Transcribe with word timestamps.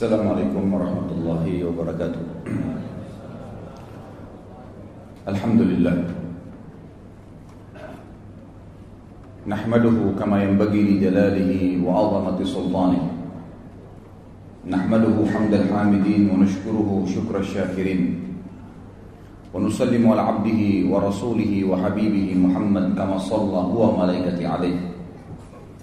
السلام 0.00 0.32
عليكم 0.32 0.64
ورحمة 0.72 1.08
الله 1.12 1.44
وبركاته. 1.60 2.24
الحمد 5.28 5.60
لله. 5.60 5.96
نحمده 9.44 9.96
كما 10.16 10.36
ينبغي 10.40 10.80
لجلاله 10.88 11.52
وعظمة 11.84 12.38
سلطانه. 12.40 13.02
نحمده 14.72 15.16
حمد 15.36 15.52
الحامدين 15.68 16.32
ونشكره 16.32 16.88
شكر 17.04 17.34
الشاكرين. 17.44 18.00
ونسلم 19.52 20.02
على 20.08 20.22
عبده 20.24 20.60
ورسوله 20.88 21.52
وحبيبه 21.68 22.28
محمد 22.40 22.96
كما 22.96 23.20
صلى 23.20 23.58
هو 23.68 24.00
ملائكته 24.00 24.48
عليه. 24.48 24.80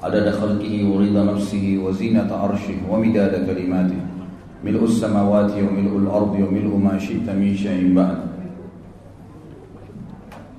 عدد 0.02 0.25
خلقه 0.41 0.73
ورضا 0.89 1.21
نفسه 1.38 1.65
وزينة 1.86 2.29
عرشه 2.34 2.81
ومداد 2.89 3.45
كلماته. 3.45 4.07
ملء 4.62 4.82
السماوات 4.85 5.53
وملء 5.58 5.93
الأرض 6.07 6.32
وملء 6.39 6.72
ما 6.79 6.94
شئت 6.99 7.26
من 7.26 7.53
شيء 7.58 7.90
بعد 7.94 8.31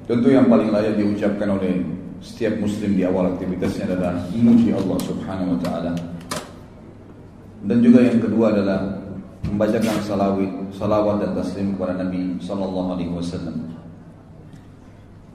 Tentu 0.03 0.35
yang 0.35 0.51
paling 0.51 0.67
layak 0.67 0.99
diucapkan 0.99 1.47
oleh 1.47 1.79
setiap 2.19 2.59
muslim 2.59 2.99
di 2.99 3.07
awal 3.07 3.39
aktivitasnya 3.39 3.87
adalah 3.87 4.19
memuji 4.35 4.75
Allah 4.75 4.99
Subhanahu 4.99 5.55
wa 5.55 5.59
taala. 5.63 5.95
Dan 7.63 7.79
juga 7.79 8.03
yang 8.03 8.19
kedua 8.19 8.51
adalah 8.51 8.99
membacakan 9.47 10.03
salawat, 10.03 10.51
salawat 10.75 11.23
dan 11.23 11.31
taslim 11.39 11.79
kepada 11.79 12.03
Nabi 12.03 12.35
sallallahu 12.43 12.99
alaihi 12.99 13.15
wasallam. 13.15 13.55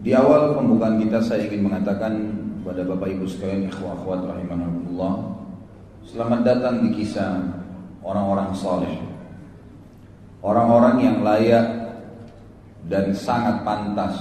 Di 0.05 0.13
awal 0.13 0.53
pembukaan 0.53 1.01
kita 1.01 1.25
saya 1.25 1.49
ingin 1.49 1.65
mengatakan 1.65 2.29
kepada 2.61 2.85
Bapak 2.85 3.09
Ibu 3.09 3.25
sekalian 3.25 3.73
ikhwah 3.73 3.97
akhwat 3.97 4.21
rahimahumullah, 4.29 5.15
selamat 6.05 6.41
datang 6.45 6.85
di 6.85 6.93
kisah 6.93 7.41
orang-orang 8.04 8.52
saleh. 8.54 8.96
Orang-orang 10.44 10.96
yang 11.00 11.18
layak 11.24 11.66
dan 12.92 13.16
sangat 13.16 13.64
pantas 13.64 14.12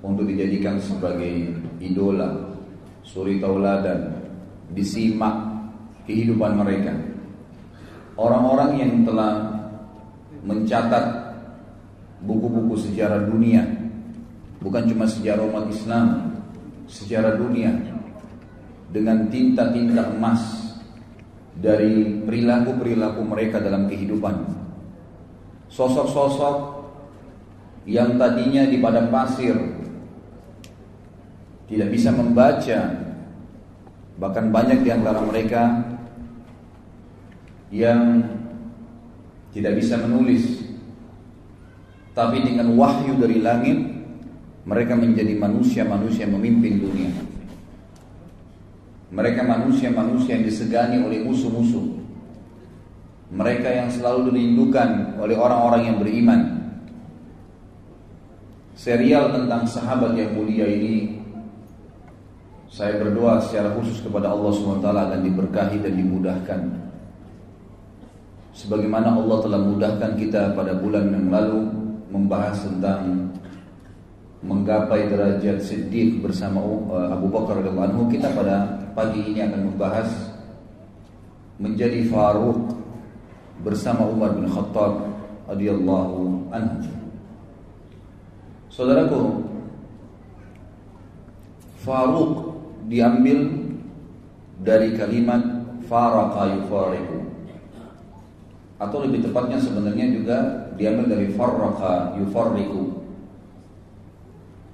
untuk 0.00 0.24
dijadikan 0.24 0.80
sebagai 0.80 1.52
idola, 1.76 2.56
suri 3.04 3.36
tauladan, 3.36 4.16
disimak 4.72 5.36
kehidupan 6.08 6.56
mereka. 6.56 6.96
Orang-orang 8.16 8.80
yang 8.80 8.92
telah 9.04 9.32
mencatat 10.42 11.04
buku-buku 12.24 12.80
sejarah 12.88 13.28
dunia, 13.28 13.62
bukan 14.64 14.88
cuma 14.88 15.04
sejarah 15.04 15.44
umat 15.52 15.68
Islam, 15.68 16.32
sejarah 16.88 17.36
dunia 17.36 17.76
dengan 18.88 19.28
tinta-tinta 19.28 20.16
emas 20.16 20.67
dari 21.58 22.22
perilaku-perilaku 22.22 23.20
mereka 23.26 23.58
dalam 23.58 23.90
kehidupan. 23.90 24.46
Sosok-sosok 25.68 26.56
yang 27.84 28.14
tadinya 28.16 28.64
di 28.64 28.78
padang 28.78 29.10
pasir 29.10 29.56
tidak 31.68 31.88
bisa 31.92 32.14
membaca 32.14 32.80
bahkan 34.18 34.50
banyak 34.50 34.82
di 34.82 34.90
antara 34.90 35.20
mereka 35.22 35.62
yang 37.68 38.24
tidak 39.52 39.76
bisa 39.76 40.00
menulis 40.00 40.64
tapi 42.16 42.42
dengan 42.42 42.72
wahyu 42.74 43.14
dari 43.20 43.38
langit 43.44 43.78
mereka 44.64 44.96
menjadi 44.96 45.36
manusia-manusia 45.38 46.26
memimpin 46.26 46.82
dunia 46.82 47.12
mereka 49.08 49.40
manusia-manusia 49.40 50.36
yang 50.36 50.44
disegani 50.44 51.00
oleh 51.00 51.24
musuh-musuh. 51.24 51.96
Mereka 53.28 53.68
yang 53.68 53.88
selalu 53.92 54.32
dirindukan 54.32 55.20
oleh 55.20 55.36
orang-orang 55.36 55.82
yang 55.88 55.96
beriman. 56.00 56.40
Serial 58.78 59.34
tentang 59.34 59.66
sahabat 59.68 60.16
yang 60.16 60.32
mulia 60.38 60.64
ini 60.64 61.18
saya 62.68 63.00
berdoa 63.00 63.40
secara 63.40 63.72
khusus 63.74 64.04
kepada 64.04 64.28
Allah 64.28 64.52
SWT 64.52 64.84
akan 64.84 65.20
diberkahi 65.24 65.82
dan 65.82 65.92
dimudahkan. 65.96 66.60
Sebagaimana 68.52 69.16
Allah 69.16 69.38
telah 69.40 69.60
mudahkan 69.60 70.12
kita 70.20 70.52
pada 70.52 70.76
bulan 70.76 71.08
yang 71.08 71.32
lalu 71.32 71.64
membahas 72.12 72.68
tentang 72.68 73.32
menggapai 74.44 75.10
derajat 75.10 75.58
siddiq 75.58 76.22
bersama 76.22 76.62
uh, 76.62 77.16
Abu 77.18 77.32
Bakar 77.32 77.58
radhiyallahu 77.58 77.88
anhu, 77.90 78.02
kita 78.12 78.30
pada 78.36 78.78
pagi 78.98 79.30
ini 79.30 79.38
akan 79.46 79.62
membahas 79.70 80.10
menjadi 81.62 82.02
Faruq 82.10 82.74
bersama 83.62 84.10
Umar 84.10 84.34
bin 84.34 84.50
Khattab 84.50 85.06
radhiyallahu 85.46 86.50
anhu. 86.50 86.90
Saudaraku, 88.74 89.46
Faruq 91.86 92.58
diambil 92.90 93.70
dari 94.66 94.98
kalimat 94.98 95.46
faraka 95.86 96.58
yufariku 96.58 97.22
atau 98.82 98.98
lebih 99.06 99.22
tepatnya 99.30 99.62
sebenarnya 99.62 100.10
juga 100.10 100.38
diambil 100.74 101.06
dari 101.14 101.30
faraka 101.38 102.18
yufariku 102.18 102.98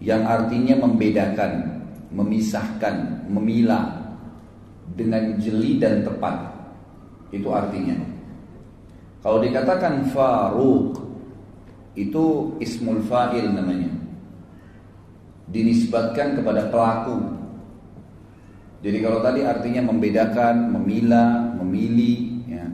yang 0.01 0.25
artinya 0.25 0.81
membedakan, 0.81 1.85
memisahkan, 2.09 3.29
memilah 3.29 4.04
dengan 4.93 5.41
jeli 5.41 5.81
dan 5.81 6.05
tepat. 6.05 6.53
Itu 7.33 7.49
artinya. 7.49 7.97
Kalau 9.25 9.41
dikatakan 9.41 10.13
faruq 10.13 11.01
itu 11.97 12.55
ismul 12.61 13.01
fa'il 13.09 13.49
namanya. 13.57 13.89
Dinisbatkan 15.49 16.37
kepada 16.37 16.69
pelaku 16.69 17.35
jadi 18.85 19.01
kalau 19.01 19.25
tadi 19.25 19.41
artinya 19.41 19.89
membedakan, 19.89 20.77
memilah, 20.77 21.57
memilih 21.57 22.45
ya, 22.45 22.69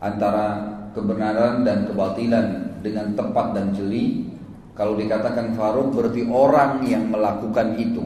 antara 0.00 0.64
kebenaran 0.96 1.60
dan 1.60 1.84
kebatilan 1.84 2.46
dengan 2.80 3.12
tepat 3.12 3.52
dan 3.52 3.76
jeli. 3.76 4.32
Kalau 4.72 4.96
dikatakan 4.96 5.52
Faruk 5.52 5.92
berarti 5.92 6.24
orang 6.24 6.88
yang 6.88 7.12
melakukan 7.12 7.76
itu. 7.76 8.00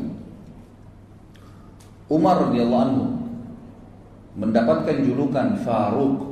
Umar 2.08 2.48
radhiyallahu 2.48 2.84
anhu 2.88 3.06
mendapatkan 4.38 4.96
julukan 5.04 5.60
Faruk 5.60 6.24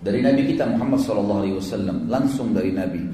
dari 0.00 0.24
Nabi 0.24 0.48
kita 0.48 0.64
Muhammad 0.64 1.00
SAW 1.04 2.08
langsung 2.08 2.56
dari 2.56 2.72
Nabi. 2.72 3.04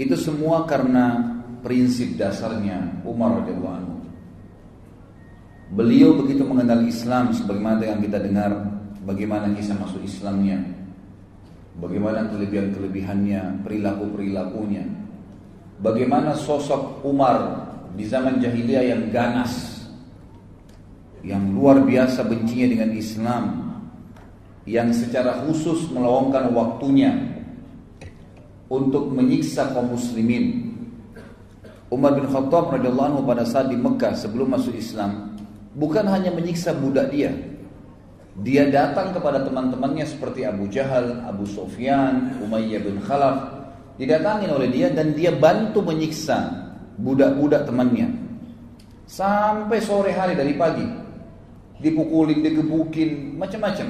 Itu 0.00 0.16
semua 0.16 0.64
karena 0.64 1.36
prinsip 1.60 2.16
dasarnya 2.16 3.04
Umar 3.04 3.44
radhiyallahu 3.44 3.76
anhu. 3.76 3.96
Beliau 5.70 6.16
begitu 6.18 6.42
mengenal 6.42 6.82
Islam 6.88 7.30
sebagaimana 7.30 7.84
yang 7.84 8.00
kita 8.02 8.18
dengar 8.18 8.50
bagaimana 9.06 9.52
kisah 9.54 9.78
masuk 9.78 10.02
Islamnya, 10.02 10.58
bagaimana 11.78 12.26
kelebihan-kelebihannya, 12.26 13.62
perilaku-perilakunya, 13.62 14.84
bagaimana 15.78 16.34
sosok 16.34 17.04
Umar 17.06 17.68
di 17.94 18.02
zaman 18.02 18.42
jahiliyah 18.42 18.96
yang 18.96 19.02
ganas, 19.14 19.79
yang 21.20 21.52
luar 21.52 21.84
biasa 21.84 22.24
bencinya 22.24 22.66
dengan 22.70 22.90
Islam, 22.96 23.44
yang 24.64 24.92
secara 24.94 25.44
khusus 25.44 25.88
meluangkan 25.92 26.52
waktunya 26.52 27.12
untuk 28.70 29.10
menyiksa 29.10 29.74
kaum 29.74 29.92
muslimin. 29.92 30.70
Umar 31.90 32.14
bin 32.14 32.30
Khattab 32.30 32.70
radhiyallahu 32.70 33.08
anhu 33.18 33.22
pada 33.26 33.42
saat 33.42 33.66
di 33.66 33.74
Mekah 33.74 34.14
sebelum 34.14 34.54
masuk 34.54 34.78
Islam 34.78 35.30
bukan 35.74 36.06
hanya 36.06 36.30
menyiksa 36.34 36.74
budak 36.78 37.10
dia. 37.10 37.34
Dia 38.40 38.70
datang 38.70 39.12
kepada 39.12 39.42
teman-temannya 39.42 40.06
seperti 40.06 40.46
Abu 40.46 40.70
Jahal, 40.70 41.26
Abu 41.26 41.44
Sufyan, 41.44 42.40
Umayyah 42.40 42.80
bin 42.80 43.02
Khalaf. 43.02 43.58
Didatangi 44.00 44.48
oleh 44.48 44.70
dia 44.72 44.88
dan 44.88 45.12
dia 45.12 45.28
bantu 45.34 45.84
menyiksa 45.84 46.48
budak-budak 46.96 47.68
temannya. 47.68 48.08
Sampai 49.04 49.82
sore 49.82 50.14
hari 50.14 50.38
dari 50.38 50.56
pagi. 50.56 50.86
Dipukulin, 51.80 52.44
digebukin, 52.44 53.40
macam-macam. 53.40 53.88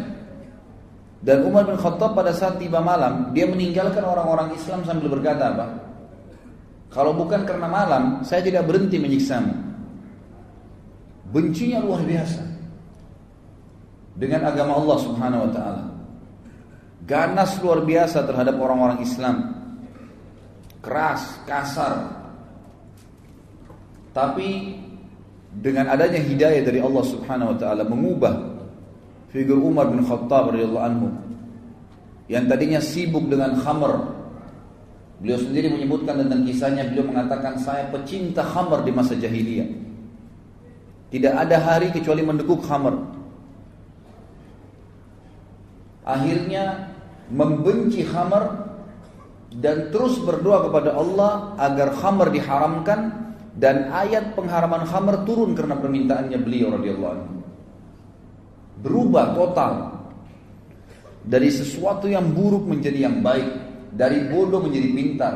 Dan 1.20 1.44
Umar 1.44 1.68
bin 1.68 1.76
Khattab 1.76 2.16
pada 2.16 2.32
saat 2.32 2.56
tiba 2.56 2.80
malam, 2.80 3.34
dia 3.36 3.44
meninggalkan 3.44 4.00
orang-orang 4.00 4.56
Islam 4.56 4.80
sambil 4.88 5.12
berkata 5.12 5.52
apa? 5.52 5.66
Kalau 6.90 7.12
bukan 7.14 7.44
karena 7.44 7.68
malam, 7.70 8.24
saya 8.24 8.40
tidak 8.40 8.66
berhenti 8.66 8.96
menyiksamu. 8.96 9.52
Bencinya 11.30 11.78
luar 11.78 12.02
biasa 12.02 12.42
dengan 14.18 14.50
agama 14.50 14.74
Allah 14.74 14.98
Subhanahu 14.98 15.44
wa 15.46 15.50
taala. 15.54 15.84
Ganas 17.06 17.54
luar 17.62 17.86
biasa 17.86 18.26
terhadap 18.26 18.58
orang-orang 18.58 18.98
Islam. 19.04 19.54
Keras, 20.82 21.22
kasar. 21.46 22.18
Tapi 24.10 24.74
dengan 25.50 25.90
adanya 25.90 26.22
hidayah 26.22 26.62
dari 26.62 26.78
Allah 26.78 27.04
Subhanahu 27.04 27.52
wa 27.54 27.56
taala 27.58 27.82
mengubah 27.82 28.34
figur 29.34 29.58
Umar 29.58 29.90
bin 29.90 30.06
Khattab 30.06 30.54
radhiyallahu 30.54 30.86
anhu 30.86 31.08
yang 32.30 32.46
tadinya 32.46 32.78
sibuk 32.78 33.26
dengan 33.26 33.58
khamr. 33.58 34.22
Beliau 35.18 35.36
sendiri 35.36 35.68
menyebutkan 35.68 36.22
tentang 36.22 36.46
kisahnya, 36.46 36.86
beliau 36.86 37.10
mengatakan 37.10 37.58
saya 37.58 37.90
pecinta 37.90 38.46
khamr 38.46 38.86
di 38.86 38.94
masa 38.94 39.18
jahiliyah. 39.18 39.66
Tidak 41.10 41.34
ada 41.34 41.58
hari 41.58 41.90
kecuali 41.90 42.22
mendekuk 42.22 42.62
khamr. 42.62 42.94
Akhirnya 46.06 46.94
membenci 47.34 48.06
khamr 48.06 48.70
dan 49.58 49.90
terus 49.90 50.22
berdoa 50.22 50.70
kepada 50.70 50.94
Allah 50.94 51.58
agar 51.58 51.98
khamr 51.98 52.30
diharamkan 52.30 53.29
dan 53.60 53.92
ayat 53.92 54.32
pengharaman 54.32 54.88
khamr 54.88 55.20
turun 55.28 55.52
karena 55.52 55.76
permintaannya 55.76 56.38
beliau 56.40 56.80
radhiyallahu 56.80 57.12
anhu. 57.12 57.34
Berubah 58.80 59.36
total 59.36 59.72
dari 61.20 61.52
sesuatu 61.52 62.08
yang 62.08 62.32
buruk 62.32 62.64
menjadi 62.64 63.04
yang 63.04 63.20
baik, 63.20 63.52
dari 63.92 64.24
bodoh 64.32 64.64
menjadi 64.64 64.88
pintar. 64.96 65.34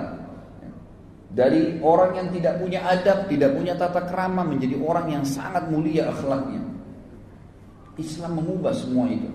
Dari 1.35 1.83
orang 1.85 2.15
yang 2.17 2.29
tidak 2.33 2.63
punya 2.63 2.81
adab, 2.89 3.27
tidak 3.29 3.59
punya 3.59 3.75
tata 3.77 4.07
krama 4.09 4.47
menjadi 4.47 4.79
orang 4.81 5.21
yang 5.21 5.25
sangat 5.27 5.67
mulia 5.69 6.09
akhlaknya. 6.09 6.63
Islam 8.01 8.41
mengubah 8.41 8.73
semua 8.73 9.11
itu. 9.11 9.29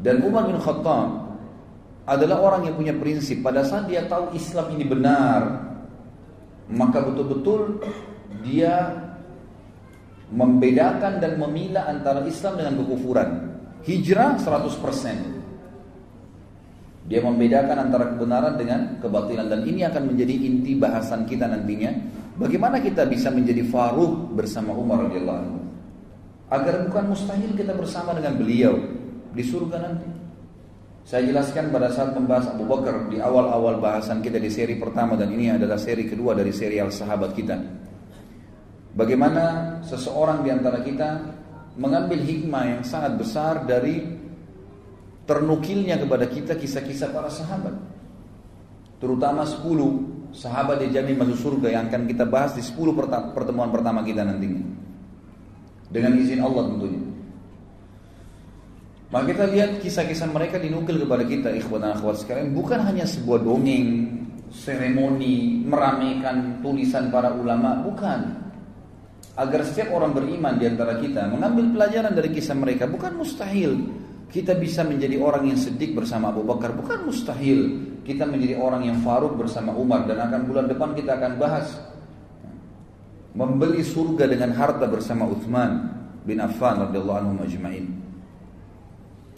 Dan 0.00 0.24
Umar 0.24 0.48
bin 0.48 0.56
Khattab 0.56 1.36
adalah 2.08 2.38
orang 2.40 2.70
yang 2.70 2.78
punya 2.78 2.94
prinsip 2.96 3.44
pada 3.44 3.66
saat 3.66 3.90
dia 3.90 4.06
tahu 4.08 4.32
Islam 4.32 4.72
ini 4.78 4.86
benar 4.86 5.69
maka 6.70 7.02
betul-betul 7.02 7.82
dia 8.46 8.94
membedakan 10.30 11.18
dan 11.18 11.36
memilah 11.36 11.90
antara 11.90 12.22
Islam 12.24 12.54
dengan 12.62 12.78
kekufuran. 12.78 13.28
Hijrah 13.82 14.38
100% 14.38 15.40
dia 17.10 17.18
membedakan 17.26 17.90
antara 17.90 18.14
kebenaran 18.14 18.54
dengan 18.54 19.02
kebatilan. 19.02 19.50
Dan 19.50 19.66
ini 19.66 19.82
akan 19.82 20.14
menjadi 20.14 20.30
inti 20.30 20.78
bahasan 20.78 21.26
kita 21.26 21.50
nantinya. 21.50 21.90
Bagaimana 22.38 22.78
kita 22.78 23.02
bisa 23.10 23.34
menjadi 23.34 23.66
faruq 23.66 24.30
bersama 24.38 24.70
Umar 24.78 25.10
radhiyallahu 25.10 25.38
anhu? 25.42 25.58
Agar 26.54 26.86
bukan 26.86 27.10
mustahil 27.10 27.50
kita 27.58 27.74
bersama 27.74 28.14
dengan 28.14 28.38
beliau 28.38 28.78
di 29.34 29.42
surga 29.42 29.76
nanti 29.82 30.19
saya 31.10 31.26
jelaskan 31.26 31.74
pada 31.74 31.90
saat 31.90 32.14
membahas 32.14 32.54
Abu 32.54 32.70
Bakar 32.70 33.10
di 33.10 33.18
awal-awal 33.18 33.82
bahasan 33.82 34.22
kita 34.22 34.38
di 34.38 34.46
seri 34.46 34.78
pertama 34.78 35.18
dan 35.18 35.34
ini 35.34 35.50
adalah 35.50 35.74
seri 35.74 36.06
kedua 36.06 36.38
dari 36.38 36.54
serial 36.54 36.94
sahabat 36.94 37.34
kita. 37.34 37.58
Bagaimana 38.94 39.74
seseorang 39.82 40.46
di 40.46 40.54
antara 40.54 40.86
kita 40.86 41.34
mengambil 41.74 42.22
hikmah 42.22 42.62
yang 42.62 42.82
sangat 42.86 43.18
besar 43.18 43.66
dari 43.66 44.06
ternukilnya 45.26 45.98
kepada 45.98 46.30
kita 46.30 46.54
kisah-kisah 46.54 47.10
para 47.10 47.26
sahabat. 47.26 47.74
Terutama 49.02 49.42
10 49.42 50.30
sahabat 50.30 50.78
dijamin 50.78 51.18
masuk 51.18 51.58
surga 51.58 51.74
yang 51.74 51.90
akan 51.90 52.06
kita 52.06 52.22
bahas 52.22 52.54
di 52.54 52.62
10 52.62 53.34
pertemuan 53.34 53.74
pertama 53.74 54.06
kita 54.06 54.22
nantinya. 54.22 54.62
Dengan 55.90 56.22
izin 56.22 56.38
Allah 56.38 56.70
tentunya. 56.70 57.09
Maka 59.10 59.34
kita 59.34 59.44
lihat 59.50 59.70
kisah-kisah 59.82 60.30
mereka 60.30 60.62
dinukil 60.62 61.02
kepada 61.02 61.26
kita 61.26 61.50
ikhwan 61.58 61.82
dan 61.82 61.98
akhwat 61.98 62.22
sekalian 62.22 62.54
bukan 62.54 62.78
hanya 62.78 63.02
sebuah 63.02 63.42
dongeng, 63.42 64.06
seremoni, 64.54 65.66
meramaikan 65.66 66.62
tulisan 66.62 67.10
para 67.10 67.34
ulama, 67.34 67.82
bukan. 67.82 68.38
Agar 69.34 69.66
setiap 69.66 69.90
orang 69.98 70.14
beriman 70.14 70.54
di 70.62 70.70
antara 70.70 70.94
kita 71.02 71.26
mengambil 71.26 71.74
pelajaran 71.74 72.14
dari 72.14 72.30
kisah 72.30 72.54
mereka 72.54 72.86
bukan 72.86 73.18
mustahil 73.18 73.88
kita 74.30 74.54
bisa 74.54 74.86
menjadi 74.86 75.18
orang 75.18 75.50
yang 75.50 75.58
sedih 75.58 75.90
bersama 75.90 76.30
Abu 76.30 76.46
Bakar 76.46 76.70
bukan 76.76 77.08
mustahil 77.08 77.82
kita 78.06 78.26
menjadi 78.26 78.58
orang 78.62 78.86
yang 78.86 78.98
faruk 79.02 79.34
bersama 79.34 79.74
Umar 79.74 80.06
dan 80.06 80.22
akan 80.22 80.46
bulan 80.46 80.66
depan 80.70 80.94
kita 80.94 81.18
akan 81.18 81.32
bahas 81.40 81.66
membeli 83.34 83.82
surga 83.86 84.26
dengan 84.30 84.50
harta 84.54 84.86
bersama 84.90 85.26
Uthman 85.26 85.88
bin 86.26 86.42
Affan 86.42 86.90
radhiyallahu 86.90 87.18
anhu 87.22 87.34
majma'in. 87.42 87.99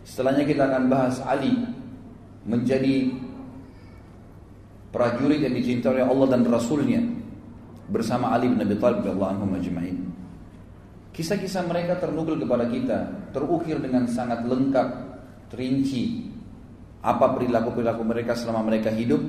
Setelahnya 0.02 0.44
kita 0.46 0.66
akan 0.66 0.82
bahas 0.90 1.22
Ali 1.22 1.54
menjadi 2.42 3.10
prajurit 4.90 5.40
yang 5.40 5.54
dicintai 5.54 5.98
oleh 5.98 6.04
Allah 6.04 6.26
dan 6.36 6.42
Rasulnya 6.46 7.00
bersama 7.88 8.34
Ali 8.34 8.50
bin 8.50 8.58
Abi 8.58 8.76
Thalib 8.76 9.06
Allah 9.06 9.38
anhu 9.38 9.46
majma'in. 9.46 9.98
Kisah-kisah 11.12 11.68
mereka 11.68 12.00
ternukil 12.00 12.40
kepada 12.40 12.64
kita, 12.66 12.98
terukir 13.36 13.76
dengan 13.78 14.08
sangat 14.08 14.48
lengkap, 14.48 14.88
terinci 15.52 16.32
apa 17.04 17.36
perilaku-perilaku 17.36 18.02
mereka 18.06 18.32
selama 18.32 18.64
mereka 18.72 18.88
hidup 18.88 19.20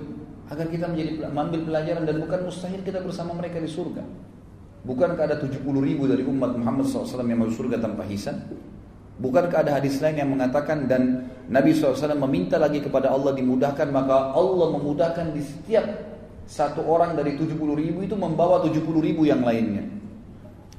agar 0.47 0.69
kita 0.69 0.85
menjadi 0.87 1.27
mengambil 1.27 1.59
pelajaran 1.67 2.03
dan 2.05 2.15
bukan 2.23 2.39
mustahil 2.47 2.79
kita 2.85 2.99
bersama 3.03 3.35
mereka 3.35 3.59
di 3.59 3.67
surga. 3.67 4.03
Bukankah 4.83 5.23
ada 5.27 5.37
70 5.39 5.63
ribu 5.79 6.07
dari 6.07 6.27
umat 6.27 6.59
Muhammad 6.59 6.87
SAW 6.87 7.23
yang 7.23 7.39
masuk 7.39 7.65
surga 7.67 7.79
tanpa 7.79 8.03
hisab? 8.03 8.35
Bukankah 9.13 9.61
ada 9.61 9.77
hadis 9.77 10.01
lain 10.01 10.17
yang 10.17 10.29
mengatakan 10.33 10.89
dan 10.89 11.29
Nabi 11.45 11.77
SAW 11.77 12.17
meminta 12.25 12.57
lagi 12.57 12.81
kepada 12.81 13.13
Allah 13.13 13.37
dimudahkan 13.37 13.93
maka 13.93 14.33
Allah 14.33 14.67
memudahkan 14.73 15.37
di 15.37 15.41
setiap 15.45 15.85
satu 16.49 16.81
orang 16.89 17.13
dari 17.13 17.37
70 17.37 17.55
ribu 17.55 18.01
itu 18.03 18.17
membawa 18.17 18.65
70 18.65 18.81
ribu 18.99 19.29
yang 19.29 19.45
lainnya. 19.45 19.85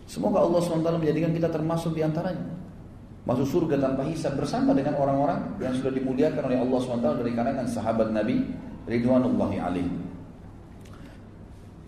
Semoga 0.05 0.45
Allah 0.45 0.61
SWT 0.61 1.01
menjadikan 1.01 1.33
kita 1.33 1.49
termasuk 1.49 1.97
di 1.97 2.05
antaranya. 2.05 2.45
Masuk 3.25 3.49
surga 3.49 3.81
tanpa 3.81 4.05
hisab 4.05 4.37
bersama 4.37 4.77
dengan 4.77 5.01
orang-orang 5.01 5.57
yang 5.57 5.73
sudah 5.73 5.89
dimuliakan 5.97 6.45
oleh 6.45 6.61
Allah 6.61 6.79
SWT 6.85 7.09
dari 7.25 7.33
kalangan 7.33 7.65
sahabat 7.65 8.13
Nabi 8.13 8.45
Ridwanullahi 8.85 9.57
alaih. 9.57 9.89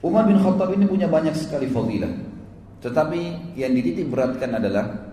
Umar 0.01 0.25
bin 0.25 0.41
Khattab 0.41 0.73
ini 0.73 0.89
punya 0.89 1.13
banyak 1.13 1.37
sekali 1.37 1.69
fadilah. 1.69 2.09
Tetapi 2.81 3.53
yang 3.59 3.77
dititik 3.77 4.09
beratkan 4.09 4.57
adalah 4.57 5.06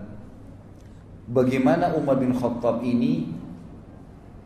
bagaimana 1.28 1.94
Umar 1.96 2.20
bin 2.20 2.36
Khattab 2.36 2.84
ini 2.84 3.28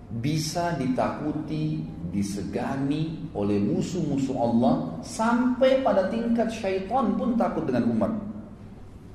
bisa 0.08 0.72
ditakuti, 0.80 1.84
disegani 2.08 3.28
oleh 3.36 3.60
musuh-musuh 3.60 4.36
Allah 4.40 4.74
sampai 5.04 5.84
pada 5.84 6.08
tingkat 6.08 6.48
syaitan 6.48 7.12
pun 7.18 7.36
takut 7.36 7.68
dengan 7.68 7.84
Umar. 7.92 8.10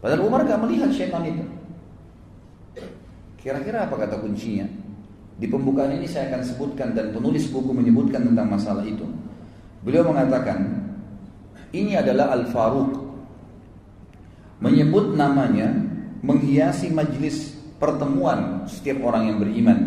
Padahal 0.04 0.22
Umar 0.28 0.46
gak 0.46 0.62
melihat 0.62 0.94
syaitan 0.94 1.26
itu. 1.26 1.46
Kira-kira 3.42 3.90
apa 3.90 3.96
kata 3.98 4.22
kuncinya? 4.22 4.68
Di 5.34 5.50
pembukaan 5.50 5.98
ini 5.98 6.06
saya 6.06 6.30
akan 6.30 6.42
sebutkan 6.46 6.94
dan 6.94 7.10
penulis 7.10 7.50
buku 7.50 7.74
menyebutkan 7.74 8.22
tentang 8.22 8.48
masalah 8.48 8.86
itu. 8.86 9.04
Beliau 9.82 10.06
mengatakan, 10.06 10.64
ini 11.74 11.98
adalah 11.98 12.38
Al-Faruq. 12.38 13.02
Menyebut 14.64 15.18
namanya 15.20 15.76
menghiasi 16.24 16.94
majlis 16.94 17.53
pertemuan 17.84 18.64
setiap 18.64 19.04
orang 19.04 19.28
yang 19.28 19.38
beriman. 19.44 19.80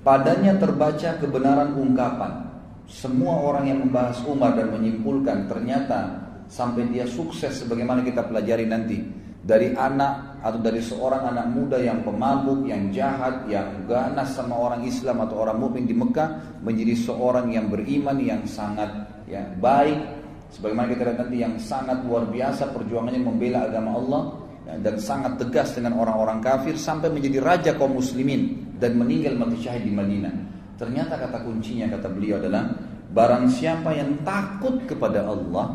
Padanya 0.00 0.56
terbaca 0.56 1.20
kebenaran 1.20 1.76
ungkapan. 1.76 2.48
Semua 2.88 3.44
orang 3.44 3.68
yang 3.68 3.84
membahas 3.84 4.24
Umar 4.24 4.56
dan 4.56 4.72
menyimpulkan 4.72 5.44
ternyata 5.44 6.24
sampai 6.48 6.88
dia 6.88 7.04
sukses 7.04 7.60
sebagaimana 7.60 8.00
kita 8.00 8.24
pelajari 8.24 8.64
nanti 8.64 9.04
dari 9.44 9.76
anak 9.76 10.40
atau 10.40 10.56
dari 10.56 10.80
seorang 10.80 11.28
anak 11.28 11.52
muda 11.52 11.76
yang 11.76 12.00
pemabuk, 12.00 12.64
yang 12.64 12.88
jahat, 12.88 13.44
yang 13.44 13.84
ganas 13.84 14.32
sama 14.32 14.56
orang 14.56 14.88
Islam 14.88 15.20
atau 15.28 15.44
orang 15.44 15.60
mukmin 15.60 15.84
di 15.84 15.92
Mekah 15.92 16.60
menjadi 16.64 16.96
seorang 16.96 17.52
yang 17.52 17.68
beriman 17.68 18.16
yang 18.16 18.48
sangat 18.48 18.88
ya 19.28 19.44
baik 19.60 20.00
sebagaimana 20.56 20.88
kita 20.88 21.04
lihat 21.04 21.18
nanti 21.20 21.36
yang 21.36 21.54
sangat 21.60 22.00
luar 22.08 22.24
biasa 22.32 22.72
perjuangannya 22.72 23.20
membela 23.20 23.68
agama 23.68 23.90
Allah 24.00 24.47
dan 24.68 25.00
sangat 25.00 25.40
tegas 25.40 25.72
dengan 25.72 25.96
orang-orang 25.96 26.44
kafir 26.44 26.76
sampai 26.76 27.08
menjadi 27.08 27.40
raja 27.40 27.70
kaum 27.72 27.96
muslimin 27.96 28.68
dan 28.76 29.00
meninggal 29.00 29.32
mati 29.40 29.64
syahid 29.64 29.88
di 29.88 29.92
Madinah. 29.96 30.34
Ternyata 30.76 31.16
kata 31.16 31.40
kuncinya 31.40 31.88
kata 31.88 32.12
beliau 32.12 32.36
adalah 32.36 32.76
barang 33.08 33.48
siapa 33.48 33.96
yang 33.96 34.20
takut 34.20 34.84
kepada 34.84 35.24
Allah, 35.24 35.72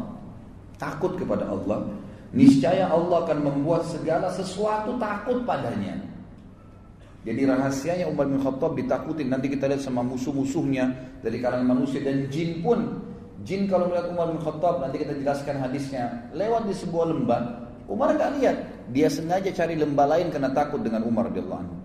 takut 0.77 1.17
kepada 1.17 1.49
Allah, 1.49 1.89
niscaya 2.37 2.85
Allah 2.85 3.25
akan 3.25 3.39
membuat 3.41 3.89
segala 3.89 4.29
sesuatu 4.29 4.93
takut 5.01 5.41
padanya. 5.41 5.97
Jadi 7.23 7.49
rahasianya 7.49 8.05
Umar 8.05 8.27
bin 8.27 8.37
Khattab 8.37 8.75
ditakutin 8.75 9.31
nanti 9.31 9.47
kita 9.47 9.71
lihat 9.71 9.81
sama 9.81 10.03
musuh-musuhnya 10.03 10.91
dari 11.23 11.39
kalangan 11.39 11.71
manusia 11.71 12.03
dan 12.03 12.27
jin 12.27 12.59
pun 12.59 12.99
jin 13.47 13.65
kalau 13.71 13.87
melihat 13.87 14.11
Umar 14.11 14.27
bin 14.35 14.43
Khattab 14.43 14.83
nanti 14.83 15.01
kita 15.01 15.15
jelaskan 15.23 15.55
hadisnya 15.63 16.29
lewat 16.35 16.67
di 16.67 16.75
sebuah 16.75 17.15
lembah 17.15 17.62
Umar 17.87 18.15
nggak 18.15 18.31
lihat 18.39 18.57
dia 18.91 19.07
sengaja 19.11 19.51
cari 19.51 19.75
lembah 19.75 20.07
lain 20.17 20.27
karena 20.31 20.51
takut 20.51 20.79
dengan 20.83 21.03
Umar 21.03 21.31
radhiyallahu 21.31 21.61
anhu. 21.63 21.77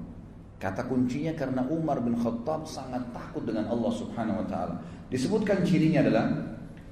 Kata 0.58 0.82
kuncinya 0.90 1.30
karena 1.38 1.62
Umar 1.70 2.02
bin 2.02 2.18
Khattab 2.18 2.66
sangat 2.66 3.02
takut 3.14 3.46
dengan 3.46 3.70
Allah 3.70 3.92
Subhanahu 3.94 4.42
wa 4.42 4.46
taala. 4.50 4.74
Disebutkan 5.06 5.62
cirinya 5.62 6.02
adalah 6.02 6.26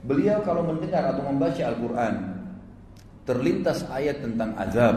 beliau 0.06 0.38
kalau 0.46 0.62
mendengar 0.62 1.02
atau 1.10 1.26
membaca 1.26 1.62
Al-Qur'an 1.66 2.14
terlintas 3.26 3.82
ayat 3.90 4.22
tentang 4.22 4.54
azab, 4.54 4.94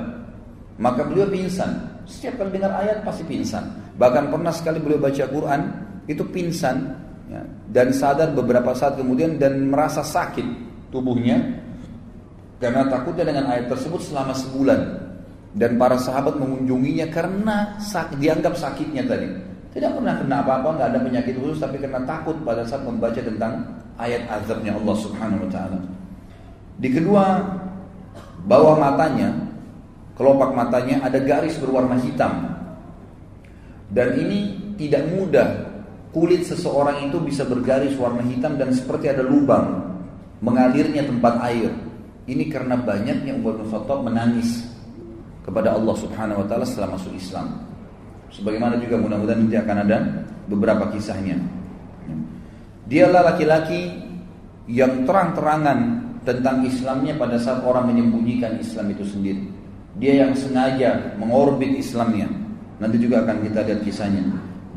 maka 0.78 1.02
beliau 1.02 1.26
pingsan. 1.26 1.98
Setiap 2.06 2.46
kali 2.46 2.62
dengar 2.62 2.78
ayat 2.78 3.02
pasti 3.02 3.26
pingsan. 3.26 3.66
Bahkan 3.98 4.30
pernah 4.30 4.54
sekali 4.54 4.78
beliau 4.78 5.02
baca 5.02 5.26
Quran 5.26 5.62
itu 6.06 6.22
pingsan 6.30 6.78
ya, 7.26 7.42
dan 7.74 7.90
sadar 7.90 8.34
beberapa 8.38 8.74
saat 8.78 9.02
kemudian 9.02 9.42
dan 9.42 9.66
merasa 9.66 10.06
sakit 10.06 10.46
tubuhnya 10.94 11.38
karena 12.60 12.92
takutnya 12.92 13.26
dengan 13.32 13.46
ayat 13.48 13.72
tersebut 13.72 14.04
selama 14.04 14.36
sebulan. 14.36 15.10
Dan 15.50 15.82
para 15.82 15.98
sahabat 15.98 16.38
mengunjunginya 16.38 17.10
karena 17.10 17.74
sak, 17.82 18.14
dianggap 18.22 18.54
sakitnya 18.54 19.02
tadi. 19.10 19.26
Tidak 19.74 19.98
pernah 19.98 20.22
kena 20.22 20.46
apa-apa 20.46 20.78
nggak 20.78 20.88
ada 20.94 21.00
penyakit 21.02 21.34
khusus 21.42 21.58
tapi 21.58 21.82
karena 21.82 22.06
takut 22.06 22.38
pada 22.46 22.62
saat 22.70 22.86
membaca 22.86 23.18
tentang 23.18 23.66
ayat 23.98 24.30
azabnya 24.30 24.78
Allah 24.78 24.96
Subhanahu 24.98 25.46
Wa 25.46 25.50
Taala. 25.50 25.80
Di 26.78 26.90
kedua 26.94 27.42
bawah 28.46 28.78
matanya 28.78 29.34
kelopak 30.20 30.52
matanya 30.52 31.02
ada 31.02 31.18
garis 31.24 31.58
berwarna 31.58 31.96
hitam. 31.98 32.60
Dan 33.90 34.20
ini 34.22 34.40
tidak 34.78 35.10
mudah 35.10 35.50
kulit 36.14 36.46
seseorang 36.46 37.10
itu 37.10 37.18
bisa 37.22 37.42
bergaris 37.46 37.98
warna 37.98 38.22
hitam 38.26 38.58
dan 38.58 38.70
seperti 38.70 39.10
ada 39.10 39.26
lubang 39.26 39.98
mengalirnya 40.46 41.08
tempat 41.10 41.42
air. 41.50 41.89
Ini 42.30 42.46
karena 42.54 42.78
banyaknya 42.78 43.34
Umar 43.34 43.58
bin 43.58 43.66
Khattab 43.74 44.06
menangis 44.06 44.70
kepada 45.42 45.74
Allah 45.74 45.96
Subhanahu 45.98 46.46
wa 46.46 46.48
taala 46.48 46.62
setelah 46.62 46.94
masuk 46.94 47.18
Islam. 47.18 47.66
Sebagaimana 48.30 48.78
juga 48.78 49.02
mudah-mudahan 49.02 49.50
nanti 49.50 49.58
akan 49.58 49.78
ada 49.90 49.98
beberapa 50.46 50.94
kisahnya. 50.94 51.42
Dialah 52.86 53.34
laki-laki 53.34 53.98
yang 54.70 55.10
terang-terangan 55.10 56.06
tentang 56.22 56.62
Islamnya 56.62 57.18
pada 57.18 57.42
saat 57.42 57.66
orang 57.66 57.90
menyembunyikan 57.90 58.62
Islam 58.62 58.94
itu 58.94 59.02
sendiri. 59.10 59.50
Dia 59.98 60.22
yang 60.22 60.38
sengaja 60.38 61.18
mengorbit 61.18 61.74
Islamnya 61.82 62.30
Nanti 62.80 62.96
juga 62.96 63.28
akan 63.28 63.44
kita 63.44 63.60
lihat 63.68 63.82
kisahnya. 63.84 64.24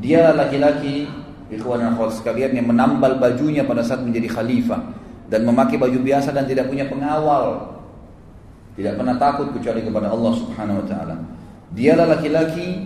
Dia 0.03 0.35
laki-laki 0.35 1.07
ikhwan 1.55 1.87
dan 1.87 1.95
sekalian 2.11 2.59
yang 2.59 2.67
menambal 2.67 3.23
bajunya 3.23 3.63
pada 3.63 3.87
saat 3.87 4.03
menjadi 4.03 4.27
khalifah 4.27 4.83
dan 5.33 5.49
memakai 5.49 5.81
baju 5.81 5.97
biasa 5.97 6.29
dan 6.37 6.45
tidak 6.45 6.69
punya 6.69 6.85
pengawal. 6.85 7.73
Tidak 8.77 9.01
pernah 9.01 9.17
takut 9.17 9.49
kecuali 9.57 9.81
kepada 9.81 10.13
Allah 10.13 10.33
Subhanahu 10.37 10.85
wa 10.85 10.87
taala. 10.89 11.17
Dialah 11.73 12.21
laki-laki 12.21 12.85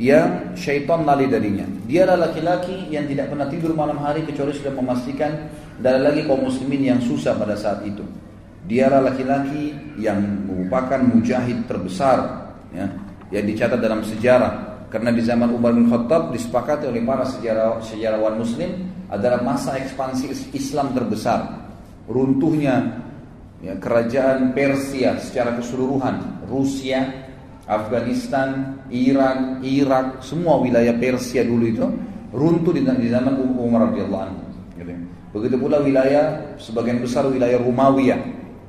yang 0.00 0.56
syaitan 0.56 1.04
lari 1.04 1.28
darinya. 1.28 1.68
Dialah 1.84 2.16
laki-laki 2.16 2.88
yang 2.88 3.04
tidak 3.04 3.28
pernah 3.28 3.44
tidur 3.52 3.76
malam 3.76 4.00
hari 4.00 4.24
kecuali 4.24 4.56
sudah 4.56 4.72
memastikan 4.72 5.52
dan 5.84 6.00
lagi 6.00 6.24
kaum 6.24 6.48
muslimin 6.48 6.96
yang 6.96 7.00
susah 7.04 7.36
pada 7.36 7.52
saat 7.52 7.84
itu. 7.84 8.04
Dialah 8.64 9.12
laki-laki 9.12 9.76
yang 10.00 10.48
merupakan 10.48 11.00
mujahid 11.00 11.68
terbesar 11.68 12.48
ya, 12.72 12.88
yang 13.36 13.44
dicatat 13.44 13.78
dalam 13.78 14.00
sejarah 14.00 14.80
karena 14.88 15.12
di 15.12 15.20
zaman 15.20 15.52
Umar 15.52 15.76
bin 15.76 15.92
Khattab 15.92 16.32
disepakati 16.32 16.88
oleh 16.88 17.04
para 17.04 17.26
sejarah, 17.26 17.84
sejarawan 17.84 18.40
muslim 18.40 18.86
adalah 19.12 19.44
masa 19.44 19.76
ekspansi 19.76 20.54
Islam 20.54 20.96
terbesar 20.96 21.65
runtuhnya 22.06 23.02
ya, 23.62 23.74
kerajaan 23.78 24.54
Persia 24.54 25.18
secara 25.18 25.58
keseluruhan. 25.58 26.46
Rusia 26.46 27.26
Afghanistan 27.66 28.78
Iran 28.94 29.58
Irak 29.66 30.22
semua 30.22 30.62
wilayah 30.62 30.94
Persia 30.94 31.42
dulu 31.42 31.64
itu 31.66 31.86
runtuh 32.30 32.70
di, 32.70 32.86
zaman 33.10 33.34
Umar 33.58 33.90
radhiyallahu 33.90 34.22
anhu 34.22 34.42
gitu. 34.78 34.94
begitu 35.34 35.56
pula 35.58 35.82
wilayah 35.82 36.54
sebagian 36.62 37.02
besar 37.02 37.26
wilayah 37.26 37.58
Romawi 37.58 38.14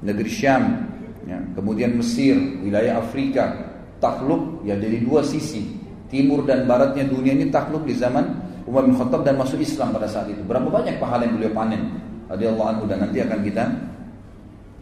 negeri 0.02 0.30
Syam 0.34 0.90
ya, 1.30 1.38
kemudian 1.54 1.94
Mesir 1.94 2.34
wilayah 2.66 2.98
Afrika 2.98 3.54
takluk 4.02 4.66
ya 4.66 4.78
dari 4.78 5.02
dua 5.02 5.22
sisi. 5.22 5.78
Timur 6.08 6.48
dan 6.48 6.64
baratnya 6.64 7.04
dunia 7.04 7.36
ini 7.36 7.52
takluk 7.52 7.84
di 7.84 7.92
zaman 7.92 8.32
Umar 8.64 8.88
bin 8.88 8.96
Khattab 8.96 9.28
dan 9.28 9.36
masuk 9.36 9.60
Islam 9.60 9.92
pada 9.92 10.08
saat 10.08 10.32
itu. 10.32 10.40
Berapa 10.48 10.72
banyak 10.72 11.04
pahala 11.04 11.28
yang 11.28 11.36
beliau 11.36 11.52
panen 11.52 12.00
radhiyallahu 12.28 12.70
anhu 12.70 12.84
dan 12.88 13.04
nanti 13.08 13.24
akan 13.24 13.40
kita 13.44 13.64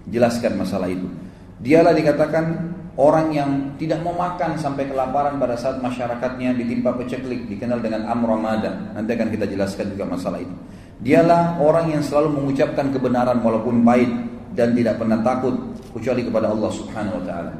jelaskan 0.10 0.58
masalah 0.58 0.90
itu. 0.90 1.08
Dialah 1.62 1.96
dikatakan 1.96 2.46
orang 3.00 3.32
yang 3.32 3.50
tidak 3.80 4.04
mau 4.04 4.14
makan 4.14 4.60
sampai 4.60 4.92
kelaparan 4.92 5.40
pada 5.40 5.56
saat 5.56 5.80
masyarakatnya 5.80 6.54
ditimpa 6.58 6.94
peceklik 6.94 7.48
dikenal 7.48 7.80
dengan 7.80 8.06
amramada 8.12 8.94
nanti 8.94 9.16
akan 9.16 9.30
kita 9.32 9.46
jelaskan 9.50 9.96
juga 9.96 10.06
masalah 10.06 10.44
itu. 10.44 10.56
Dialah 10.96 11.60
orang 11.60 11.92
yang 11.92 12.04
selalu 12.04 12.40
mengucapkan 12.40 12.92
kebenaran 12.92 13.44
walaupun 13.44 13.84
pahit 13.84 14.12
dan 14.56 14.72
tidak 14.72 14.96
pernah 14.96 15.20
takut 15.20 15.54
kecuali 15.92 16.24
kepada 16.24 16.52
Allah 16.52 16.72
Subhanahu 16.72 17.20
wa 17.20 17.24
taala. 17.24 17.52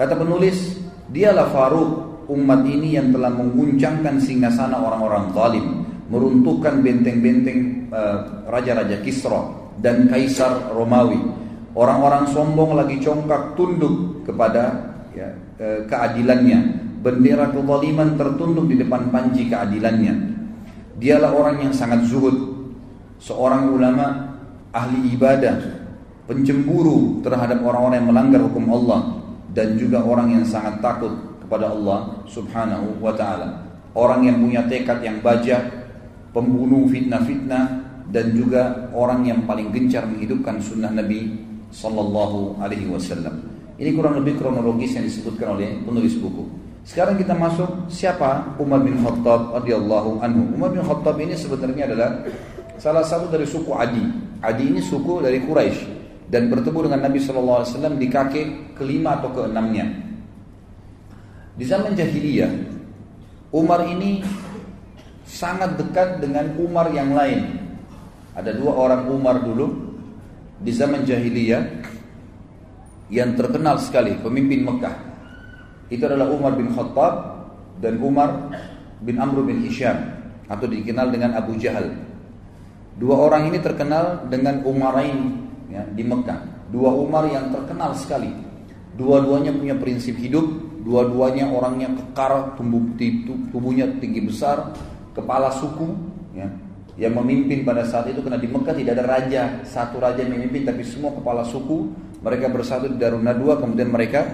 Kata 0.00 0.14
penulis 0.16 0.80
Dialah 1.10 1.50
Faruk 1.50 1.90
umat 2.30 2.62
ini 2.62 2.94
yang 2.94 3.10
telah 3.10 3.34
mengguncangkan 3.34 4.22
singgasana 4.22 4.78
orang-orang 4.78 5.34
zalim, 5.34 5.66
meruntuhkan 6.10 6.82
benteng-benteng 6.82 7.88
eh, 7.88 8.18
raja-raja 8.50 8.98
Kisra 9.00 9.60
dan 9.80 10.10
kaisar 10.10 10.74
Romawi. 10.74 11.18
Orang-orang 11.70 12.26
sombong 12.28 12.74
lagi 12.74 12.98
congkak 12.98 13.54
tunduk 13.54 14.26
kepada 14.26 14.90
ya, 15.14 15.30
uh, 15.62 15.86
keadilannya. 15.86 16.82
Bendera 17.00 17.48
kezaliman 17.48 18.18
tertunduk 18.18 18.68
di 18.68 18.76
depan 18.76 19.08
panji 19.08 19.48
keadilannya. 19.48 20.36
Dialah 21.00 21.32
orang 21.32 21.56
yang 21.64 21.72
sangat 21.72 22.04
zuhud, 22.04 22.36
seorang 23.16 23.72
ulama 23.72 24.36
ahli 24.74 25.16
ibadah, 25.16 25.56
pencemburu 26.28 27.24
terhadap 27.24 27.64
orang-orang 27.64 28.04
yang 28.04 28.10
melanggar 28.12 28.40
hukum 28.44 28.68
Allah, 28.68 29.00
dan 29.56 29.80
juga 29.80 30.04
orang 30.04 30.36
yang 30.36 30.44
sangat 30.44 30.82
takut 30.84 31.14
kepada 31.40 31.72
Allah 31.72 32.20
Subhanahu 32.28 33.00
wa 33.00 33.16
taala. 33.16 33.64
Orang 33.96 34.28
yang 34.28 34.36
punya 34.42 34.68
tekad 34.68 35.00
yang 35.00 35.24
baja, 35.24 35.79
pembunuh 36.30 36.86
fitnah-fitnah 36.90 37.64
dan 38.10 38.34
juga 38.34 38.90
orang 38.90 39.26
yang 39.26 39.46
paling 39.46 39.70
gencar 39.70 40.06
menghidupkan 40.06 40.58
sunnah 40.58 40.90
Nabi 40.90 41.30
sallallahu 41.70 42.58
alaihi 42.58 42.90
wasallam. 42.90 43.46
Ini 43.80 43.96
kurang 43.96 44.20
lebih 44.20 44.36
kronologis 44.36 44.98
yang 44.98 45.06
disebutkan 45.06 45.56
oleh 45.56 45.80
penulis 45.86 46.18
buku. 46.18 46.44
Sekarang 46.84 47.16
kita 47.16 47.32
masuk 47.32 47.88
siapa 47.88 48.56
Umar 48.58 48.82
bin 48.82 48.98
Khattab 49.00 49.56
radhiyallahu 49.62 50.20
anhu. 50.20 50.52
Umar 50.58 50.74
bin 50.74 50.82
Khattab 50.84 51.16
ini 51.22 51.38
sebenarnya 51.38 51.88
adalah 51.88 52.24
salah 52.76 53.04
satu 53.06 53.30
dari 53.30 53.46
suku 53.46 53.70
Adi. 53.72 54.04
Adi 54.40 54.64
ini 54.68 54.80
suku 54.80 55.20
dari 55.22 55.40
Quraisy 55.44 56.00
dan 56.32 56.48
bertemu 56.48 56.88
dengan 56.88 57.00
Nabi 57.10 57.18
Shallallahu 57.20 57.58
Alaihi 57.62 57.70
Wasallam 57.74 57.94
di 58.00 58.06
kaki 58.08 58.42
kelima 58.74 59.20
atau 59.20 59.28
keenamnya. 59.32 59.86
Di 61.60 61.64
zaman 61.68 61.92
jahiliyah, 61.92 62.52
Umar 63.52 63.84
ini 63.84 64.24
sangat 65.30 65.78
dekat 65.78 66.18
dengan 66.18 66.58
Umar 66.58 66.90
yang 66.90 67.14
lain. 67.14 67.62
Ada 68.34 68.58
dua 68.58 68.74
orang 68.74 69.06
Umar 69.06 69.38
dulu 69.38 69.94
di 70.58 70.74
zaman 70.74 71.06
jahiliyah 71.06 71.62
yang 73.14 73.38
terkenal 73.38 73.78
sekali 73.78 74.18
pemimpin 74.18 74.66
Mekah. 74.66 74.96
Itu 75.90 76.06
adalah 76.06 76.30
Umar 76.34 76.58
bin 76.58 76.74
Khattab 76.74 77.14
dan 77.78 77.98
Umar 78.02 78.50
bin 79.02 79.18
Amr 79.18 79.46
bin 79.46 79.62
Hisham 79.62 79.98
atau 80.50 80.66
dikenal 80.66 81.14
dengan 81.14 81.38
Abu 81.38 81.54
Jahal. 81.58 81.94
Dua 82.98 83.16
orang 83.16 83.54
ini 83.54 83.58
terkenal 83.62 84.26
dengan 84.26 84.66
Umarain 84.66 85.46
ya, 85.70 85.86
di 85.94 86.02
Mekah. 86.02 86.70
Dua 86.70 86.90
Umar 86.94 87.26
yang 87.30 87.50
terkenal 87.50 87.94
sekali. 87.94 88.30
Dua-duanya 88.94 89.54
punya 89.56 89.74
prinsip 89.78 90.18
hidup, 90.20 90.44
dua-duanya 90.84 91.48
orangnya 91.48 91.88
kekar, 91.96 92.54
tumbuh, 92.58 92.82
tubuhnya 93.50 93.88
tinggi 93.98 94.20
besar, 94.20 94.76
kepala 95.16 95.50
suku, 95.54 95.88
ya, 96.34 96.46
yang 97.00 97.16
memimpin 97.16 97.64
pada 97.64 97.86
saat 97.88 98.12
itu 98.12 98.20
karena 98.20 98.36
di 98.36 98.48
Mekah 98.50 98.74
tidak 98.76 98.92
ada 99.00 99.04
raja, 99.08 99.42
satu 99.64 99.96
raja 100.02 100.20
yang 100.20 100.36
memimpin 100.36 100.68
tapi 100.68 100.84
semua 100.84 101.14
kepala 101.16 101.46
suku 101.48 101.88
mereka 102.20 102.52
bersatu 102.52 102.92
di 102.92 103.00
Darun 103.00 103.24
Nadwa 103.24 103.56
kemudian 103.56 103.88
mereka 103.88 104.28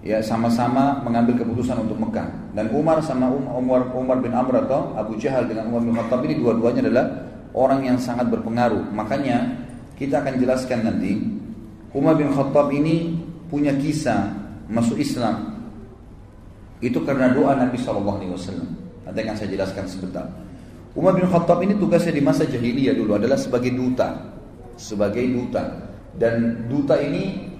ya 0.00 0.22
sama-sama 0.22 1.02
mengambil 1.02 1.42
keputusan 1.42 1.82
untuk 1.82 1.98
Mekah. 1.98 2.54
Dan 2.54 2.70
Umar 2.70 3.02
sama 3.02 3.26
Umar 3.34 3.90
Umar 3.90 4.22
bin 4.22 4.30
Amr 4.30 4.64
atau 4.64 4.94
Abu 4.94 5.18
Jahal 5.18 5.50
dengan 5.50 5.66
Umar 5.66 5.82
bin 5.82 5.94
Khattab 5.98 6.22
ini 6.24 6.38
dua-duanya 6.38 6.86
adalah 6.86 7.06
orang 7.58 7.82
yang 7.82 7.98
sangat 7.98 8.30
berpengaruh. 8.30 8.86
Makanya 8.94 9.66
kita 9.98 10.22
akan 10.22 10.38
jelaskan 10.38 10.86
nanti 10.86 11.20
Umar 11.90 12.14
bin 12.14 12.30
Khattab 12.30 12.70
ini 12.70 13.18
punya 13.50 13.74
kisah 13.74 14.30
masuk 14.70 14.96
Islam. 15.02 15.58
Itu 16.80 17.02
karena 17.04 17.34
doa 17.34 17.58
Nabi 17.58 17.76
Shallallahu 17.76 18.18
Alaihi 18.22 18.32
Wasallam. 18.32 18.89
Nanti 19.10 19.26
akan 19.26 19.34
saya 19.34 19.50
jelaskan 19.50 19.84
sebentar. 19.90 20.22
Umar 20.94 21.18
bin 21.18 21.26
Khattab 21.26 21.58
ini 21.66 21.74
tugasnya 21.74 22.14
di 22.14 22.22
masa 22.22 22.46
jahiliyah 22.46 22.94
dulu 22.94 23.18
adalah 23.18 23.34
sebagai 23.34 23.74
duta, 23.74 24.38
sebagai 24.78 25.26
duta. 25.26 25.90
Dan 26.14 26.66
duta 26.70 26.94
ini 27.02 27.50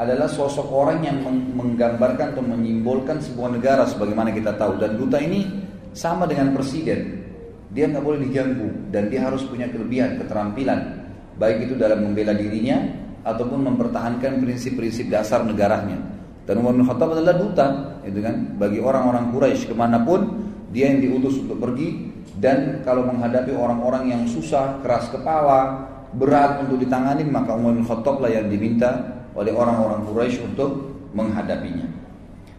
adalah 0.00 0.24
sosok 0.24 0.72
orang 0.72 1.04
yang 1.04 1.20
menggambarkan 1.52 2.32
atau 2.32 2.40
menyimbolkan 2.40 3.20
sebuah 3.20 3.52
negara 3.52 3.84
sebagaimana 3.84 4.32
kita 4.32 4.56
tahu. 4.56 4.80
Dan 4.80 4.96
duta 4.96 5.20
ini 5.20 5.44
sama 5.92 6.24
dengan 6.24 6.56
presiden. 6.56 7.20
Dia 7.68 7.92
nggak 7.92 8.00
boleh 8.00 8.20
diganggu 8.24 8.88
dan 8.88 9.12
dia 9.12 9.28
harus 9.28 9.44
punya 9.44 9.68
kelebihan, 9.68 10.16
keterampilan 10.16 11.04
baik 11.38 11.66
itu 11.70 11.74
dalam 11.74 12.06
membela 12.06 12.30
dirinya 12.34 12.78
ataupun 13.24 13.66
mempertahankan 13.72 14.38
prinsip-prinsip 14.38 15.10
dasar 15.10 15.42
negaranya. 15.42 15.98
Dan 16.44 16.60
Umar 16.60 16.76
bin 16.76 16.84
Khattab 16.84 17.16
adalah 17.16 17.34
duta, 17.40 17.66
gitu 18.04 18.20
kan? 18.20 18.36
Bagi 18.60 18.76
orang-orang 18.76 19.32
Quraisy 19.32 19.72
ke 19.72 19.74
mana 19.74 20.04
pun 20.04 20.43
dia 20.74 20.90
yang 20.90 20.98
diutus 20.98 21.38
untuk 21.38 21.62
pergi 21.62 22.10
dan 22.42 22.82
kalau 22.82 23.06
menghadapi 23.06 23.54
orang-orang 23.54 24.10
yang 24.10 24.22
susah, 24.26 24.82
keras 24.82 25.06
kepala, 25.14 25.86
berat 26.18 26.66
untuk 26.66 26.82
ditangani 26.82 27.22
maka 27.22 27.54
Umar 27.54 27.78
bin 27.78 27.86
Khattab 27.86 28.18
lah 28.18 28.30
yang 28.34 28.50
diminta 28.50 29.22
oleh 29.38 29.54
orang-orang 29.54 30.02
Quraisy 30.10 30.42
untuk 30.42 30.98
menghadapinya. 31.14 31.86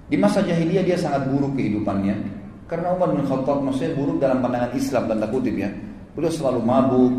Di 0.08 0.16
masa 0.16 0.40
jahiliyah 0.40 0.88
dia 0.88 0.96
sangat 0.96 1.28
buruk 1.28 1.60
kehidupannya 1.60 2.16
karena 2.72 2.96
Umar 2.96 3.12
bin 3.12 3.28
Khattab 3.28 3.60
maksudnya 3.60 3.92
buruk 4.00 4.24
dalam 4.24 4.40
pandangan 4.40 4.72
Islam 4.72 5.12
tanda 5.12 5.28
kutip 5.28 5.56
ya. 5.60 5.68
Beliau 6.16 6.32
selalu 6.32 6.60
mabuk, 6.64 7.14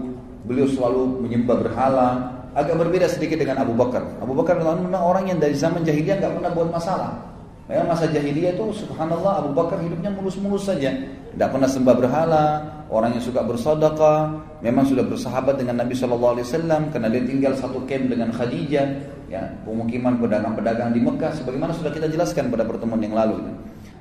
beliau 0.49 0.65
selalu 0.65 1.21
menyembah 1.29 1.57
berhala, 1.61 2.09
agak 2.57 2.73
berbeda 2.81 3.05
sedikit 3.13 3.37
dengan 3.37 3.61
Abu 3.61 3.77
Bakar. 3.77 4.01
Abu 4.17 4.33
Bakar 4.33 4.57
memang 4.57 4.97
orang 4.97 5.29
yang 5.29 5.37
dari 5.37 5.53
zaman 5.53 5.85
jahiliyah 5.85 6.17
nggak 6.17 6.33
pernah 6.41 6.51
buat 6.57 6.73
masalah. 6.73 7.36
Memang 7.67 7.99
masa 7.99 8.07
jahiliyah 8.07 8.55
itu 8.55 8.87
subhanallah 8.87 9.43
Abu 9.43 9.51
Bakar 9.51 9.83
hidupnya 9.83 10.15
mulus-mulus 10.15 10.71
saja. 10.71 10.95
Tidak 11.35 11.49
pernah 11.51 11.67
sembah 11.67 11.95
berhala, 11.99 12.45
orang 12.87 13.19
yang 13.19 13.25
suka 13.27 13.43
bersedekah, 13.43 14.39
memang 14.63 14.87
sudah 14.87 15.03
bersahabat 15.03 15.59
dengan 15.59 15.83
Nabi 15.83 15.99
Shallallahu 15.99 16.39
Alaihi 16.39 16.47
Wasallam 16.47 16.83
karena 16.95 17.09
dia 17.11 17.23
tinggal 17.27 17.53
satu 17.59 17.83
camp 17.85 18.07
dengan 18.07 18.31
Khadijah, 18.31 18.87
ya 19.27 19.43
pemukiman 19.67 20.17
pedagang-pedagang 20.23 20.95
di 20.95 21.03
Mekah, 21.03 21.35
sebagaimana 21.35 21.75
sudah 21.75 21.91
kita 21.91 22.07
jelaskan 22.07 22.49
pada 22.55 22.63
pertemuan 22.63 23.03
yang 23.03 23.19
lalu. 23.19 23.43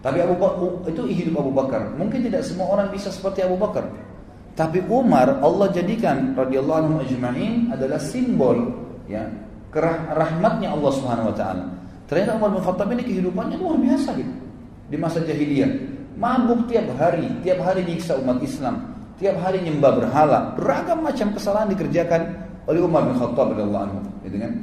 Tapi 0.05 0.21
Abu 0.21 0.37
Bakar 0.37 0.85
itu 0.85 1.01
hidup 1.09 1.41
Abu 1.41 1.51
Bakar. 1.51 1.81
Mungkin 1.97 2.21
tidak 2.21 2.45
semua 2.45 2.69
orang 2.69 2.93
bisa 2.93 3.09
seperti 3.09 3.41
Abu 3.41 3.57
Bakar. 3.57 3.89
Tapi 4.55 4.85
Umar 4.87 5.41
Allah 5.43 5.67
jadikan 5.73 6.37
radhiyallahu 6.37 6.79
anhu 6.85 6.95
ajma'in 7.03 7.73
adalah 7.75 7.99
simbol 7.99 8.71
ya 9.09 9.27
kerah 9.67 10.15
rahmatnya 10.15 10.71
Allah 10.71 10.91
Subhanahu 10.95 11.33
wa 11.33 11.35
taala. 11.35 11.65
Ternyata 12.05 12.37
Umar 12.37 12.53
bin 12.53 12.61
Khattab 12.61 12.87
ini 12.93 13.03
kehidupannya 13.03 13.57
luar 13.57 13.77
biasa 13.81 14.09
gitu. 14.13 14.33
Di 14.93 14.97
masa 15.01 15.21
jahiliyah, 15.25 15.71
mabuk 16.15 16.69
tiap 16.69 16.85
hari, 17.01 17.25
tiap 17.41 17.59
hari 17.65 17.81
nyiksa 17.81 18.13
umat 18.21 18.37
Islam, 18.45 18.93
tiap 19.17 19.41
hari 19.41 19.65
nyembah 19.65 19.91
berhala, 19.97 20.53
beragam 20.53 21.01
macam 21.01 21.33
kesalahan 21.33 21.73
dikerjakan 21.73 22.21
oleh 22.69 22.81
Umar 22.85 23.09
bin 23.09 23.17
Khattab 23.17 23.57
radhiyallahu 23.57 23.83
anhu, 23.89 23.99
gitu 24.21 24.37
kan? 24.37 24.53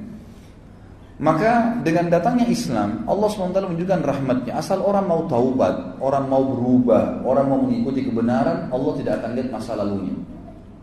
Maka 1.23 1.79
dengan 1.87 2.11
datangnya 2.11 2.51
Islam, 2.51 3.07
Allah 3.07 3.29
SWT 3.31 3.55
menunjukkan 3.55 4.01
rahmatnya. 4.03 4.59
Asal 4.59 4.83
orang 4.83 5.07
mau 5.07 5.23
taubat, 5.31 6.03
orang 6.03 6.27
mau 6.27 6.43
berubah, 6.43 7.23
orang 7.23 7.47
mau 7.47 7.59
mengikuti 7.63 8.03
kebenaran, 8.03 8.67
Allah 8.75 8.93
tidak 8.99 9.23
akan 9.23 9.31
lihat 9.39 9.49
masa 9.55 9.79
lalunya. 9.79 10.15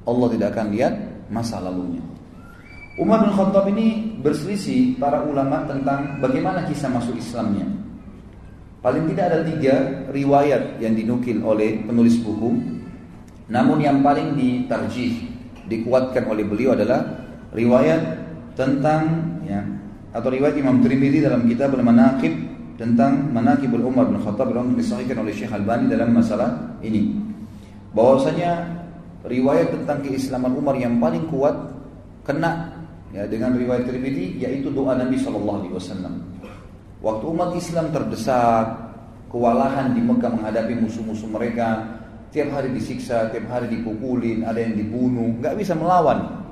Allah 0.08 0.28
tidak 0.32 0.48
akan 0.56 0.68
lihat 0.72 0.94
masa 1.28 1.60
lalunya. 1.60 2.00
Umar 3.00 3.24
bin 3.24 3.32
Khattab 3.32 3.64
ini 3.72 4.20
berselisih 4.20 5.00
para 5.00 5.24
ulama 5.24 5.64
tentang 5.64 6.20
bagaimana 6.20 6.68
kisah 6.68 6.92
masuk 6.92 7.16
Islamnya. 7.16 7.64
Paling 8.84 9.08
tidak 9.16 9.26
ada 9.32 9.40
tiga 9.48 9.76
riwayat 10.12 10.84
yang 10.84 11.00
dinukil 11.00 11.40
oleh 11.40 11.80
penulis 11.88 12.20
buku. 12.20 12.60
Namun 13.48 13.80
yang 13.80 14.04
paling 14.04 14.36
ditarjih, 14.36 15.16
dikuatkan 15.72 16.28
oleh 16.28 16.44
beliau 16.44 16.76
adalah 16.76 17.24
riwayat 17.56 18.20
tentang 18.60 19.32
ya, 19.48 19.64
atau 20.12 20.28
riwayat 20.28 20.60
Imam 20.60 20.84
Tirmidzi 20.84 21.24
dalam 21.24 21.48
kitab 21.48 21.80
Al-Manaqib 21.80 22.36
tentang 22.76 23.32
Manaqibul 23.32 23.84
Umar 23.84 24.12
bin 24.12 24.20
Khattab 24.20 24.52
yang 24.52 24.76
disahihkan 24.76 25.24
oleh 25.24 25.32
Syekh 25.32 25.56
Albani 25.56 25.88
dalam 25.88 26.12
masalah 26.12 26.76
ini. 26.84 27.16
Bahwasanya 27.96 28.68
riwayat 29.24 29.72
tentang 29.72 30.04
keislaman 30.04 30.52
Umar 30.52 30.76
yang 30.76 31.00
paling 31.00 31.28
kuat 31.32 31.56
kena 32.28 32.69
ya 33.14 33.26
dengan 33.26 33.58
riwayat 33.58 33.90
Tirmidzi 33.90 34.42
yaitu 34.42 34.70
doa 34.70 34.98
Nabi 34.98 35.18
Shallallahu 35.18 35.58
alaihi 35.66 35.74
wasallam. 35.76 36.14
Waktu 37.00 37.26
umat 37.32 37.52
Islam 37.56 37.96
terdesak, 37.96 38.66
kewalahan 39.32 39.96
di 39.96 40.02
Mekah 40.04 40.36
menghadapi 40.36 40.74
musuh-musuh 40.84 41.32
mereka, 41.32 41.88
tiap 42.36 42.52
hari 42.52 42.76
disiksa, 42.76 43.32
tiap 43.32 43.48
hari 43.48 43.72
dipukulin, 43.72 44.44
ada 44.44 44.60
yang 44.60 44.76
dibunuh, 44.76 45.40
nggak 45.40 45.56
bisa 45.56 45.74
melawan. 45.80 46.44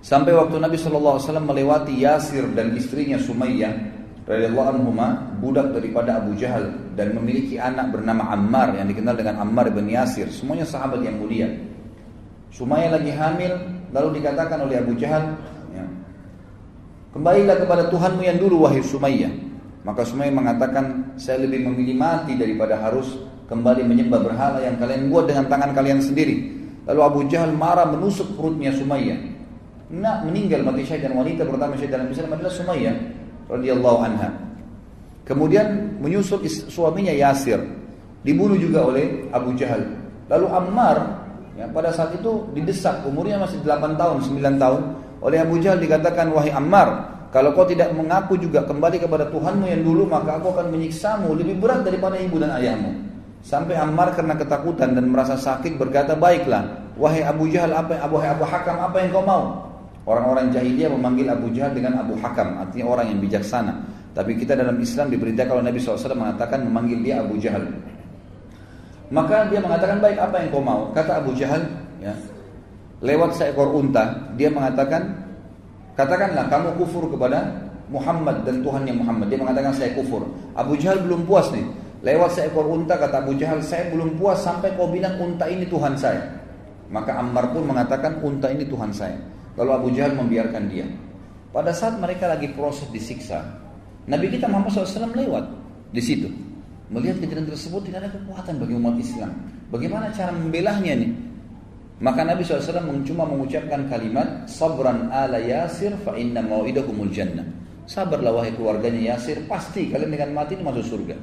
Sampai 0.00 0.32
waktu 0.38 0.62
Nabi 0.62 0.78
SAW 0.78 1.18
melewati 1.42 2.00
Yasir 2.00 2.46
dan 2.54 2.72
istrinya 2.78 3.18
Sumayyah 3.18 3.96
radhiyallahu 4.26 4.68
anhuma 4.78 5.34
budak 5.38 5.70
daripada 5.70 6.18
Abu 6.18 6.34
Jahal 6.34 6.74
dan 6.98 7.14
memiliki 7.14 7.58
anak 7.58 7.94
bernama 7.94 8.34
Ammar 8.34 8.74
yang 8.74 8.90
dikenal 8.90 9.14
dengan 9.14 9.42
Ammar 9.46 9.70
bin 9.70 9.86
Yasir 9.86 10.26
semuanya 10.34 10.66
sahabat 10.66 11.02
yang 11.06 11.22
mulia 11.22 11.46
Sumayyah 12.50 12.90
lagi 12.98 13.12
hamil 13.14 13.52
lalu 13.90 14.22
dikatakan 14.22 14.58
oleh 14.64 14.80
Abu 14.80 14.96
Jahal 14.98 15.36
ya, 15.74 15.84
kembalilah 17.12 17.56
kepada 17.62 17.82
Tuhanmu 17.90 18.22
yang 18.22 18.38
dulu 18.38 18.66
wahai 18.66 18.82
Sumayyah 18.82 19.32
maka 19.86 20.02
Sumayyah 20.02 20.34
mengatakan 20.34 21.14
saya 21.20 21.42
lebih 21.46 21.66
memilih 21.66 21.96
mati 21.98 22.34
daripada 22.34 22.78
harus 22.78 23.22
kembali 23.46 23.86
menyembah 23.86 24.20
berhala 24.26 24.58
yang 24.62 24.74
kalian 24.78 25.06
buat 25.06 25.30
dengan 25.30 25.46
tangan 25.46 25.70
kalian 25.74 26.02
sendiri 26.02 26.56
lalu 26.86 27.00
Abu 27.02 27.20
Jahal 27.30 27.54
marah 27.54 27.86
menusuk 27.86 28.34
perutnya 28.34 28.74
Sumayyah 28.74 29.36
nak 29.86 30.26
meninggal 30.26 30.66
mati 30.66 30.82
syahid 30.82 31.06
dan 31.06 31.14
wanita 31.14 31.46
pertama 31.46 31.78
syahid 31.78 31.94
dalam 31.94 32.08
Islam 32.10 32.34
adalah 32.34 32.52
Sumayyah 32.52 32.94
radhiyallahu 33.46 33.98
anha. 34.02 34.28
Kemudian 35.26 35.98
menyusul 35.98 36.42
suaminya 36.46 37.10
Yasir, 37.10 37.58
dibunuh 38.22 38.58
juga 38.58 38.86
oleh 38.86 39.26
Abu 39.34 39.54
Jahal. 39.58 39.82
Lalu 40.26 40.46
Ammar 40.50 41.25
ya, 41.56 41.66
pada 41.72 41.90
saat 41.90 42.14
itu 42.14 42.46
didesak 42.52 43.02
umurnya 43.08 43.40
masih 43.40 43.58
8 43.64 43.96
tahun, 43.96 44.16
9 44.22 44.60
tahun 44.60 44.82
oleh 45.24 45.38
Abu 45.40 45.56
Jahal 45.58 45.80
dikatakan 45.80 46.28
wahai 46.30 46.52
Ammar, 46.52 46.88
kalau 47.32 47.56
kau 47.56 47.66
tidak 47.66 47.90
mengaku 47.96 48.38
juga 48.38 48.62
kembali 48.68 49.00
kepada 49.02 49.26
Tuhanmu 49.32 49.66
yang 49.66 49.82
dulu 49.82 50.06
maka 50.06 50.38
aku 50.38 50.54
akan 50.54 50.70
menyiksamu 50.70 51.32
lebih 51.34 51.58
berat 51.58 51.82
daripada 51.82 52.20
ibu 52.20 52.36
dan 52.38 52.54
ayahmu. 52.54 52.92
Sampai 53.42 53.78
Ammar 53.78 54.14
karena 54.14 54.34
ketakutan 54.34 54.92
dan 54.92 55.06
merasa 55.06 55.38
sakit 55.38 55.78
berkata, 55.78 56.18
"Baiklah, 56.18 56.92
wahai 56.98 57.22
Abu 57.22 57.46
Jahal, 57.46 57.72
apa 57.78 57.94
yang 57.94 58.02
Abu 58.10 58.42
Hakam, 58.44 58.76
apa 58.80 58.96
yang 59.02 59.10
kau 59.14 59.22
mau?" 59.22 59.44
Orang-orang 60.06 60.54
jahiliyah 60.54 60.90
memanggil 60.94 61.26
Abu 61.30 61.50
Jahal 61.50 61.74
dengan 61.74 61.98
Abu 61.98 62.14
Hakam, 62.18 62.62
artinya 62.62 62.86
orang 62.86 63.10
yang 63.10 63.18
bijaksana. 63.18 63.74
Tapi 64.14 64.38
kita 64.38 64.54
dalam 64.54 64.78
Islam 64.78 65.10
diberitakan 65.10 65.50
kalau 65.50 65.62
Nabi 65.66 65.78
SAW 65.82 66.14
mengatakan 66.14 66.62
memanggil 66.62 66.98
dia 67.02 67.20
Abu 67.20 67.36
Jahal. 67.36 67.68
Maka 69.06 69.46
dia 69.46 69.62
mengatakan 69.62 70.02
baik 70.02 70.18
apa 70.18 70.36
yang 70.42 70.48
kau 70.50 70.62
mau? 70.62 70.90
Kata 70.90 71.22
Abu 71.22 71.30
Jahal, 71.38 71.62
ya, 72.02 72.10
lewat 73.02 73.38
seekor 73.38 73.70
unta, 73.70 74.34
dia 74.34 74.50
mengatakan, 74.50 75.14
katakanlah 75.94 76.50
kamu 76.50 76.74
kufur 76.82 77.06
kepada 77.06 77.70
Muhammad 77.86 78.42
dan 78.42 78.66
Tuhan 78.66 78.82
yang 78.82 78.98
Muhammad. 78.98 79.30
Dia 79.30 79.38
mengatakan 79.38 79.70
saya 79.70 79.94
kufur. 79.94 80.26
Abu 80.58 80.74
Jahal 80.74 81.06
belum 81.06 81.22
puas 81.22 81.54
nih. 81.54 81.62
Lewat 82.02 82.34
seekor 82.34 82.66
unta 82.66 82.98
kata 82.98 83.22
Abu 83.22 83.38
Jahal, 83.38 83.62
saya 83.62 83.88
belum 83.94 84.18
puas 84.18 84.42
sampai 84.42 84.74
kau 84.74 84.90
bilang 84.90 85.14
unta 85.22 85.46
ini 85.46 85.66
Tuhan 85.70 85.94
saya. 85.94 86.22
Maka 86.90 87.18
Ammar 87.18 87.50
pun 87.50 87.66
mengatakan 87.66 88.22
unta 88.22 88.50
ini 88.50 88.66
Tuhan 88.66 88.90
saya. 88.90 89.18
Lalu 89.54 89.70
Abu 89.70 89.88
Jahal 89.94 90.12
membiarkan 90.18 90.66
dia. 90.66 90.86
Pada 91.54 91.72
saat 91.72 91.96
mereka 91.96 92.28
lagi 92.28 92.52
proses 92.52 92.90
disiksa, 92.92 93.40
Nabi 94.06 94.28
kita 94.28 94.46
Muhammad 94.46 94.70
SAW 94.70 95.14
lewat 95.14 95.44
di 95.90 96.02
situ. 96.04 96.28
Melihat 96.86 97.18
kejadian 97.18 97.50
tersebut 97.50 97.82
tidak 97.90 98.06
ada 98.06 98.10
kekuatan 98.14 98.54
bagi 98.62 98.74
umat 98.78 98.94
Islam. 98.98 99.32
Bagaimana 99.74 100.14
cara 100.14 100.30
membelahnya 100.30 100.94
nih? 101.02 101.10
Maka 101.96 102.28
Nabi 102.28 102.44
SAW 102.44 103.00
cuma 103.08 103.24
mengucapkan 103.24 103.88
kalimat 103.88 104.44
Sabran 104.44 105.08
ala 105.08 105.40
Yasir 105.40 105.96
fa 106.04 106.12
inna 106.12 106.44
mau'idakumul 106.44 107.08
jannah 107.08 107.48
Sabarlah 107.88 108.36
wahai 108.36 108.52
keluarganya 108.52 109.16
Yasir 109.16 109.48
Pasti 109.48 109.88
kalian 109.88 110.12
dengan 110.12 110.36
mati 110.36 110.60
ini 110.60 110.64
masuk 110.66 110.84
surga 110.84 111.16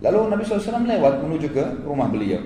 Lalu 0.00 0.18
Nabi 0.32 0.42
SAW 0.48 0.88
lewat 0.88 1.20
menuju 1.20 1.48
ke 1.52 1.64
rumah 1.84 2.08
beliau 2.08 2.40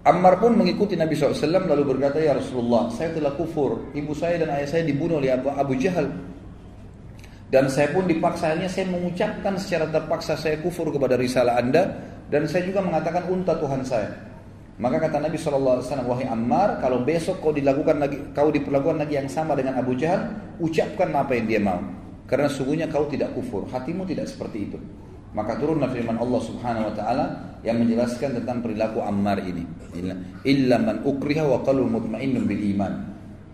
Ammar 0.00 0.40
pun 0.40 0.56
mengikuti 0.56 0.96
Nabi 0.96 1.12
SAW 1.12 1.36
lalu 1.68 1.84
berkata, 1.92 2.16
Ya 2.16 2.32
Rasulullah, 2.32 2.88
saya 2.88 3.12
telah 3.12 3.36
kufur. 3.36 3.84
Ibu 3.92 4.16
saya 4.16 4.40
dan 4.40 4.48
ayah 4.56 4.64
saya 4.64 4.80
dibunuh 4.88 5.20
oleh 5.20 5.28
Abu, 5.28 5.52
Abu 5.52 5.76
Jahal. 5.76 6.08
Dan 7.50 7.66
saya 7.66 7.90
pun 7.90 8.06
dipaksa, 8.06 8.54
akhirnya 8.54 8.70
saya 8.70 8.86
mengucapkan 8.86 9.58
secara 9.58 9.90
terpaksa 9.90 10.38
saya 10.38 10.62
kufur 10.62 10.86
kepada 10.94 11.18
risalah 11.18 11.58
anda. 11.58 11.98
Dan 12.30 12.46
saya 12.46 12.62
juga 12.62 12.78
mengatakan 12.78 13.26
unta 13.26 13.58
Tuhan 13.58 13.82
saya. 13.82 14.14
Maka 14.80 14.96
kata 14.96 15.18
Nabi 15.20 15.36
SAW, 15.36 15.82
Wahai 15.82 16.30
Ammar, 16.30 16.78
kalau 16.78 17.02
besok 17.02 17.42
kau 17.42 17.52
dilakukan 17.52 18.00
lagi, 18.00 18.16
kau 18.32 18.48
diperlakukan 18.48 19.02
lagi 19.02 19.18
yang 19.18 19.28
sama 19.28 19.58
dengan 19.58 19.76
Abu 19.82 19.98
Jahal, 19.98 20.30
ucapkan 20.62 21.10
apa 21.12 21.36
yang 21.36 21.46
dia 21.50 21.60
mau. 21.60 21.82
Karena 22.30 22.46
sungguhnya 22.46 22.86
kau 22.86 23.10
tidak 23.10 23.34
kufur, 23.34 23.66
hatimu 23.66 24.06
tidak 24.06 24.30
seperti 24.30 24.70
itu. 24.70 24.78
Maka 25.34 25.58
turunlah 25.58 25.90
firman 25.90 26.16
Allah 26.16 26.40
Subhanahu 26.42 26.88
wa 26.90 26.94
taala 26.94 27.26
yang 27.66 27.82
menjelaskan 27.82 28.40
tentang 28.40 28.62
perilaku 28.62 29.02
Ammar 29.02 29.42
ini. 29.42 29.66
Illa 30.46 30.78
man 30.78 31.02
ukriha 31.02 31.44
wa 31.44 31.60
qalbu 31.66 32.00
mutmainnun 32.00 32.46
bil 32.46 32.62
iman. 32.78 33.09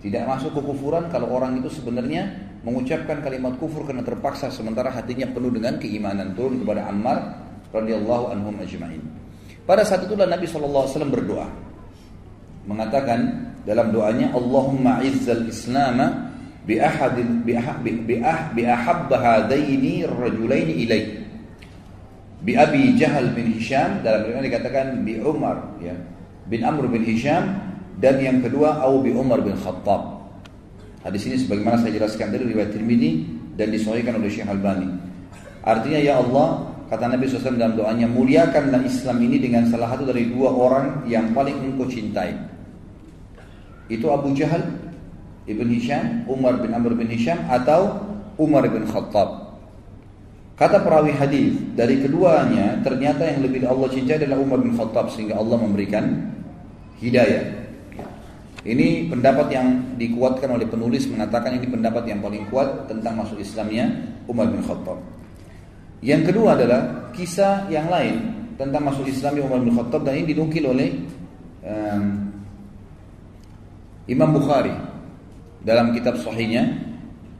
Tidak 0.07 0.23
masuk 0.23 0.55
kekufuran 0.55 1.11
kalau 1.11 1.35
orang 1.35 1.59
itu 1.59 1.66
sebenarnya 1.66 2.31
mengucapkan 2.62 3.27
kalimat 3.27 3.59
kufur 3.59 3.83
karena 3.83 4.07
terpaksa 4.07 4.55
sementara 4.55 4.87
hatinya 4.95 5.27
penuh 5.35 5.51
dengan 5.51 5.83
keimanan. 5.83 6.31
Turun 6.38 6.62
kepada 6.62 6.87
Ammar 6.87 7.42
radhiyallahu 7.75 8.31
anhum 8.31 8.55
ajma'in. 8.62 9.03
Pada 9.66 9.83
saat 9.83 10.07
itulah 10.07 10.31
Nabi 10.31 10.47
SAW 10.47 11.11
berdoa. 11.11 11.51
Mengatakan 12.71 13.51
dalam 13.66 13.90
doanya 13.90 14.31
Allahumma 14.31 15.03
izzal 15.03 15.42
islama 15.51 16.31
bi 16.62 16.79
ahadin 16.79 17.42
bi 17.42 17.59
ah 17.59 17.75
bi 17.83 18.23
ah 18.23 18.55
bi 18.55 18.62
ahab 18.62 19.11
hadaini 19.11 20.07
rajulaini 20.07 20.87
ilai 20.87 21.03
bi 22.47 22.55
Abi 22.55 22.95
Jahal 22.95 23.35
bin 23.35 23.51
Hisham 23.59 24.07
dalam 24.07 24.23
riwayat 24.23 24.47
dikatakan 24.47 25.03
bi 25.03 25.19
Umar 25.19 25.66
ya 25.83 25.99
bin 26.47 26.62
Amr 26.62 26.87
bin 26.87 27.03
Hisham 27.03 27.65
dan 27.96 28.20
yang 28.20 28.38
kedua 28.44 28.85
au 28.85 29.00
bi 29.00 29.12
Umar 29.12 29.40
bin 29.40 29.56
Khattab. 29.56 30.20
Hadis 31.00 31.22
ini 31.30 31.37
sebagaimana 31.38 31.80
saya 31.80 31.96
jelaskan 31.96 32.35
dari 32.35 32.44
riwayat 32.50 32.74
Tirmidzi 32.74 33.11
dan 33.56 33.70
disahihkan 33.72 34.18
oleh 34.18 34.28
Syekh 34.28 34.50
Albani. 34.50 34.90
Artinya 35.62 36.00
ya 36.02 36.18
Allah, 36.18 36.66
kata 36.90 37.11
Nabi 37.11 37.26
SAW 37.26 37.59
dalam 37.59 37.74
doanya, 37.78 38.06
muliakanlah 38.11 38.82
Islam 38.82 39.18
ini 39.22 39.38
dengan 39.38 39.66
salah 39.70 39.94
satu 39.94 40.06
dari 40.11 40.30
dua 40.30 40.50
orang 40.50 41.06
yang 41.06 41.30
paling 41.30 41.56
engkau 41.62 41.87
cintai. 41.87 42.35
Itu 43.87 44.11
Abu 44.11 44.35
Jahal 44.35 44.66
Ibn 45.46 45.68
Hisham, 45.70 46.26
Umar 46.26 46.59
bin 46.59 46.74
Amr 46.74 46.98
bin 46.98 47.06
Hisham 47.06 47.38
atau 47.46 48.02
Umar 48.35 48.66
bin 48.66 48.82
Khattab. 48.82 49.46
Kata 50.59 50.82
perawi 50.82 51.12
hadis 51.14 51.54
dari 51.76 52.00
keduanya 52.00 52.80
ternyata 52.80 53.28
yang 53.28 53.44
lebih 53.44 53.68
Allah 53.68 53.92
cintai 53.92 54.18
adalah 54.18 54.40
Umar 54.42 54.59
bin 54.59 54.74
Khattab 54.74 55.12
sehingga 55.14 55.38
Allah 55.38 55.61
memberikan 55.61 56.35
hidayah. 56.98 57.65
Ini 58.66 59.07
pendapat 59.07 59.46
yang 59.55 59.94
dikuatkan 59.94 60.50
oleh 60.50 60.66
penulis 60.66 61.07
mengatakan 61.07 61.55
ini 61.55 61.70
pendapat 61.70 62.02
yang 62.11 62.18
paling 62.18 62.50
kuat 62.50 62.90
tentang 62.90 63.14
masuk 63.14 63.38
Islamnya 63.38 63.87
Umar 64.26 64.50
bin 64.50 64.59
Khattab. 64.59 64.98
Yang 66.02 66.35
kedua 66.35 66.59
adalah 66.59 67.14
kisah 67.14 67.70
yang 67.70 67.87
lain 67.87 68.26
tentang 68.59 68.83
masuk 68.90 69.07
Islamnya 69.07 69.46
Umar 69.46 69.62
bin 69.62 69.70
Khattab 69.70 70.02
dan 70.02 70.18
ini 70.18 70.35
dinukil 70.35 70.66
oleh 70.66 70.98
um, 71.62 72.26
Imam 74.11 74.35
Bukhari 74.35 74.74
dalam 75.62 75.94
kitab 75.94 76.18
sahihnya. 76.18 76.66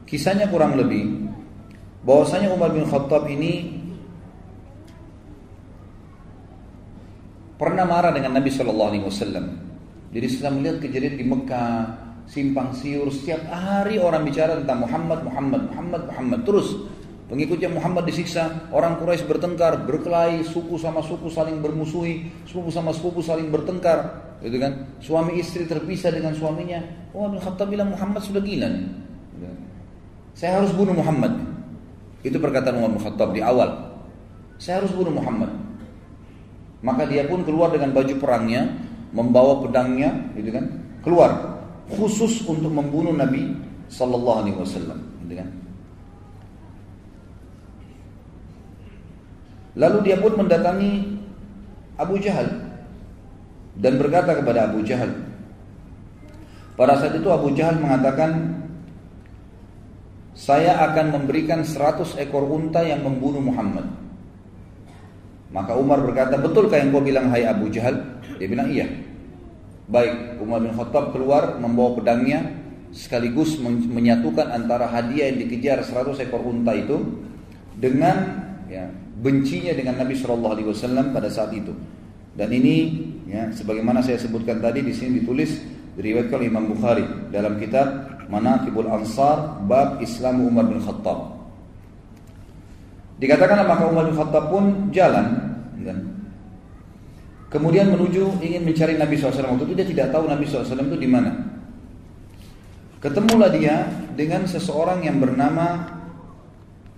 Kisahnya 0.07 0.47
kurang 0.47 0.79
lebih 0.79 1.27
bahwasanya 2.07 2.55
Umar 2.55 2.71
bin 2.71 2.87
Khattab 2.87 3.27
ini 3.27 3.75
pernah 7.59 7.83
marah 7.83 8.15
dengan 8.15 8.39
Nabi 8.39 8.47
Shallallahu 8.47 8.89
Alaihi 8.95 9.03
Wasallam 9.03 9.66
jadi 10.11 10.27
setelah 10.31 10.53
melihat 10.55 10.77
kejadian 10.87 11.15
di 11.19 11.25
Mekah, 11.27 11.79
simpang 12.27 12.71
siur, 12.75 13.07
setiap 13.11 13.43
hari 13.51 13.99
orang 13.99 14.23
bicara 14.23 14.59
tentang 14.59 14.83
Muhammad, 14.83 15.19
Muhammad, 15.23 15.61
Muhammad, 15.71 16.01
Muhammad. 16.07 16.39
Terus 16.47 16.67
pengikutnya 17.27 17.69
Muhammad 17.71 18.03
disiksa, 18.07 18.71
orang 18.71 18.99
Quraisy 18.99 19.27
bertengkar, 19.27 19.83
berkelahi, 19.83 20.47
suku 20.47 20.79
sama 20.79 21.03
suku 21.03 21.27
saling 21.27 21.59
bermusuhi, 21.59 22.27
suku 22.47 22.71
sama 22.71 22.95
suku 22.95 23.19
saling 23.19 23.51
bertengkar, 23.51 24.31
gitu 24.39 24.59
kan? 24.59 24.87
Suami 25.03 25.39
istri 25.39 25.67
terpisah 25.67 26.11
dengan 26.11 26.31
suaminya. 26.35 26.79
Oh, 27.11 27.27
bin 27.27 27.43
Khattab 27.43 27.67
bilang 27.67 27.91
Muhammad 27.91 28.23
sudah 28.23 28.39
gila 28.39 28.67
nih. 28.71 28.85
Gitu. 29.35 29.47
Saya 30.39 30.63
harus 30.63 30.71
bunuh 30.71 30.95
Muhammad. 30.95 31.35
Itu 32.23 32.39
perkataan 32.39 32.79
Umar 32.79 32.95
bin 32.95 33.01
Khattab 33.03 33.35
di 33.35 33.43
awal. 33.43 33.75
Saya 34.55 34.83
harus 34.83 34.91
bunuh 34.95 35.11
Muhammad. 35.11 35.51
Maka 36.79 37.09
dia 37.09 37.25
pun 37.25 37.41
keluar 37.41 37.73
dengan 37.73 37.89
baju 37.89 38.13
perangnya, 38.21 38.69
membawa 39.15 39.63
pedangnya 39.63 40.11
gitu 40.35 40.51
kan 40.51 40.65
keluar 41.03 41.31
khusus 41.87 42.43
untuk 42.43 42.71
membunuh 42.71 43.15
Nabi 43.15 43.55
sallallahu 43.87 44.39
alaihi 44.43 44.57
wasallam 44.59 44.99
gitu 45.23 45.39
kan. 45.39 45.49
Lalu 49.77 49.97
dia 50.09 50.17
pun 50.17 50.33
mendatangi 50.33 51.05
Abu 52.01 52.17
Jahal 52.17 52.49
dan 53.77 53.93
berkata 54.01 54.37
kepada 54.37 54.69
Abu 54.69 54.81
Jahal 54.81 55.13
pada 56.77 56.97
saat 56.97 57.13
itu 57.17 57.29
Abu 57.29 57.53
Jahal 57.53 57.77
mengatakan 57.81 58.57
saya 60.37 60.77
akan 60.85 61.17
memberikan 61.17 61.65
100 61.65 62.21
ekor 62.21 62.45
unta 62.45 62.85
yang 62.85 63.01
membunuh 63.01 63.41
Muhammad 63.41 63.85
maka 65.49 65.73
Umar 65.73 66.05
berkata 66.05 66.37
betulkah 66.37 66.77
yang 66.77 66.93
kau 66.93 67.01
bilang 67.01 67.33
hai 67.33 67.45
Abu 67.45 67.69
Jahal 67.73 67.97
dia 68.37 68.47
bilang 68.47 68.69
iya. 68.69 68.87
Baik, 69.87 70.43
Umar 70.43 70.59
bin 70.59 70.75
Khattab 70.75 71.15
keluar 71.15 71.55
membawa 71.57 71.95
pedangnya 71.95 72.43
sekaligus 72.91 73.55
menyatukan 73.63 74.51
antara 74.51 74.87
hadiah 74.87 75.31
yang 75.31 75.47
dikejar 75.47 75.79
100 75.79 76.27
ekor 76.27 76.43
unta 76.43 76.75
itu 76.75 77.23
dengan 77.77 78.15
ya, 78.67 78.91
bencinya 79.23 79.71
dengan 79.71 79.95
Nabi 79.95 80.15
Shallallahu 80.15 80.53
Alaihi 80.59 80.69
Wasallam 80.71 81.15
pada 81.15 81.31
saat 81.31 81.55
itu. 81.55 81.71
Dan 82.35 82.51
ini 82.51 82.75
ya, 83.31 83.47
sebagaimana 83.55 84.03
saya 84.03 84.19
sebutkan 84.19 84.59
tadi 84.59 84.83
di 84.83 84.91
sini 84.91 85.23
ditulis 85.23 85.57
diriwayatkan 85.95 86.35
oleh 86.35 86.49
Imam 86.51 86.65
Bukhari 86.69 87.05
dalam 87.31 87.57
kitab 87.57 87.87
Manaqibul 88.27 88.91
Ansar 88.91 89.63
bab 89.65 90.03
Islam 90.03 90.43
Umar 90.43 90.67
bin 90.67 90.83
Khattab. 90.83 91.37
Dikatakan 93.17 93.65
maka 93.65 93.83
Umar 93.87 94.05
bin 94.11 94.19
Khattab 94.19 94.51
pun 94.51 94.91
jalan 94.91 95.25
dan 95.81 96.16
Kemudian 97.47 97.87
menuju 97.95 98.43
ingin 98.43 98.67
mencari 98.67 98.99
Nabi 98.99 99.15
SAW 99.15 99.55
waktu 99.55 99.65
itu 99.71 99.75
dia 99.79 99.87
tidak 99.87 100.07
tahu 100.11 100.27
Nabi 100.27 100.43
SAW 100.43 100.67
itu 100.67 100.99
di 100.99 101.07
mana. 101.07 101.31
Ketemulah 102.99 103.47
dia 103.55 103.87
dengan 104.19 104.43
seseorang 104.43 105.05
yang 105.05 105.23
bernama 105.23 105.95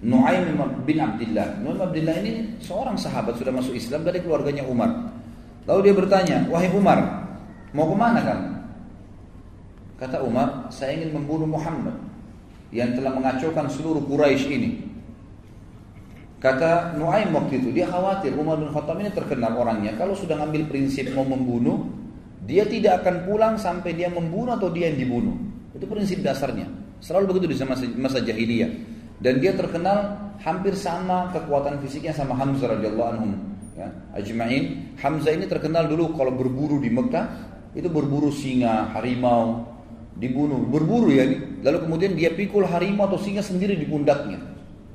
Nuaim 0.02 0.58
bin 0.88 0.98
Abdullah. 0.98 1.62
Nuaim 1.62 1.78
bin 1.78 1.86
Abdullah 1.86 2.16
ini 2.24 2.34
seorang 2.64 2.98
sahabat 2.98 3.38
sudah 3.38 3.54
masuk 3.54 3.78
Islam 3.78 4.02
dari 4.02 4.26
keluarganya 4.26 4.66
Umar. 4.66 5.14
Lalu 5.70 5.80
dia 5.86 5.94
bertanya, 5.94 6.38
wahai 6.50 6.74
Umar, 6.74 7.30
mau 7.78 7.86
ke 7.86 7.96
mana 8.00 8.20
kamu? 8.26 8.50
Kata 10.02 10.18
Umar, 10.26 10.72
saya 10.74 10.98
ingin 10.98 11.14
membunuh 11.14 11.46
Muhammad 11.46 11.94
yang 12.74 12.98
telah 12.98 13.14
mengacaukan 13.14 13.70
seluruh 13.70 14.02
Quraisy 14.02 14.50
ini. 14.50 14.88
Kata 16.39 16.95
Nuaim 16.95 17.36
waktu 17.36 17.60
itu, 17.60 17.75
dia 17.75 17.84
khawatir 17.91 18.32
Umar 18.32 18.56
bin 18.56 18.71
Khattab 18.71 18.95
ini 19.04 19.12
terkenal 19.12 19.60
orangnya. 19.60 19.91
Kalau 19.99 20.15
sudah 20.15 20.39
ngambil 20.39 20.71
prinsip 20.71 21.12
mau 21.12 21.28
membunuh, 21.28 21.84
dia 22.47 22.63
tidak 22.63 23.04
akan 23.04 23.28
pulang 23.28 23.56
sampai 23.60 23.91
dia 23.91 24.08
membunuh 24.08 24.56
atau 24.56 24.71
dia 24.71 24.88
yang 24.88 25.04
dibunuh. 25.04 25.36
Itu 25.75 25.84
prinsip 25.84 26.23
dasarnya. 26.23 26.71
Selalu 27.04 27.36
begitu 27.36 27.45
di 27.52 27.56
masa, 27.67 27.86
masa 27.99 28.19
jahiliyah. 28.23 28.71
Dan 29.19 29.43
dia 29.43 29.52
terkenal 29.52 30.32
hampir 30.39 30.80
sama 30.80 31.28
kekuatan 31.36 31.84
fisiknya 31.84 32.15
sama 32.15 32.39
Hamzah 32.39 32.71
radhiyallahu 32.71 33.10
anhu. 33.19 33.28
Ya, 33.75 33.91
ajma'in. 34.15 34.95
Hamzah 34.95 35.36
ini 35.36 35.43
terkenal 35.43 35.91
dulu 35.91 36.15
kalau 36.15 36.32
berburu 36.32 36.80
di 36.80 36.88
Mekah 36.88 37.28
itu 37.75 37.91
berburu 37.91 38.32
singa, 38.32 38.95
harimau, 38.95 39.67
dibunuh, 40.15 40.63
berburu 40.71 41.12
ya. 41.12 41.28
Lalu 41.67 41.78
kemudian 41.84 42.12
dia 42.15 42.32
pikul 42.32 42.63
harimau 42.63 43.12
atau 43.12 43.19
singa 43.19 43.43
sendiri 43.43 43.75
di 43.75 43.84
pundaknya. 43.84 44.49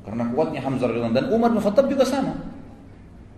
Karena 0.04 0.28
kuatnya 0.30 0.60
Hamzah 0.60 0.86
radhiyallahu 0.92 1.16
dan 1.16 1.26
Umar 1.32 1.50
bin 1.50 1.64
Khattab 1.64 1.88
juga 1.88 2.04
sama. 2.04 2.36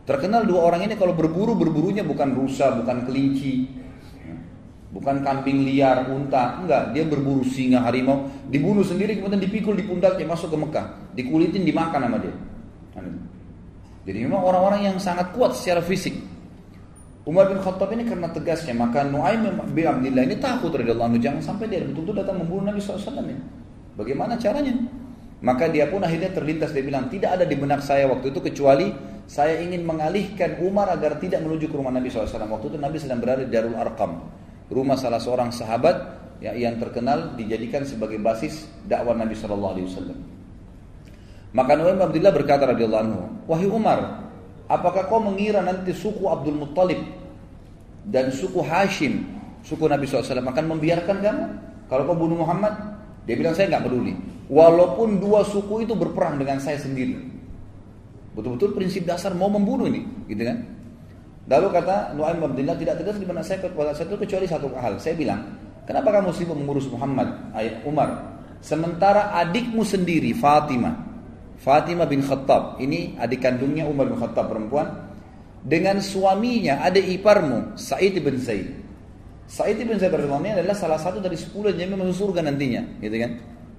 Terkenal 0.06 0.46
dua 0.46 0.66
orang 0.70 0.86
ini 0.86 0.94
kalau 0.98 1.14
berburu 1.14 1.54
berburunya 1.54 2.02
bukan 2.02 2.34
rusa, 2.34 2.74
bukan 2.78 3.06
kelinci, 3.06 3.70
bukan 4.90 5.22
kambing 5.22 5.66
liar, 5.66 6.06
unta, 6.10 6.62
enggak. 6.62 6.94
Dia 6.94 7.06
berburu 7.06 7.42
singa, 7.46 7.82
harimau, 7.86 8.30
dibunuh 8.50 8.86
sendiri 8.86 9.18
kemudian 9.18 9.42
dipikul 9.42 9.74
di 9.74 9.86
pundaknya 9.86 10.26
masuk 10.26 10.54
ke 10.54 10.58
Mekah, 10.58 10.86
dikulitin 11.14 11.62
dimakan 11.62 12.00
sama 12.06 12.18
dia. 12.22 12.34
Jadi 14.06 14.18
memang 14.22 14.46
orang-orang 14.46 14.86
yang 14.86 14.96
sangat 15.02 15.34
kuat 15.34 15.58
secara 15.58 15.82
fisik. 15.82 16.14
Umar 17.26 17.50
bin 17.50 17.58
Khattab 17.58 17.90
ini 17.90 18.06
karena 18.06 18.30
tegasnya 18.30 18.70
maka 18.70 19.02
Nuaim 19.02 19.50
bin 19.74 19.82
Abdullah 19.82 20.22
ini 20.22 20.38
takut 20.38 20.70
radhiyallahu 20.70 21.10
anhu 21.10 21.18
jangan 21.18 21.42
sampai 21.42 21.66
dia 21.66 21.82
betul-betul 21.82 22.22
datang 22.22 22.38
membunuh 22.38 22.70
Nabi 22.70 22.78
SAW 22.78 23.18
ini. 23.26 23.34
Bagaimana 23.98 24.38
caranya? 24.38 24.78
Maka 25.44 25.68
dia 25.68 25.84
pun 25.92 26.00
akhirnya 26.00 26.32
terlintas 26.32 26.72
dia 26.72 26.80
bilang 26.80 27.12
tidak 27.12 27.36
ada 27.36 27.44
di 27.44 27.56
benak 27.60 27.84
saya 27.84 28.08
waktu 28.08 28.32
itu 28.32 28.40
kecuali 28.40 28.88
saya 29.28 29.60
ingin 29.60 29.84
mengalihkan 29.84 30.56
Umar 30.64 30.88
agar 30.88 31.20
tidak 31.20 31.44
menuju 31.44 31.68
ke 31.68 31.76
rumah 31.76 31.92
Nabi 31.92 32.08
SAW. 32.08 32.46
Waktu 32.46 32.66
itu 32.72 32.78
Nabi 32.80 32.96
sedang 32.96 33.20
berada 33.20 33.44
di 33.44 33.52
Darul 33.52 33.76
Arqam, 33.76 34.22
rumah 34.72 34.96
salah 34.96 35.20
seorang 35.20 35.52
sahabat 35.52 35.96
ya, 36.40 36.56
yang 36.56 36.80
terkenal 36.80 37.36
dijadikan 37.36 37.84
sebagai 37.84 38.16
basis 38.16 38.64
dakwah 38.88 39.12
Nabi 39.12 39.36
SAW. 39.36 40.16
Maka 41.52 41.70
Nabi 41.76 42.00
Abdullah 42.00 42.32
berkata 42.32 42.64
radhiyallahu 42.72 43.02
anhu, 43.02 43.20
wahai 43.44 43.68
Umar, 43.68 44.30
apakah 44.72 45.04
kau 45.04 45.20
mengira 45.20 45.60
nanti 45.60 45.92
suku 45.92 46.32
Abdul 46.32 46.56
Muttalib 46.56 47.02
dan 48.08 48.32
suku 48.32 48.64
Hashim, 48.64 49.26
suku 49.66 49.84
Nabi 49.84 50.08
SAW 50.08 50.32
akan 50.32 50.64
membiarkan 50.78 51.16
kamu 51.20 51.44
kalau 51.92 52.02
kau 52.08 52.16
bunuh 52.16 52.40
Muhammad? 52.40 52.95
Dia 53.26 53.34
bilang 53.34 53.52
saya 53.58 53.74
nggak 53.74 53.84
peduli. 53.84 54.14
Walaupun 54.46 55.18
dua 55.18 55.42
suku 55.42 55.82
itu 55.82 55.98
berperang 55.98 56.38
dengan 56.38 56.62
saya 56.62 56.78
sendiri. 56.78 57.18
Betul-betul 58.38 58.78
prinsip 58.78 59.02
dasar 59.02 59.34
mau 59.34 59.50
membunuh 59.50 59.90
ini, 59.90 60.06
gitu 60.30 60.46
kan? 60.46 60.62
Lalu 61.46 61.66
kata 61.74 62.14
Nuaim 62.14 62.42
bin 62.54 62.66
tidak 62.66 63.02
tegas 63.02 63.18
di 63.18 63.26
mana 63.26 63.42
saya 63.42 63.62
kepada 63.62 63.94
saya 63.94 64.10
itu 64.10 64.18
kecuali 64.18 64.46
satu 64.46 64.70
hal. 64.78 64.98
Saya 65.02 65.14
bilang, 65.18 65.46
kenapa 65.86 66.14
kamu 66.14 66.30
sibuk 66.34 66.54
mengurus 66.58 66.86
Muhammad, 66.90 67.50
ayat 67.54 67.82
Umar? 67.86 68.38
Sementara 68.62 69.34
adikmu 69.42 69.82
sendiri 69.86 70.34
Fatimah, 70.34 70.94
Fatimah 71.62 72.06
bin 72.06 72.22
Khattab, 72.22 72.78
ini 72.82 73.14
adik 73.18 73.42
kandungnya 73.42 73.86
Umar 73.86 74.10
bin 74.10 74.18
Khattab 74.18 74.50
perempuan, 74.52 75.06
dengan 75.66 75.98
suaminya 75.98 76.82
ada 76.82 76.98
iparmu 77.02 77.74
Said 77.74 78.14
bin 78.22 78.38
Zaid. 78.38 78.85
Said 79.46 79.78
bin 79.78 79.94
Zaid 79.96 80.10
radhiyallahu 80.10 80.58
adalah 80.58 80.74
salah 80.74 80.98
satu 80.98 81.22
dari 81.22 81.38
sepuluh 81.38 81.70
yang 81.70 81.94
masuk 81.94 82.30
surga 82.30 82.42
nantinya, 82.42 82.82
gitu 82.98 83.16
kan? 83.16 83.32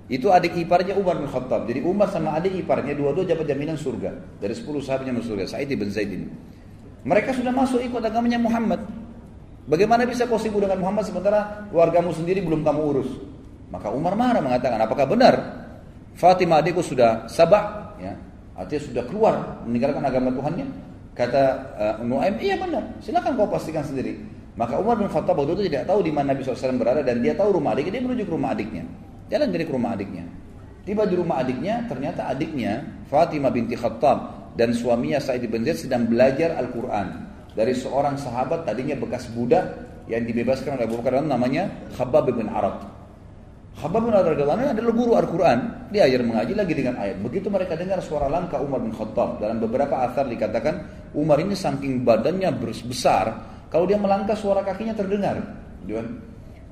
Itu 0.08 0.32
adik 0.32 0.56
iparnya 0.56 0.96
Umar 0.96 1.20
bin 1.20 1.28
Khattab. 1.28 1.68
Jadi 1.68 1.84
Umar 1.84 2.08
sama 2.08 2.40
adik 2.40 2.56
iparnya 2.56 2.96
dua-dua 2.96 3.28
dapat 3.28 3.44
jaminan 3.44 3.76
surga. 3.76 4.40
Dari 4.40 4.56
10 4.56 4.64
sahabatnya 4.80 5.20
masuk 5.20 5.36
surga. 5.36 5.46
Sa'id 5.52 5.68
bin 5.68 5.92
Zaid 5.92 6.08
ini. 6.08 6.28
Mereka 7.04 7.36
sudah 7.36 7.52
masuk 7.52 7.84
ikut 7.84 8.00
agamanya 8.00 8.40
Muhammad. 8.40 8.80
Bagaimana 9.68 10.08
bisa 10.08 10.24
kau 10.24 10.40
sibuk 10.40 10.64
dengan 10.64 10.80
Muhammad 10.80 11.04
sementara 11.04 11.68
keluargamu 11.68 12.16
sendiri 12.16 12.40
belum 12.40 12.64
kamu 12.64 12.82
urus? 12.88 13.12
Maka 13.68 13.92
Umar 13.92 14.16
marah 14.16 14.40
mengatakan, 14.40 14.80
apakah 14.80 15.04
benar 15.04 15.36
Fatimah 16.16 16.64
adikku 16.64 16.80
sudah 16.80 17.28
sabah, 17.28 17.94
ya, 18.00 18.16
artinya 18.56 18.82
sudah 18.88 19.04
keluar 19.12 19.60
meninggalkan 19.68 20.02
agama 20.08 20.32
Tuhannya? 20.32 20.68
Kata 21.12 21.44
uh, 21.76 21.96
Nuaim, 22.08 22.40
iya 22.40 22.56
benar, 22.56 22.96
silakan 23.04 23.36
kau 23.36 23.52
pastikan 23.52 23.84
sendiri. 23.84 24.24
Maka 24.58 24.82
Umar 24.82 24.98
bin 24.98 25.06
Khattab 25.06 25.38
waktu 25.38 25.54
itu 25.54 25.64
tidak 25.70 25.86
tahu 25.86 26.02
di 26.02 26.10
mana 26.10 26.34
Nabi 26.34 26.42
SAW 26.42 26.82
berada 26.82 27.06
dan 27.06 27.22
dia 27.22 27.38
tahu 27.38 27.62
rumah 27.62 27.78
adiknya, 27.78 28.02
dia 28.02 28.04
menuju 28.10 28.24
ke 28.26 28.34
rumah 28.34 28.52
adiknya. 28.58 28.84
Jalan 29.30 29.48
dari 29.54 29.64
ke 29.70 29.74
rumah 29.74 29.94
adiknya. 29.94 30.26
Tiba 30.82 31.04
di 31.06 31.16
rumah 31.20 31.44
adiknya, 31.46 31.86
ternyata 31.86 32.26
adiknya 32.26 32.82
Fatimah 33.12 33.54
binti 33.54 33.78
Khattab 33.78 34.50
dan 34.58 34.74
suaminya 34.74 35.22
Sa'id 35.22 35.46
bin 35.46 35.62
Zaid 35.62 35.86
sedang 35.86 36.10
belajar 36.10 36.58
Al-Quran 36.58 37.28
dari 37.54 37.78
seorang 37.78 38.18
sahabat 38.18 38.66
tadinya 38.66 38.98
bekas 38.98 39.30
budak 39.30 39.78
yang 40.10 40.24
dibebaskan 40.26 40.80
oleh 40.80 40.86
Abu 40.88 41.02
Bakar 41.04 41.22
namanya 41.22 41.70
Khabbab 41.94 42.32
bin 42.34 42.50
Arad. 42.50 42.82
Khabbab 43.78 44.10
bin 44.10 44.14
Arad 44.16 44.34
adalah 44.34 44.94
guru 44.94 45.14
Al-Quran, 45.14 45.92
dia 45.94 46.10
ajar 46.10 46.26
mengaji 46.26 46.58
lagi 46.58 46.74
dengan 46.74 46.98
ayat. 46.98 47.22
Begitu 47.22 47.52
mereka 47.54 47.78
dengar 47.78 48.02
suara 48.02 48.26
langkah 48.26 48.58
Umar 48.58 48.82
bin 48.82 48.90
Khattab, 48.90 49.38
dalam 49.38 49.62
beberapa 49.62 50.02
asar 50.08 50.26
dikatakan 50.26 50.76
Umar 51.14 51.38
ini 51.44 51.54
saking 51.54 52.02
badannya 52.02 52.50
besar, 52.58 53.57
kalau 53.68 53.86
dia 53.88 54.00
melangkah 54.00 54.36
suara 54.36 54.64
kakinya 54.64 54.96
terdengar. 54.96 55.40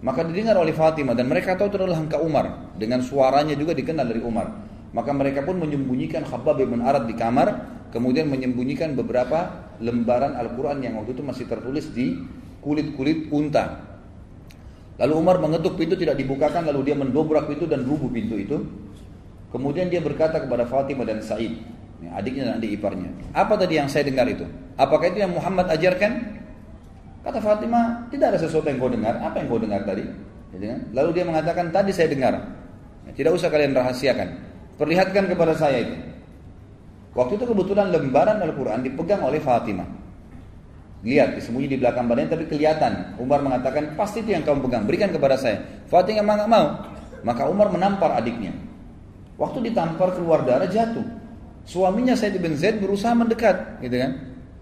Maka 0.05 0.21
didengar 0.27 0.60
oleh 0.60 0.75
Fatimah 0.75 1.17
dan 1.17 1.25
mereka 1.25 1.58
tahu 1.58 1.71
itu 1.71 1.77
adalah 1.81 1.97
langkah 1.97 2.19
Umar. 2.21 2.75
Dengan 2.75 3.01
suaranya 3.01 3.58
juga 3.58 3.73
dikenal 3.73 4.05
dari 4.05 4.21
Umar. 4.21 4.51
Maka 4.95 5.12
mereka 5.12 5.43
pun 5.43 5.60
menyembunyikan 5.60 6.23
Khabbab 6.23 6.62
bin 6.62 6.79
Arad 6.84 7.10
di 7.10 7.15
kamar. 7.17 7.73
Kemudian 7.89 8.27
menyembunyikan 8.27 8.91
beberapa 8.95 9.71
lembaran 9.79 10.36
Al-Quran 10.36 10.84
yang 10.84 10.99
waktu 10.99 11.15
itu 11.15 11.23
masih 11.23 11.45
tertulis 11.47 11.89
di 11.95 12.19
kulit-kulit 12.60 13.31
unta. 13.31 13.81
Lalu 14.95 15.13
Umar 15.15 15.39
mengetuk 15.43 15.75
pintu 15.75 15.99
tidak 15.99 16.15
dibukakan 16.15 16.63
lalu 16.63 16.91
dia 16.91 16.95
mendobrak 16.95 17.47
pintu 17.51 17.67
dan 17.67 17.84
rubuh 17.84 18.08
pintu 18.12 18.36
itu. 18.39 18.58
Kemudian 19.51 19.88
dia 19.88 20.03
berkata 20.03 20.43
kepada 20.43 20.67
Fatimah 20.67 21.08
dan 21.08 21.23
Said, 21.23 21.55
adiknya 22.12 22.51
dan 22.51 22.53
adik 22.60 22.75
iparnya, 22.75 23.08
apa 23.31 23.55
tadi 23.55 23.79
yang 23.79 23.88
saya 23.88 24.03
dengar 24.03 24.27
itu? 24.27 24.43
Apakah 24.75 25.08
itu 25.08 25.23
yang 25.23 25.31
Muhammad 25.31 25.71
ajarkan? 25.71 26.35
Kata 27.25 27.41
Fatimah, 27.41 28.05
tidak 28.13 28.38
ada 28.38 28.39
sesuatu 28.39 28.69
yang 28.69 28.77
kau 28.77 28.85
dengar. 28.85 29.17
Apa 29.17 29.41
yang 29.41 29.49
kau 29.49 29.57
dengar 29.57 29.81
tadi? 29.81 30.05
Ya, 30.61 30.77
Lalu 30.93 31.09
dia 31.17 31.25
mengatakan, 31.25 31.73
tadi 31.73 31.89
saya 31.89 32.05
dengar. 32.05 32.38
Ya, 33.09 33.11
tidak 33.17 33.33
usah 33.33 33.49
kalian 33.49 33.73
rahasiakan. 33.73 34.29
Perlihatkan 34.77 35.25
kepada 35.33 35.57
saya 35.57 35.89
itu. 35.89 35.95
Waktu 37.17 37.41
itu 37.41 37.45
kebetulan 37.49 37.89
lembaran 37.89 38.45
Al-Quran 38.45 38.85
dipegang 38.85 39.25
oleh 39.25 39.41
Fatimah. 39.41 39.89
Lihat, 41.01 41.33
disembunyi 41.41 41.65
di 41.73 41.77
belakang 41.81 42.05
badannya 42.05 42.29
tapi 42.29 42.45
kelihatan. 42.45 43.17
Umar 43.17 43.41
mengatakan, 43.41 43.97
pasti 43.97 44.21
itu 44.21 44.29
yang 44.29 44.45
kamu 44.45 44.69
pegang, 44.69 44.85
berikan 44.85 45.09
kepada 45.09 45.33
saya. 45.33 45.65
Fatimah 45.89 46.21
memang 46.21 46.45
mau. 46.45 46.67
Maka 47.25 47.49
Umar 47.49 47.73
menampar 47.73 48.13
adiknya. 48.21 48.53
Waktu 49.41 49.73
ditampar 49.73 50.13
keluar 50.13 50.45
darah 50.45 50.69
jatuh. 50.69 51.03
Suaminya 51.65 52.13
Said 52.13 52.38
bin 52.38 52.53
Zaid 52.53 52.77
berusaha 52.77 53.17
mendekat, 53.17 53.81
gitu 53.81 53.97
kan? 53.97 54.11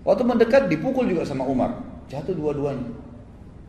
Waktu 0.07 0.23
mendekat 0.23 0.71
dipukul 0.71 1.11
juga 1.11 1.27
sama 1.27 1.43
Umar. 1.43 1.92
Jatuh 2.11 2.35
dua-duanya. 2.35 2.87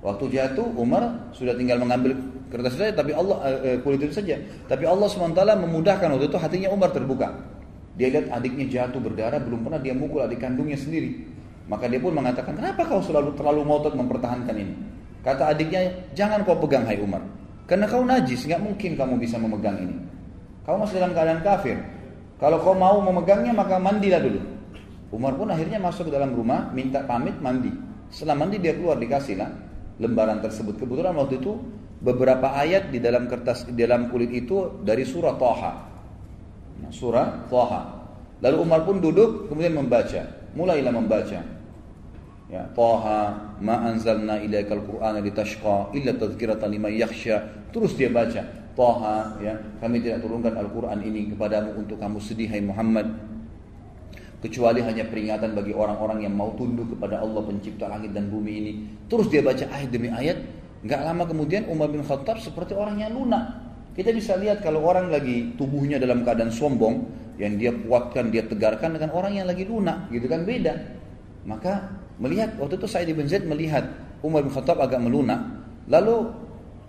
Waktu 0.04 0.36
jatuh 0.36 0.68
Umar 0.76 1.32
sudah 1.32 1.56
tinggal 1.56 1.80
mengambil 1.80 2.12
kertas 2.52 2.76
saja 2.76 2.92
tapi 2.92 3.16
Allah 3.16 3.40
eh, 3.64 3.80
kulit 3.80 4.04
itu 4.04 4.12
saja. 4.12 4.36
Tapi 4.68 4.84
Allah 4.84 5.08
SWT 5.08 5.40
memudahkan 5.64 6.12
waktu 6.12 6.28
itu 6.28 6.36
hatinya 6.36 6.68
Umar 6.76 6.92
terbuka. 6.92 7.32
Dia 7.96 8.12
lihat 8.12 8.28
adiknya 8.28 8.66
jatuh 8.68 9.00
berdarah 9.00 9.40
belum 9.40 9.64
pernah 9.64 9.80
dia 9.80 9.96
mukul 9.96 10.20
adik 10.20 10.44
kandungnya 10.44 10.76
sendiri. 10.76 11.24
Maka 11.64 11.88
dia 11.88 11.96
pun 11.96 12.12
mengatakan, 12.12 12.52
"Kenapa 12.52 12.84
kau 12.84 13.00
selalu 13.00 13.32
terlalu 13.32 13.64
ngotot 13.64 13.96
mempertahankan 13.96 14.52
ini?" 14.52 14.74
Kata 15.24 15.56
adiknya, 15.56 15.88
"Jangan 16.12 16.44
kau 16.44 16.60
pegang 16.60 16.84
hai 16.84 17.00
Umar. 17.00 17.24
Karena 17.64 17.88
kau 17.88 18.04
najis, 18.04 18.44
nggak 18.44 18.60
mungkin 18.60 18.92
kamu 18.92 19.16
bisa 19.16 19.40
memegang 19.40 19.80
ini. 19.80 19.96
Kau 20.68 20.76
masih 20.76 21.00
dalam 21.00 21.16
keadaan 21.16 21.40
kafir. 21.40 21.80
Kalau 22.36 22.60
kau 22.60 22.76
mau 22.76 23.00
memegangnya 23.00 23.56
maka 23.56 23.80
mandilah 23.80 24.20
dulu." 24.20 24.40
Umar 25.14 25.32
pun 25.38 25.48
akhirnya 25.48 25.80
masuk 25.80 26.10
ke 26.10 26.12
dalam 26.12 26.34
rumah, 26.36 26.68
minta 26.74 27.00
pamit 27.08 27.38
mandi. 27.40 27.72
Setelah 28.10 28.36
mandi 28.36 28.60
dia 28.60 28.76
keluar 28.76 28.96
dikasih 29.00 29.36
lah 29.38 29.50
lembaran 29.98 30.42
tersebut. 30.42 30.80
Kebetulan 30.80 31.14
waktu 31.14 31.38
itu 31.38 31.56
beberapa 32.02 32.52
ayat 32.52 32.90
di 32.90 32.98
dalam 32.98 33.30
kertas 33.30 33.64
di 33.64 33.78
dalam 33.78 34.10
kulit 34.12 34.30
itu 34.34 34.82
dari 34.82 35.06
surah 35.06 35.34
Toha. 35.38 35.72
Nah, 36.84 36.90
surah 36.90 37.46
Toha. 37.48 37.82
Lalu 38.42 38.56
Umar 38.60 38.84
pun 38.84 38.98
duduk 38.98 39.48
kemudian 39.48 39.72
membaca. 39.72 40.20
Mulailah 40.54 40.92
membaca. 40.92 41.40
Ya, 42.52 42.62
Toha 42.76 43.20
ma 43.58 43.88
anzalna 43.88 44.38
ilaikal 44.42 44.84
qur'ana 44.84 45.18
litashqa 45.24 45.96
illa 45.96 46.12
tadhkiratan 46.12 46.68
liman 46.70 46.92
yakhsha. 46.92 47.66
Terus 47.72 47.96
dia 47.96 48.12
baca. 48.12 48.64
Toha 48.74 49.38
ya, 49.38 49.54
kami 49.78 50.02
tidak 50.02 50.26
turunkan 50.26 50.50
Al-Qur'an 50.58 50.98
ini 50.98 51.30
kepadamu 51.30 51.78
untuk 51.78 51.94
kamu 51.94 52.18
sedih 52.18 52.50
hai 52.50 52.58
Muhammad 52.58 53.06
kecuali 54.44 54.84
hanya 54.84 55.08
peringatan 55.08 55.56
bagi 55.56 55.72
orang-orang 55.72 56.28
yang 56.28 56.36
mau 56.36 56.52
tunduk 56.52 56.92
kepada 56.92 57.24
Allah 57.24 57.40
pencipta 57.40 57.88
langit 57.88 58.12
dan 58.12 58.28
bumi 58.28 58.52
ini. 58.52 58.72
Terus 59.08 59.32
dia 59.32 59.40
baca 59.40 59.64
ayat 59.72 59.88
demi 59.88 60.12
ayat, 60.12 60.36
nggak 60.84 61.00
lama 61.00 61.24
kemudian 61.24 61.64
Umar 61.72 61.88
bin 61.88 62.04
Khattab 62.04 62.36
seperti 62.44 62.76
orang 62.76 63.00
yang 63.00 63.16
lunak. 63.16 63.64
Kita 63.96 64.12
bisa 64.12 64.36
lihat 64.36 64.60
kalau 64.60 64.84
orang 64.84 65.08
lagi 65.08 65.56
tubuhnya 65.56 65.96
dalam 65.96 66.20
keadaan 66.20 66.52
sombong, 66.52 67.08
yang 67.40 67.56
dia 67.56 67.72
kuatkan, 67.72 68.28
dia 68.28 68.44
tegarkan 68.44 68.92
dengan 68.92 69.16
orang 69.16 69.32
yang 69.32 69.48
lagi 69.48 69.64
lunak, 69.64 70.12
gitu 70.12 70.28
kan 70.28 70.44
beda. 70.44 70.76
Maka 71.48 71.96
melihat 72.20 72.52
waktu 72.60 72.76
itu 72.76 72.86
Sa'id 72.86 73.08
bin 73.08 73.24
Zaid 73.24 73.48
melihat 73.48 73.88
Umar 74.20 74.44
bin 74.44 74.52
Khattab 74.52 74.76
agak 74.76 75.00
melunak, 75.00 75.40
lalu 75.88 76.43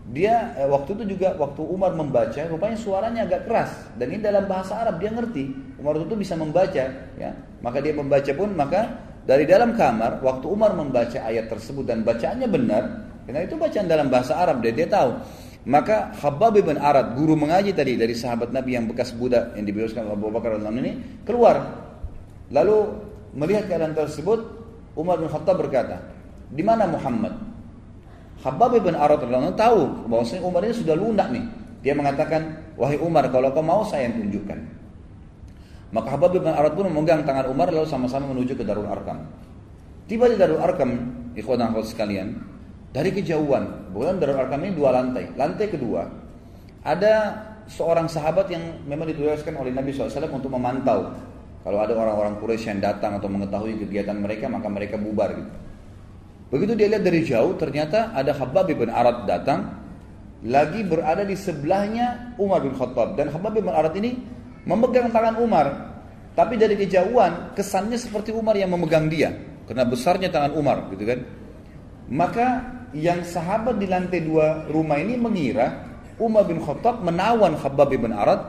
dia 0.05 0.53
eh, 0.53 0.69
waktu 0.69 1.01
itu 1.01 1.17
juga 1.17 1.33
waktu 1.33 1.65
Umar 1.65 1.97
membaca 1.97 2.37
rupanya 2.45 2.77
suaranya 2.77 3.21
agak 3.25 3.49
keras. 3.49 3.71
Dan 3.97 4.13
ini 4.13 4.21
dalam 4.21 4.45
bahasa 4.45 4.77
Arab 4.77 5.01
dia 5.01 5.09
ngerti. 5.09 5.49
Umar 5.81 5.97
itu 5.97 6.13
bisa 6.13 6.37
membaca 6.37 6.85
ya. 7.17 7.31
Maka 7.65 7.77
dia 7.81 7.97
membaca 7.97 8.31
pun 8.37 8.53
maka 8.53 9.01
dari 9.25 9.49
dalam 9.49 9.73
kamar 9.73 10.21
waktu 10.21 10.45
Umar 10.45 10.77
membaca 10.77 11.17
ayat 11.17 11.49
tersebut 11.49 11.89
dan 11.89 12.05
bacaannya 12.05 12.45
benar 12.45 12.83
karena 13.25 13.41
itu 13.41 13.57
bacaan 13.57 13.89
dalam 13.89 14.07
bahasa 14.13 14.37
Arab 14.37 14.61
dia 14.61 14.69
dia 14.69 14.85
tahu. 14.85 15.17
Maka 15.65 16.13
Khabbab 16.21 16.61
bin 16.61 16.77
Arad 16.77 17.17
guru 17.17 17.33
mengaji 17.33 17.73
tadi 17.73 17.97
dari 17.97 18.13
sahabat 18.13 18.53
Nabi 18.53 18.77
yang 18.77 18.85
bekas 18.85 19.09
budak 19.17 19.57
yang 19.57 19.65
dibebaskan 19.65 20.05
oleh 20.05 20.13
Abu 20.13 20.29
Bakar 20.29 20.61
ini 20.61 21.25
keluar. 21.25 21.57
Lalu 22.53 22.77
melihat 23.33 23.65
keadaan 23.65 23.97
tersebut 23.97 24.45
Umar 24.93 25.17
bin 25.17 25.25
Khattab 25.25 25.57
berkata 25.57 26.05
di 26.53 26.61
mana 26.61 26.85
Muhammad 26.85 27.54
Habab 28.45 28.77
bin 28.77 28.93
Arad 28.93 29.25
radhiyallahu 29.25 29.57
tahu 29.57 30.05
bahwa 30.05 30.21
Umar 30.45 30.61
ini 30.69 30.77
sudah 30.77 30.93
lunak 30.93 31.33
nih. 31.33 31.41
Dia 31.81 31.97
mengatakan, 31.97 32.61
"Wahai 32.77 33.01
Umar, 33.01 33.25
kalau 33.33 33.49
kau 33.49 33.65
mau 33.65 33.81
saya 33.81 34.05
yang 34.05 34.21
tunjukkan." 34.21 34.59
Maka 35.89 36.13
Habab 36.13 36.37
bin 36.37 36.45
Arad 36.45 36.77
pun 36.77 36.85
memegang 36.85 37.25
tangan 37.25 37.49
Umar 37.49 37.73
lalu 37.73 37.89
sama-sama 37.89 38.29
menuju 38.29 38.53
ke 38.53 38.61
Darul 38.61 38.85
Arkam. 38.85 39.25
Tiba 40.05 40.29
di 40.29 40.37
Darul 40.37 40.61
Arkam, 40.61 40.93
ikhwan 41.33 41.57
dan 41.57 41.73
sekalian, 41.81 42.37
dari 42.93 43.09
kejauhan, 43.09 43.89
bukan 43.89 44.21
Darul 44.21 44.37
Arkam 44.37 44.61
ini 44.61 44.77
dua 44.77 44.93
lantai. 44.93 45.33
Lantai 45.33 45.65
kedua, 45.65 46.05
ada 46.85 47.13
seorang 47.65 48.05
sahabat 48.05 48.45
yang 48.53 48.61
memang 48.85 49.09
ditugaskan 49.09 49.57
oleh 49.57 49.73
Nabi 49.73 49.89
SAW 49.89 50.29
untuk 50.29 50.53
memantau. 50.53 51.17
Kalau 51.65 51.81
ada 51.81 51.97
orang-orang 51.97 52.37
Quraisy 52.37 52.77
yang 52.77 52.81
datang 52.93 53.17
atau 53.17 53.25
mengetahui 53.25 53.81
kegiatan 53.81 54.13
mereka, 54.13 54.45
maka 54.45 54.69
mereka 54.69 55.01
bubar 55.01 55.33
gitu. 55.33 55.49
Begitu 56.55 56.71
dia 56.79 56.87
lihat 56.87 57.03
dari 57.03 57.19
jauh, 57.27 57.59
ternyata 57.59 58.15
ada 58.15 58.31
Habab 58.31 58.71
bin 58.71 58.87
Arad 58.87 59.27
datang, 59.27 59.75
lagi 60.47 60.87
berada 60.87 61.27
di 61.27 61.35
sebelahnya 61.35 62.31
Umar 62.39 62.63
bin 62.63 62.71
Khattab. 62.71 63.19
Dan 63.19 63.27
Habab 63.27 63.59
bin 63.59 63.67
Arad 63.67 63.91
ini 63.99 64.15
memegang 64.63 65.11
tangan 65.11 65.35
Umar. 65.35 65.67
Tapi 66.31 66.55
dari 66.55 66.79
kejauhan, 66.79 67.51
kesannya 67.59 67.99
seperti 67.99 68.31
Umar 68.31 68.55
yang 68.55 68.71
memegang 68.71 69.11
dia. 69.11 69.35
Karena 69.67 69.83
besarnya 69.83 70.31
tangan 70.31 70.55
Umar, 70.55 70.87
gitu 70.95 71.03
kan. 71.03 71.19
Maka 72.07 72.47
yang 72.95 73.27
sahabat 73.27 73.75
di 73.75 73.91
lantai 73.91 74.23
dua 74.23 74.63
rumah 74.71 74.95
ini 74.95 75.19
mengira 75.19 75.91
Umar 76.23 76.47
bin 76.47 76.63
Khattab 76.63 77.03
menawan 77.03 77.59
Habab 77.59 77.91
bin 77.91 78.15
Arad, 78.15 78.39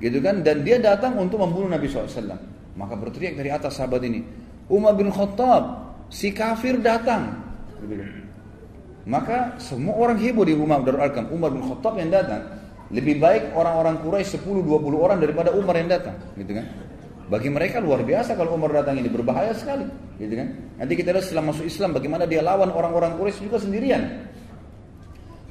gitu 0.00 0.16
kan. 0.24 0.40
Dan 0.40 0.64
dia 0.64 0.80
datang 0.80 1.20
untuk 1.20 1.44
membunuh 1.44 1.68
Nabi 1.68 1.92
SAW. 1.92 2.40
Maka 2.72 2.96
berteriak 2.96 3.36
dari 3.36 3.52
atas 3.52 3.76
sahabat 3.76 4.00
ini, 4.00 4.24
Umar 4.72 4.96
bin 4.96 5.12
Khattab, 5.12 5.92
si 6.14 6.30
kafir 6.30 6.78
datang. 6.78 7.42
Maka 9.04 9.58
semua 9.58 9.98
orang 9.98 10.16
heboh 10.16 10.46
di 10.46 10.54
rumah 10.54 10.78
Darul 10.80 11.02
Arkam. 11.02 11.28
Umar 11.34 11.50
bin 11.50 11.66
Khattab 11.66 11.98
yang 11.98 12.14
datang. 12.14 12.40
Lebih 12.94 13.18
baik 13.18 13.52
orang-orang 13.58 13.98
Quraisy 14.00 14.38
10-20 14.38 14.94
orang 14.94 15.18
daripada 15.18 15.50
Umar 15.50 15.74
yang 15.74 15.90
datang. 15.90 16.14
Gitu 16.38 16.54
kan? 16.54 16.64
Bagi 17.26 17.50
mereka 17.50 17.82
luar 17.82 18.06
biasa 18.06 18.38
kalau 18.38 18.54
Umar 18.54 18.70
datang 18.70 19.00
ini 19.00 19.08
berbahaya 19.08 19.56
sekali, 19.56 19.88
gitu 20.20 20.36
kan? 20.36 20.44
Nanti 20.76 20.92
kita 20.92 21.08
lihat 21.08 21.24
setelah 21.24 21.48
masuk 21.48 21.64
Islam 21.64 21.96
bagaimana 21.96 22.28
dia 22.28 22.44
lawan 22.44 22.68
orang-orang 22.68 23.16
Quraisy 23.16 23.48
juga 23.48 23.56
sendirian. 23.56 24.28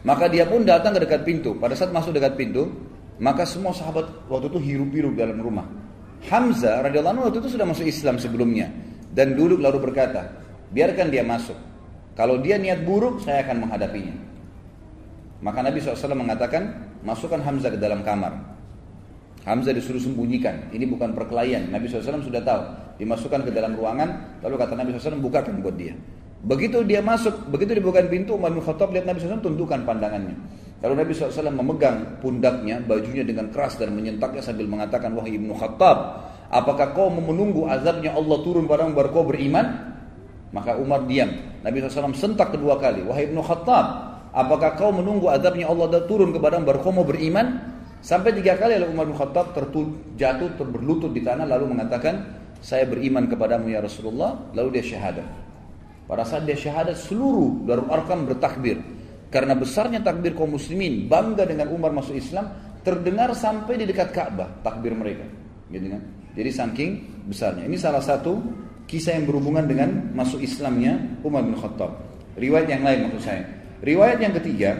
Maka 0.06 0.30
dia 0.30 0.45
pun 0.45 0.62
datang 0.62 0.93
ke 0.93 1.02
dekat 1.02 1.21
pintu. 1.26 1.58
Pada 1.58 1.73
saat 1.73 1.89
masuk 1.89 2.13
dekat 2.13 2.38
pintu, 2.38 2.69
Maka 3.21 3.45
semua 3.45 3.71
sahabat 3.71 4.10
waktu 4.26 4.49
itu 4.49 4.60
hirup-hirup 4.60 5.13
dalam 5.13 5.38
rumah. 5.38 5.63
Hamzah 6.28 6.82
radhiyallahu 6.84 7.13
anhu 7.19 7.26
waktu 7.30 7.39
itu 7.43 7.49
sudah 7.60 7.67
masuk 7.67 7.86
Islam 7.86 8.15
sebelumnya 8.17 8.67
dan 9.13 9.38
duduk 9.38 9.62
lalu 9.62 9.91
berkata, 9.91 10.42
biarkan 10.73 11.13
dia 11.13 11.21
masuk. 11.21 11.55
Kalau 12.13 12.41
dia 12.41 12.57
niat 12.62 12.86
buruk, 12.86 13.21
saya 13.21 13.45
akan 13.45 13.69
menghadapinya. 13.69 14.13
Maka 15.41 15.59
Nabi 15.65 15.81
SAW 15.81 16.13
mengatakan, 16.13 16.63
masukkan 17.01 17.41
Hamzah 17.41 17.73
ke 17.73 17.79
dalam 17.81 18.05
kamar. 18.05 18.31
Hamzah 19.43 19.75
disuruh 19.75 19.99
sembunyikan. 19.99 20.71
Ini 20.71 20.88
bukan 20.88 21.12
perkelahian. 21.12 21.67
Nabi 21.67 21.91
SAW 21.91 22.23
sudah 22.23 22.39
tahu. 22.39 22.62
Dimasukkan 23.01 23.43
ke 23.43 23.51
dalam 23.51 23.75
ruangan, 23.75 24.39
lalu 24.45 24.55
kata 24.55 24.73
Nabi 24.77 24.95
SAW, 24.95 25.19
bukakan 25.19 25.59
buat 25.59 25.75
dia. 25.75 25.97
Begitu 26.43 26.83
dia 26.83 26.99
masuk, 26.99 27.47
begitu 27.51 27.79
dibukakan 27.79 28.12
pintu, 28.12 28.36
Umar 28.36 28.51
bin 28.51 28.59
Khattab 28.59 28.91
lihat 28.91 29.07
Nabi 29.07 29.23
SAW 29.23 29.43
tundukkan 29.43 29.83
pandangannya. 29.88 30.36
Lalu 30.83 30.93
Nabi 30.99 31.12
SAW 31.15 31.51
memegang 31.51 32.19
pundaknya, 32.19 32.83
bajunya 32.83 33.23
dengan 33.23 33.47
keras 33.51 33.79
dan 33.79 33.95
menyentaknya 33.95 34.43
sambil 34.43 34.67
mengatakan, 34.67 35.15
Wahai 35.15 35.39
Ibnu 35.39 35.55
Khattab, 35.55 35.97
apakah 36.51 36.91
kau 36.91 37.07
menunggu 37.07 37.67
azabnya 37.67 38.12
Allah 38.15 38.38
turun 38.43 38.67
padamu 38.67 38.91
baru 38.91 39.09
kau 39.12 39.23
beriman? 39.27 39.92
Maka 40.54 40.78
Umar 40.78 41.10
diam. 41.10 41.34
Nabi 41.66 41.82
SAW 41.82 42.13
sentak 42.13 42.54
kedua 42.54 42.78
kali. 42.78 43.02
Wahai 43.02 43.26
Ibnu 43.26 43.42
Khattab, 43.42 43.86
apakah 44.30 44.78
kau 44.78 44.94
menunggu 44.94 45.34
adabnya 45.34 45.66
Allah 45.66 46.06
turun 46.06 46.30
kepada 46.30 46.62
baru 46.62 46.80
kau 46.80 46.94
beriman? 47.02 47.74
Sampai 48.04 48.36
tiga 48.38 48.60
kali 48.60 48.78
lalu 48.78 48.94
Umar 48.94 49.06
bin 49.10 49.18
Khattab 49.18 49.56
tertul, 49.58 50.13
jatuh 50.20 50.54
berlutut 50.60 51.10
di 51.16 51.24
tanah 51.24 51.48
lalu 51.48 51.74
mengatakan, 51.74 52.36
saya 52.62 52.86
beriman 52.86 53.26
kepadamu 53.28 53.72
ya 53.74 53.82
Rasulullah. 53.82 54.54
Lalu 54.54 54.80
dia 54.80 54.96
syahadat. 54.96 55.28
Pada 56.04 56.24
saat 56.28 56.44
dia 56.44 56.56
syahadat 56.56 57.00
seluruh 57.00 57.63
Darul 57.66 57.89
Arkam 57.89 58.28
bertakbir. 58.28 58.78
Karena 59.34 59.58
besarnya 59.58 60.04
takbir 60.06 60.38
kaum 60.38 60.54
muslimin, 60.54 61.10
bangga 61.10 61.50
dengan 61.50 61.74
Umar 61.74 61.89
masuk 61.89 62.13
Islam, 62.13 62.54
terdengar 62.86 63.34
sampai 63.34 63.82
di 63.82 63.89
dekat 63.89 64.13
Ka'bah 64.13 64.62
takbir 64.62 64.94
mereka. 64.94 65.26
Gitu 65.74 65.89
kan? 65.89 66.02
Jadi 66.38 66.50
saking 66.54 66.92
besarnya. 67.26 67.66
Ini 67.66 67.78
salah 67.80 68.04
satu 68.04 68.38
kisah 68.88 69.17
yang 69.17 69.26
berhubungan 69.30 69.65
dengan 69.65 69.89
masuk 70.13 70.43
Islamnya 70.43 71.00
Umar 71.26 71.43
bin 71.46 71.56
Khattab. 71.58 71.91
Riwayat 72.38 72.67
yang 72.69 72.84
lain 72.84 73.10
maksud 73.10 73.22
saya. 73.24 73.43
Riwayat 73.84 74.17
yang 74.24 74.34
ketiga 74.39 74.80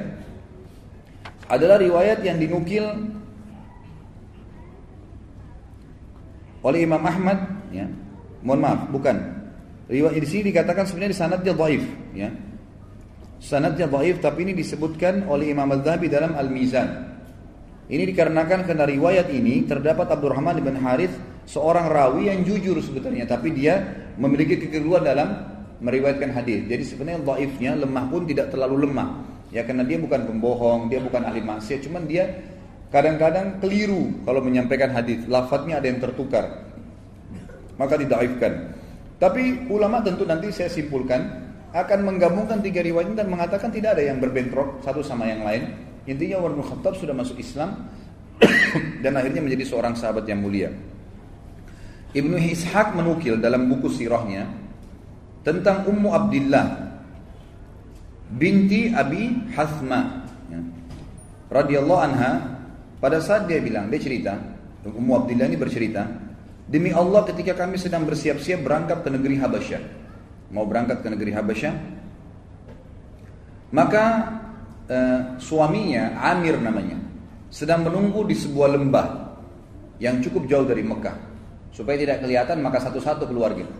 adalah 1.52 1.78
riwayat 1.78 2.24
yang 2.26 2.39
dinukil 2.39 2.84
oleh 6.63 6.80
Imam 6.88 7.04
Ahmad 7.04 7.38
ya. 7.70 7.86
Mohon 8.44 8.60
maaf, 8.60 8.82
bukan. 8.89 9.16
Riwayat 9.92 10.20
di 10.20 10.28
sini 10.28 10.44
dikatakan 10.52 10.88
sebenarnya 10.88 11.12
di 11.13 11.20
sanadnya 11.20 11.54
dhaif 11.54 11.84
ya. 12.16 12.30
Sanadnya 13.44 13.86
dhaif 13.88 14.24
tapi 14.24 14.48
ini 14.48 14.56
disebutkan 14.56 15.28
oleh 15.28 15.52
Imam 15.52 15.68
Al-Dhabi 15.68 16.08
dalam 16.08 16.34
Al-Mizan. 16.34 17.12
Ini 17.93 18.10
dikarenakan 18.10 18.65
karena 18.65 18.89
riwayat 18.89 19.29
ini 19.29 19.69
terdapat 19.69 20.10
Abdurrahman 20.10 20.58
bin 20.65 20.82
Harith 20.82 21.13
seorang 21.45 21.93
rawi 21.93 22.25
yang 22.25 22.41
jujur 22.41 22.82
sebetulnya 22.82 23.29
tapi 23.29 23.53
dia 23.53 23.86
memiliki 24.17 24.58
kekeliruan 24.58 25.06
dalam 25.06 25.29
meriwayatkan 25.77 26.34
hadis. 26.34 26.65
Jadi 26.65 26.84
sebenarnya 26.89 27.21
dhaifnya 27.21 27.77
lemah 27.77 28.10
pun 28.10 28.25
tidak 28.25 28.49
terlalu 28.49 28.89
lemah. 28.89 29.21
Ya 29.53 29.62
karena 29.62 29.86
dia 29.86 30.01
bukan 30.01 30.25
pembohong, 30.25 30.89
dia 30.89 31.06
bukan 31.06 31.21
ahli 31.21 31.45
maksiat, 31.45 31.86
cuman 31.86 32.10
dia 32.10 32.34
kadang-kadang 32.89 33.62
keliru 33.62 34.10
kalau 34.25 34.41
menyampaikan 34.41 34.89
hadis. 34.89 35.21
Lafadznya 35.29 35.77
ada 35.77 35.86
yang 35.86 36.01
tertukar. 36.01 36.65
Maka 37.77 37.93
didaifkan. 38.01 38.73
Tapi 39.21 39.69
ulama 39.69 40.01
tentu 40.01 40.25
nanti 40.25 40.49
saya 40.49 40.73
simpulkan 40.73 41.45
akan 41.69 41.99
menggabungkan 42.10 42.58
tiga 42.65 42.82
riwayat 42.82 43.13
dan 43.13 43.29
mengatakan 43.29 43.69
tidak 43.69 44.01
ada 44.01 44.10
yang 44.10 44.17
berbentrok 44.17 44.82
satu 44.82 45.06
sama 45.06 45.29
yang 45.29 45.45
lain. 45.45 45.83
Intinya 46.04 46.44
Umar 46.44 46.52
bin 46.60 46.63
Khattab 46.68 47.00
sudah 47.00 47.16
masuk 47.16 47.39
Islam 47.39 47.88
dan 49.04 49.13
akhirnya 49.16 49.39
menjadi 49.39 49.63
seorang 49.63 49.96
sahabat 49.96 50.28
yang 50.28 50.44
mulia. 50.44 50.72
Ibnu 52.13 52.38
Ishaq 52.38 52.94
menukil 52.94 53.42
dalam 53.42 53.66
buku 53.72 53.89
sirahnya 53.89 54.46
tentang 55.42 55.89
Ummu 55.89 56.10
Abdullah 56.13 56.66
binti 58.38 58.94
Abi 58.94 59.50
Hasma 59.54 60.30
ya. 60.50 60.62
radhiyallahu 61.50 62.02
anha 62.02 62.32
pada 63.02 63.18
saat 63.18 63.50
dia 63.50 63.60
bilang 63.60 63.89
dia 63.89 64.00
cerita 64.00 64.38
Ummu 64.86 65.26
Abdullah 65.26 65.50
ini 65.50 65.58
bercerita 65.58 66.06
demi 66.70 66.94
Allah 66.94 67.26
ketika 67.28 67.58
kami 67.66 67.82
sedang 67.82 68.06
bersiap-siap 68.06 68.62
berangkat 68.62 69.02
ke 69.02 69.10
negeri 69.10 69.36
Habasyah 69.42 69.82
mau 70.54 70.70
berangkat 70.70 71.02
ke 71.02 71.08
negeri 71.12 71.32
Habasyah 71.34 71.74
maka 73.74 74.06
eh, 74.89 75.19
suaminya 75.39 76.17
Amir 76.19 76.60
namanya 76.60 77.00
sedang 77.54 77.86
menunggu 77.86 78.26
di 78.26 78.34
sebuah 78.34 78.69
lembah 78.76 79.08
yang 80.02 80.19
cukup 80.19 80.50
jauh 80.50 80.65
dari 80.65 80.82
Mekah 80.82 81.34
Supaya 81.74 81.98
tidak 81.98 82.22
kelihatan 82.22 82.62
maka 82.62 82.78
satu-satu 82.78 83.26
keluar 83.26 83.58
gitu. 83.58 83.74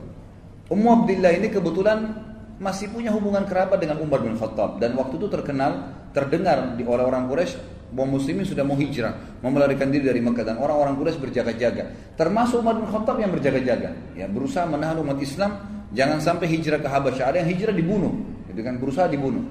Ummu 0.74 1.06
Abdillah 1.06 1.38
ini 1.38 1.54
kebetulan 1.54 2.10
masih 2.58 2.89
punya 2.89 3.13
hubungan 3.13 3.46
kerabat 3.46 3.78
dengan 3.78 4.02
Umar 4.02 4.26
bin 4.26 4.34
Khattab 4.34 4.82
dan 4.82 4.98
waktu 4.98 5.22
itu 5.22 5.30
terkenal 5.30 5.94
terdengar 6.10 6.74
di 6.74 6.82
orang-orang 6.82 7.30
Quraisy 7.30 7.54
bahwa 7.94 8.18
muslimin 8.18 8.42
sudah 8.42 8.66
mau 8.66 8.74
hijrah, 8.74 9.13
mau 9.46 9.54
melarikan 9.54 9.94
diri 9.94 10.10
dari 10.10 10.18
Mekah 10.26 10.42
dan 10.42 10.58
orang-orang 10.58 10.98
Quraisy 10.98 11.22
berjaga-jaga. 11.22 12.18
Termasuk 12.18 12.66
Umar 12.66 12.82
bin 12.82 12.89
Khattab 12.89 13.22
yang 13.22 13.30
berjaga-jaga, 13.30 13.94
ya 14.18 14.26
berusaha 14.26 14.66
menahan 14.66 14.98
umat 15.06 15.22
Islam 15.22 15.52
jangan 15.94 16.18
sampai 16.18 16.50
hijrah 16.50 16.82
ke 16.82 16.89
Habasyah. 16.89 17.30
Ada 17.30 17.38
yang 17.46 17.50
hijrah 17.54 17.74
dibunuh, 17.78 18.13
gitu 18.50 18.66
kan 18.66 18.82
berusaha 18.82 19.06
dibunuh. 19.06 19.46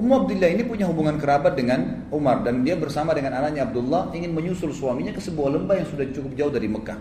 Ummu 0.00 0.24
Abdillah 0.24 0.48
ini 0.56 0.64
punya 0.64 0.88
hubungan 0.88 1.20
kerabat 1.20 1.60
dengan 1.60 2.08
Umar 2.08 2.40
dan 2.40 2.64
dia 2.64 2.72
bersama 2.72 3.12
dengan 3.12 3.36
anaknya 3.36 3.68
Abdullah 3.68 4.08
ingin 4.16 4.32
menyusul 4.32 4.72
suaminya 4.72 5.12
ke 5.12 5.20
sebuah 5.20 5.60
lembah 5.60 5.76
yang 5.76 5.88
sudah 5.92 6.08
cukup 6.08 6.32
jauh 6.40 6.48
dari 6.48 6.72
Mekah. 6.72 6.96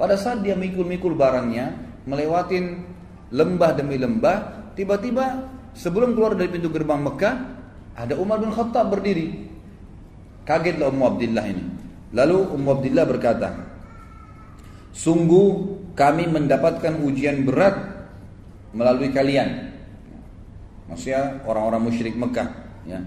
Pada 0.00 0.16
saat 0.16 0.40
dia 0.40 0.56
mikul-mikul 0.56 1.12
barangnya, 1.12 1.76
melewatin 2.08 2.88
lembah 3.36 3.76
demi 3.76 4.00
lembah, 4.00 4.72
tiba-tiba 4.72 5.44
sebelum 5.76 6.16
keluar 6.16 6.32
dari 6.32 6.48
pintu 6.48 6.72
gerbang 6.72 7.04
Mekah, 7.04 7.34
ada 8.00 8.16
Umar 8.16 8.40
bin 8.40 8.48
Khattab 8.48 8.96
berdiri. 8.96 9.52
Kagetlah 10.48 10.88
Ummu 10.88 11.04
Abdillah 11.04 11.44
ini. 11.52 11.64
Lalu 12.16 12.38
Ummu 12.48 12.68
Abdillah 12.80 13.04
berkata, 13.04 13.48
Sungguh 14.96 15.76
kami 15.92 16.32
mendapatkan 16.32 16.96
ujian 17.04 17.44
berat 17.44 17.76
melalui 18.72 19.12
kalian. 19.12 19.75
Maksudnya 20.86 21.42
orang-orang 21.46 21.82
musyrik 21.90 22.14
Mekah. 22.14 22.48
Ya. 22.86 23.02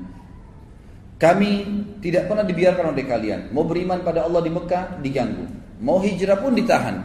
Kami 1.20 1.52
tidak 2.00 2.32
pernah 2.32 2.48
dibiarkan 2.48 2.96
oleh 2.96 3.04
kalian. 3.04 3.52
Mau 3.52 3.68
beriman 3.68 4.00
pada 4.04 4.24
Allah 4.24 4.40
di 4.40 4.52
Mekah, 4.52 5.04
diganggu. 5.04 5.48
Mau 5.84 6.00
hijrah 6.00 6.40
pun 6.40 6.56
ditahan. 6.56 6.96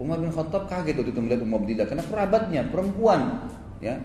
Umar 0.00 0.18
bin 0.20 0.32
Khattab 0.32 0.66
kaget 0.66 0.96
waktu 0.98 1.12
itu 1.12 1.20
melihat 1.22 1.40
Umar 1.46 1.62
Abdillah 1.62 1.86
karena 1.86 2.04
kerabatnya 2.04 2.60
perempuan, 2.66 3.20
ya. 3.78 4.00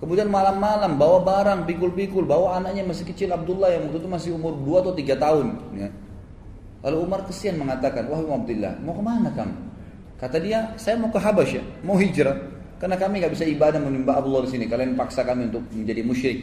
Kemudian 0.00 0.32
malam-malam 0.32 0.96
bawa 0.96 1.20
barang, 1.20 1.68
pikul-pikul, 1.68 2.24
bawa 2.24 2.56
anaknya 2.56 2.88
masih 2.88 3.04
kecil 3.04 3.28
Abdullah 3.36 3.68
yang 3.68 3.84
waktu 3.84 4.00
itu 4.00 4.08
masih 4.08 4.30
umur 4.32 4.56
2 4.56 4.80
atau 4.80 4.92
3 4.96 5.12
tahun, 5.20 5.46
ya. 5.76 5.88
Lalu 6.80 6.96
Umar 7.04 7.20
kesian 7.28 7.60
mengatakan, 7.60 8.08
wahai 8.08 8.24
Umar 8.24 8.40
Abdillah, 8.48 8.80
mau 8.80 8.96
ke 8.96 9.02
mana 9.04 9.28
kamu? 9.36 9.56
Kata 10.16 10.36
dia, 10.40 10.72
saya 10.80 10.96
mau 10.96 11.12
ke 11.12 11.20
Habasyah, 11.20 11.84
mau 11.84 12.00
hijrah. 12.00 12.36
Karena 12.80 12.96
kami 12.96 13.20
nggak 13.20 13.32
bisa 13.36 13.44
ibadah 13.44 13.76
menyembah 13.76 14.24
Allah 14.24 14.40
di 14.48 14.56
sini. 14.56 14.64
Kalian 14.64 14.96
paksa 14.96 15.20
kami 15.20 15.52
untuk 15.52 15.68
menjadi 15.68 16.00
musyrik. 16.00 16.38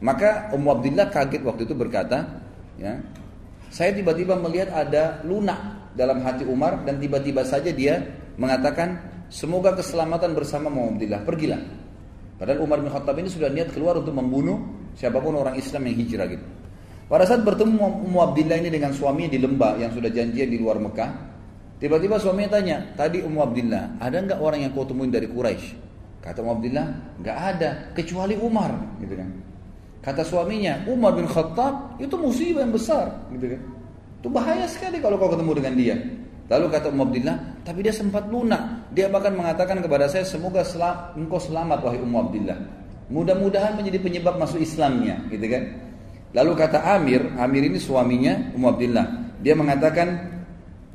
Maka 0.00 0.54
Ummu 0.54 0.68
Abdillah 0.78 1.10
kaget 1.10 1.42
waktu 1.42 1.66
itu 1.66 1.74
berkata, 1.74 2.22
ya, 2.78 2.96
saya 3.68 3.90
tiba-tiba 3.92 4.38
melihat 4.38 4.70
ada 4.72 5.20
lunak 5.26 5.92
dalam 5.98 6.22
hati 6.22 6.46
Umar 6.46 6.86
dan 6.86 7.02
tiba-tiba 7.02 7.42
saja 7.42 7.74
dia 7.74 8.00
mengatakan 8.38 8.96
semoga 9.28 9.74
keselamatan 9.74 10.32
bersama 10.32 10.70
Muhammadillah 10.70 11.26
pergilah. 11.26 11.60
Padahal 12.40 12.64
Umar 12.64 12.80
bin 12.80 12.88
Khattab 12.88 13.18
ini 13.20 13.28
sudah 13.28 13.52
niat 13.52 13.74
keluar 13.74 14.00
untuk 14.00 14.16
membunuh 14.16 14.56
siapa 14.96 15.20
pun 15.20 15.36
orang 15.36 15.60
Islam 15.60 15.84
yang 15.84 15.96
hijrah 16.00 16.26
gitu. 16.30 16.46
Pada 17.10 17.26
saat 17.26 17.42
bertemu 17.42 18.06
Ummu 18.06 18.18
Abdillah 18.22 18.56
ini 18.62 18.70
dengan 18.70 18.94
suaminya 18.94 19.34
di 19.34 19.42
lembah 19.42 19.82
yang 19.82 19.90
sudah 19.90 20.08
janjian 20.14 20.46
di 20.46 20.56
luar 20.56 20.78
Mekah, 20.78 21.29
tiba-tiba 21.80 22.20
suaminya 22.20 22.60
tanya, 22.60 22.84
tadi 22.94 23.24
Ummu 23.24 23.40
Abdillah, 23.40 23.98
ada 23.98 24.16
nggak 24.20 24.38
orang 24.38 24.68
yang 24.68 24.72
kau 24.76 24.84
temuin 24.84 25.08
dari 25.10 25.26
Quraisy? 25.26 25.74
Kata 26.20 26.44
Ummu 26.44 26.52
Abdillah, 26.60 26.86
nggak 27.24 27.36
ada, 27.56 27.70
kecuali 27.96 28.36
Umar, 28.36 28.76
gitu 29.00 29.16
kan. 29.16 29.28
Kata 30.00 30.22
suaminya, 30.24 30.84
Umar 30.88 31.16
bin 31.16 31.24
Khattab 31.24 31.96
itu 32.00 32.12
musibah 32.20 32.64
yang 32.64 32.72
besar, 32.76 33.24
gitu 33.32 33.56
kan. 33.56 33.60
Itu 34.20 34.28
bahaya 34.28 34.68
sekali 34.68 35.00
kalau 35.00 35.16
kau 35.16 35.32
ketemu 35.32 35.52
dengan 35.56 35.74
dia. 35.80 35.96
Lalu 36.50 36.66
kata 36.66 36.90
Umar 36.90 37.08
Abdillah, 37.08 37.36
tapi 37.62 37.80
dia 37.86 37.94
sempat 37.94 38.26
lunak. 38.26 38.90
Dia 38.92 39.06
bahkan 39.06 39.32
mengatakan 39.32 39.80
kepada 39.80 40.10
saya, 40.10 40.26
semoga 40.26 40.66
selam, 40.66 41.14
engkau 41.16 41.38
selamat 41.38 41.78
wahai 41.80 42.02
Umar 42.02 42.28
Abdillah. 42.28 42.58
Mudah-mudahan 43.06 43.78
menjadi 43.78 44.02
penyebab 44.02 44.34
masuk 44.36 44.58
Islamnya, 44.58 45.24
gitu 45.30 45.46
kan. 45.46 45.62
Lalu 46.34 46.52
kata 46.58 46.78
Amir, 46.96 47.22
Amir 47.38 47.70
ini 47.70 47.78
suaminya 47.78 48.52
Umar 48.58 48.76
Abdillah. 48.76 49.06
Dia 49.40 49.54
mengatakan, 49.54 50.08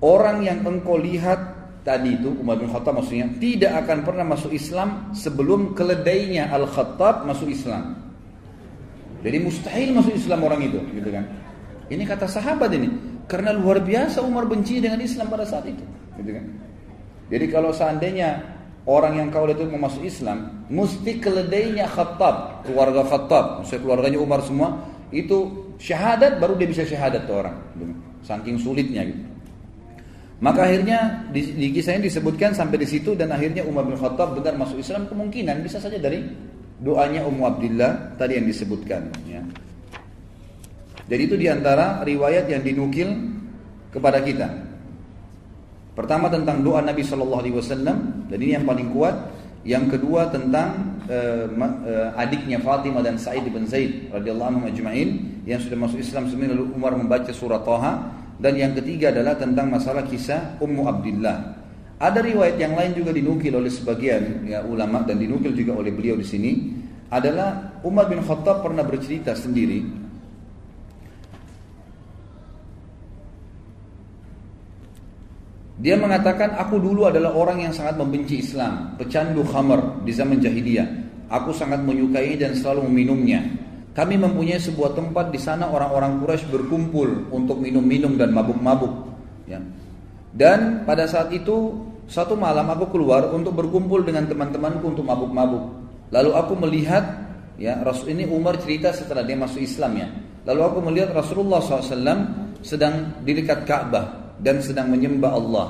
orang 0.05 0.45
yang 0.45 0.61
engkau 0.61 1.01
lihat 1.01 1.55
tadi 1.81 2.17
itu 2.17 2.37
Umar 2.37 2.61
bin 2.61 2.69
Khattab 2.69 3.01
maksudnya 3.01 3.29
tidak 3.41 3.85
akan 3.85 4.05
pernah 4.05 4.25
masuk 4.25 4.53
Islam 4.53 5.09
sebelum 5.17 5.73
keledainya 5.73 6.53
Al-Khattab 6.53 7.25
masuk 7.25 7.49
Islam. 7.49 7.97
Jadi 9.25 9.37
mustahil 9.41 9.89
masuk 9.97 10.13
Islam 10.13 10.45
orang 10.45 10.61
itu, 10.61 10.77
gitu 10.93 11.09
kan. 11.09 11.25
Ini 11.89 12.03
kata 12.05 12.29
sahabat 12.29 12.69
ini. 12.77 12.89
Karena 13.25 13.49
luar 13.49 13.81
biasa 13.81 14.21
Umar 14.21 14.45
benci 14.45 14.77
dengan 14.77 15.01
Islam 15.01 15.25
pada 15.33 15.49
saat 15.49 15.65
itu. 15.65 15.81
Gitu 16.21 16.29
kan? 16.29 16.45
Jadi 17.33 17.45
kalau 17.49 17.73
seandainya 17.73 18.37
orang 18.85 19.17
yang 19.17 19.27
kau 19.33 19.49
lihat 19.49 19.57
itu 19.57 19.69
mau 19.73 19.89
masuk 19.89 20.05
Islam, 20.05 20.65
mesti 20.69 21.17
keledainya 21.17 21.89
Khattab, 21.89 22.61
keluarga 22.69 23.01
Khattab, 23.01 23.45
maksudnya 23.61 23.81
keluarganya 23.81 24.19
Umar 24.21 24.45
semua, 24.45 24.77
itu 25.09 25.69
syahadat 25.81 26.37
baru 26.37 26.53
dia 26.53 26.69
bisa 26.69 26.85
syahadat 26.85 27.25
tuh 27.25 27.41
orang. 27.41 27.57
Gitu. 27.81 27.93
Saking 28.21 28.57
sulitnya 28.61 29.01
gitu. 29.09 29.34
Maka 30.43 30.67
akhirnya 30.67 31.23
di, 31.31 31.55
di 31.55 31.67
kisah 31.71 31.95
ini 31.95 32.11
disebutkan 32.11 32.51
sampai 32.51 32.75
di 32.83 32.87
situ 32.87 33.15
dan 33.15 33.31
akhirnya 33.31 33.63
Umar 33.63 33.87
bin 33.87 33.95
Khattab 33.95 34.35
benar 34.35 34.59
masuk 34.59 34.83
Islam 34.83 35.07
kemungkinan 35.07 35.63
bisa 35.63 35.79
saja 35.79 35.95
dari 35.95 36.27
doanya 36.75 37.23
Ummu 37.23 37.43
Abdillah 37.47 38.19
tadi 38.19 38.35
yang 38.35 38.43
disebutkan. 38.43 39.15
Ya. 39.23 39.39
Jadi 41.07 41.21
itu 41.23 41.35
di 41.39 41.47
antara 41.47 42.03
riwayat 42.03 42.51
yang 42.51 42.67
dinukil 42.67 43.15
kepada 43.95 44.19
kita. 44.19 44.51
Pertama 45.95 46.27
tentang 46.27 46.59
doa 46.59 46.83
Nabi 46.83 47.07
Shallallahu 47.07 47.41
Alaihi 47.45 47.55
Wasallam 47.55 48.27
dan 48.27 48.37
ini 48.41 48.59
yang 48.59 48.67
paling 48.67 48.91
kuat. 48.91 49.15
Yang 49.65 49.97
kedua 49.97 50.29
tentang 50.29 51.01
uh, 51.09 51.49
uh, 51.49 52.21
adiknya 52.21 52.61
Fatimah 52.61 53.01
dan 53.01 53.17
Sa'id 53.17 53.49
bin 53.49 53.65
Zaid 53.65 54.13
radhiyallahu 54.13 54.61
anhu 54.61 54.69
yang 54.69 55.57
sudah 55.57 55.73
masuk 55.73 55.97
Islam 55.97 56.29
lalu 56.29 56.69
Umar 56.69 56.93
membaca 56.93 57.33
surah 57.33 57.65
Taha 57.65 58.24
dan 58.39 58.53
yang 58.59 58.75
ketiga 58.75 59.15
adalah 59.15 59.39
tentang 59.39 59.71
masalah 59.71 60.03
kisah 60.03 60.59
Ummu 60.59 60.83
Abdillah. 60.87 61.37
Ada 61.95 62.19
riwayat 62.19 62.59
yang 62.59 62.75
lain 62.75 62.91
juga 62.91 63.15
dinukil 63.15 63.55
oleh 63.55 63.71
sebagian 63.71 64.43
ya, 64.43 64.59
ulama 64.67 65.07
dan 65.07 65.15
dinukil 65.15 65.55
juga 65.55 65.79
oleh 65.79 65.95
beliau 65.95 66.19
di 66.19 66.27
sini 66.27 66.51
adalah 67.07 67.79
Umar 67.87 68.11
bin 68.11 68.19
Khattab 68.19 68.65
pernah 68.65 68.83
bercerita 68.83 69.31
sendiri 69.31 70.05
Dia 75.75 75.99
mengatakan 75.99 76.55
aku 76.55 76.79
dulu 76.79 77.05
adalah 77.05 77.35
orang 77.35 77.67
yang 77.67 77.73
sangat 77.75 77.99
membenci 77.99 78.39
Islam, 78.39 78.95
pecandu 78.95 79.43
khamar 79.43 80.01
di 80.07 80.15
zaman 80.15 80.39
jahiliyah. 80.39 80.87
Aku 81.27 81.51
sangat 81.51 81.83
menyukai 81.83 82.39
dan 82.39 82.55
selalu 82.55 82.87
meminumnya. 82.87 83.43
Kami 83.95 84.19
mempunyai 84.19 84.59
sebuah 84.59 84.91
tempat 84.91 85.31
di 85.31 85.39
sana 85.39 85.71
orang-orang 85.71 86.19
Quraisy 86.19 86.51
berkumpul 86.51 87.31
untuk 87.31 87.63
minum-minum 87.63 88.19
dan 88.19 88.35
mabuk-mabuk. 88.35 88.91
Ya. 89.47 89.63
Dan 90.35 90.83
pada 90.83 91.07
saat 91.07 91.31
itu 91.31 91.79
satu 92.11 92.35
malam 92.35 92.67
aku 92.67 92.91
keluar 92.91 93.31
untuk 93.31 93.55
berkumpul 93.55 94.03
dengan 94.03 94.27
teman-temanku 94.27 94.83
untuk 94.83 95.07
mabuk-mabuk. 95.07 95.87
Lalu 96.11 96.31
aku 96.35 96.53
melihat 96.59 97.03
ya 97.55 97.79
Rasul 97.79 98.11
ini 98.19 98.27
Umar 98.27 98.59
cerita 98.59 98.91
setelah 98.91 99.23
dia 99.23 99.39
masuk 99.39 99.63
Islam 99.63 99.91
ya. 99.95 100.07
Lalu 100.43 100.61
aku 100.61 100.79
melihat 100.91 101.09
Rasulullah 101.15 101.63
SAW 101.63 102.03
sedang 102.61 103.23
di 103.23 103.31
dekat 103.31 103.63
Ka'bah 103.63 104.35
dan 104.43 104.59
sedang 104.59 104.91
menyembah 104.91 105.31
Allah. 105.31 105.67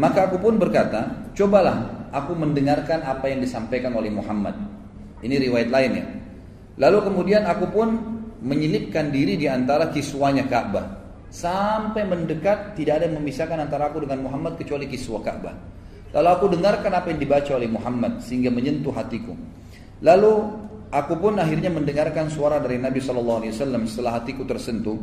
Maka 0.00 0.32
aku 0.32 0.40
pun 0.40 0.56
berkata, 0.56 1.28
cobalah 1.36 2.08
aku 2.16 2.32
mendengarkan 2.32 3.04
apa 3.04 3.28
yang 3.28 3.44
disampaikan 3.44 3.92
oleh 3.92 4.08
Muhammad. 4.08 4.56
Ini 5.20 5.36
riwayat 5.36 5.68
lainnya. 5.68 6.04
Lalu 6.80 6.98
kemudian 7.04 7.44
aku 7.44 7.68
pun 7.68 7.88
menyelipkan 8.42 9.12
diri 9.12 9.36
di 9.36 9.46
antara 9.46 9.92
kiswanya 9.92 10.48
Ka'bah. 10.48 11.00
Sampai 11.32 12.04
mendekat 12.04 12.76
tidak 12.76 13.00
ada 13.00 13.04
yang 13.08 13.16
memisahkan 13.20 13.56
antara 13.56 13.88
aku 13.88 14.04
dengan 14.04 14.28
Muhammad 14.28 14.60
kecuali 14.60 14.84
kiswa 14.88 15.20
Ka'bah. 15.24 15.56
Lalu 16.12 16.28
aku 16.28 16.46
dengarkan 16.52 16.92
apa 16.92 17.08
yang 17.08 17.20
dibaca 17.20 17.50
oleh 17.56 17.68
Muhammad 17.72 18.20
sehingga 18.20 18.52
menyentuh 18.52 18.92
hatiku. 18.92 19.32
Lalu 20.04 20.32
aku 20.92 21.14
pun 21.16 21.40
akhirnya 21.40 21.72
mendengarkan 21.72 22.28
suara 22.28 22.60
dari 22.60 22.76
Nabi 22.76 23.00
Shallallahu 23.00 23.38
Alaihi 23.46 23.52
Wasallam 23.56 23.82
setelah 23.88 24.20
hatiku 24.20 24.44
tersentuh. 24.44 25.00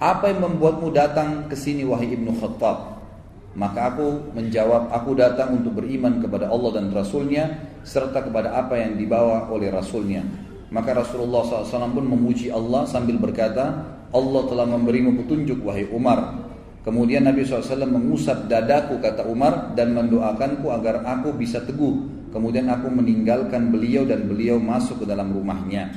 Apa 0.00 0.32
yang 0.32 0.40
membuatmu 0.48 0.88
datang 0.90 1.46
ke 1.52 1.54
sini 1.54 1.84
wahai 1.84 2.16
Ibnu 2.16 2.32
Khattab? 2.40 3.04
Maka 3.52 3.92
aku 3.92 4.32
menjawab, 4.32 4.88
aku 4.88 5.12
datang 5.12 5.60
untuk 5.60 5.76
beriman 5.76 6.24
kepada 6.24 6.48
Allah 6.48 6.80
dan 6.80 6.88
Rasulnya 6.88 7.44
serta 7.84 8.24
kepada 8.24 8.56
apa 8.56 8.80
yang 8.80 8.96
dibawa 8.96 9.52
oleh 9.52 9.68
Rasulnya. 9.68 10.24
Maka 10.72 10.96
Rasulullah 10.96 11.44
SAW 11.44 11.92
pun 11.92 12.08
memuji 12.08 12.48
Allah 12.48 12.88
sambil 12.88 13.20
berkata, 13.20 13.92
Allah 14.08 14.42
telah 14.48 14.64
memberimu 14.64 15.20
petunjuk 15.20 15.60
wahai 15.68 15.84
Umar. 15.92 16.48
Kemudian 16.80 17.28
Nabi 17.28 17.44
SAW 17.44 17.84
mengusap 17.84 18.48
dadaku 18.48 18.96
kata 18.98 19.28
Umar 19.28 19.76
dan 19.76 19.92
mendoakanku 19.92 20.72
agar 20.72 21.04
aku 21.04 21.36
bisa 21.36 21.60
teguh. 21.62 22.24
Kemudian 22.32 22.72
aku 22.72 22.88
meninggalkan 22.88 23.68
beliau 23.68 24.08
dan 24.08 24.24
beliau 24.24 24.56
masuk 24.56 25.04
ke 25.04 25.06
dalam 25.06 25.28
rumahnya. 25.36 25.92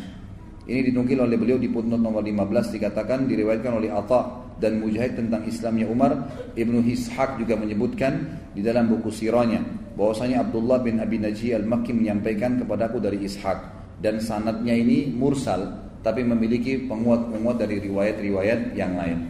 Ini 0.68 0.92
dinukil 0.92 1.24
oleh 1.24 1.40
beliau 1.40 1.56
di 1.56 1.72
footnote 1.72 2.04
nomor 2.04 2.26
15 2.26 2.76
dikatakan 2.76 3.32
diriwayatkan 3.32 3.72
oleh 3.80 3.90
Atha 3.96 4.44
dan 4.60 4.84
Mujahid 4.84 5.16
tentang 5.16 5.48
Islamnya 5.48 5.88
Umar. 5.88 6.12
Ibnu 6.52 6.84
Ishaq 6.84 7.40
juga 7.40 7.56
menyebutkan 7.56 8.14
di 8.52 8.60
dalam 8.60 8.92
buku 8.92 9.08
sirahnya 9.08 9.64
bahwasanya 9.96 10.44
Abdullah 10.44 10.84
bin 10.84 11.00
Abi 11.00 11.22
Naji 11.24 11.56
al-Makki 11.56 11.96
menyampaikan 11.96 12.60
kepadaku 12.60 13.00
dari 13.00 13.24
Ishaq 13.24 13.75
dan 14.00 14.20
sanatnya 14.20 14.76
ini 14.76 15.12
mursal 15.12 15.86
tapi 16.06 16.22
memiliki 16.22 16.86
penguat-penguat 16.86 17.58
dari 17.58 17.82
riwayat-riwayat 17.82 18.78
yang 18.78 18.94
lain. 18.94 19.26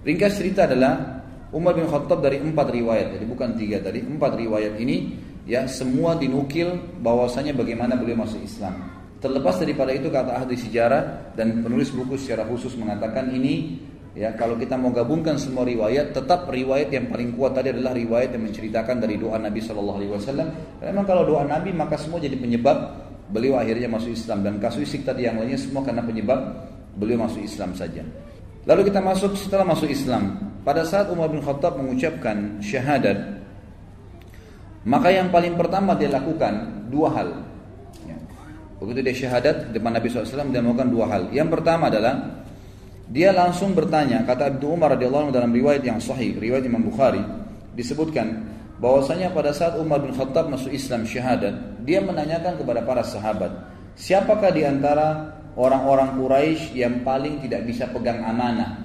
Ringkas 0.00 0.40
cerita 0.40 0.64
adalah 0.64 1.20
Umar 1.52 1.76
bin 1.76 1.84
Khattab 1.84 2.24
dari 2.24 2.40
empat 2.40 2.72
riwayat, 2.72 3.14
jadi 3.14 3.24
bukan 3.28 3.54
tiga 3.60 3.78
tadi, 3.84 4.00
empat 4.00 4.32
riwayat 4.40 4.80
ini 4.80 5.20
ya 5.44 5.68
semua 5.68 6.16
dinukil 6.16 6.80
bahwasanya 7.04 7.52
bagaimana 7.52 7.94
beliau 8.00 8.24
masuk 8.24 8.40
Islam. 8.40 8.74
Terlepas 9.20 9.60
daripada 9.60 9.92
itu 9.92 10.12
kata 10.12 10.36
ahli 10.36 10.56
sejarah 10.56 11.32
dan 11.36 11.64
penulis 11.64 11.88
buku 11.92 12.20
secara 12.20 12.44
khusus 12.44 12.76
mengatakan 12.76 13.32
ini 13.32 13.80
ya 14.12 14.32
kalau 14.36 14.56
kita 14.56 14.76
mau 14.76 14.92
gabungkan 14.92 15.40
semua 15.40 15.64
riwayat 15.64 16.12
tetap 16.12 16.48
riwayat 16.48 16.92
yang 16.92 17.08
paling 17.08 17.32
kuat 17.32 17.56
tadi 17.56 17.72
adalah 17.72 17.96
riwayat 17.96 18.36
yang 18.36 18.44
menceritakan 18.44 19.00
dari 19.00 19.16
doa 19.16 19.40
Nabi 19.40 19.60
Shallallahu 19.64 19.98
Alaihi 20.00 20.12
Wasallam. 20.12 20.48
Memang 20.80 21.04
kalau 21.08 21.24
doa 21.24 21.44
Nabi 21.48 21.72
maka 21.72 21.96
semua 21.96 22.20
jadi 22.20 22.36
penyebab 22.36 23.03
beliau 23.30 23.56
akhirnya 23.56 23.88
masuk 23.88 24.12
Islam 24.12 24.44
dan 24.44 24.60
kasuistik 24.60 25.06
tadi 25.06 25.24
yang 25.24 25.40
lainnya 25.40 25.60
semua 25.60 25.80
karena 25.84 26.04
penyebab 26.04 26.40
beliau 26.96 27.24
masuk 27.24 27.40
Islam 27.40 27.72
saja. 27.72 28.04
Lalu 28.64 28.88
kita 28.88 29.00
masuk 29.04 29.36
setelah 29.36 29.64
masuk 29.68 29.88
Islam. 29.92 30.52
Pada 30.64 30.80
saat 30.88 31.12
Umar 31.12 31.28
bin 31.28 31.44
Khattab 31.44 31.76
mengucapkan 31.76 32.56
syahadat, 32.64 33.44
maka 34.88 35.12
yang 35.12 35.28
paling 35.28 35.60
pertama 35.60 35.92
dia 35.92 36.08
lakukan 36.08 36.88
dua 36.88 37.12
hal. 37.12 37.28
Begitu 38.80 39.00
dia 39.00 39.14
syahadat 39.16 39.72
depan 39.72 39.96
Nabi 39.96 40.08
SAW 40.12 40.48
dia 40.52 40.60
melakukan 40.64 40.88
dua 40.88 41.04
hal. 41.08 41.22
Yang 41.32 41.48
pertama 41.60 41.92
adalah 41.92 42.44
dia 43.08 43.36
langsung 43.36 43.76
bertanya, 43.76 44.24
kata 44.24 44.48
Abu 44.48 44.72
Umar 44.72 44.96
radhiyallahu 44.96 45.28
dalam 45.28 45.52
riwayat 45.52 45.84
yang 45.84 46.00
sahih, 46.00 46.36
riwayat 46.40 46.64
Imam 46.64 46.80
Bukhari, 46.80 47.20
disebutkan 47.76 48.53
bahwasanya 48.78 49.30
pada 49.30 49.54
saat 49.54 49.78
Umar 49.78 50.02
bin 50.02 50.14
Khattab 50.14 50.50
masuk 50.50 50.70
Islam 50.70 51.06
syahadat, 51.06 51.84
dia 51.86 52.00
menanyakan 52.02 52.58
kepada 52.58 52.80
para 52.82 53.02
sahabat, 53.06 53.52
siapakah 53.94 54.50
di 54.50 54.66
antara 54.66 55.36
orang-orang 55.54 56.18
Quraisy 56.18 56.74
yang 56.78 57.06
paling 57.06 57.42
tidak 57.44 57.66
bisa 57.66 57.86
pegang 57.90 58.22
amanah? 58.24 58.82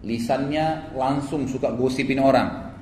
Lisannya 0.00 0.96
langsung 0.96 1.44
suka 1.44 1.76
gosipin 1.76 2.18
orang. 2.18 2.72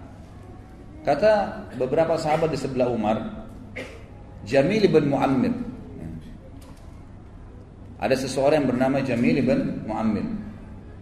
Kata 1.03 1.67
beberapa 1.75 2.15
sahabat 2.15 2.55
di 2.55 2.59
sebelah 2.59 2.87
Umar, 2.87 3.17
Jamil 4.47 4.87
bin 4.87 5.11
Muammir 5.11 5.69
ada 7.99 8.15
seseorang 8.15 8.63
yang 8.63 8.69
bernama 8.71 9.03
Jamil 9.03 9.43
bin 9.43 9.83
Muammir. 9.83 10.23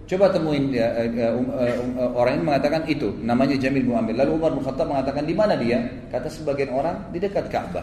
Coba 0.06 0.30
temuin 0.30 0.70
ya, 0.70 0.86
uh, 1.02 1.34
um, 1.34 1.50
uh, 1.50 1.74
uh, 1.98 2.10
orang 2.14 2.38
ini 2.38 2.44
mengatakan 2.46 2.86
itu 2.86 3.10
namanya 3.26 3.58
Jamil 3.58 3.82
bin 3.82 3.90
Muammir. 3.90 4.14
Lalu 4.14 4.38
Umar 4.38 4.54
bin 4.54 4.62
Khattab 4.62 4.86
mengatakan 4.86 5.26
di 5.26 5.34
mana 5.34 5.58
dia? 5.58 5.82
Kata 6.14 6.30
sebagian 6.30 6.70
orang 6.70 7.10
di 7.10 7.18
dekat 7.18 7.50
Ka'bah. 7.50 7.82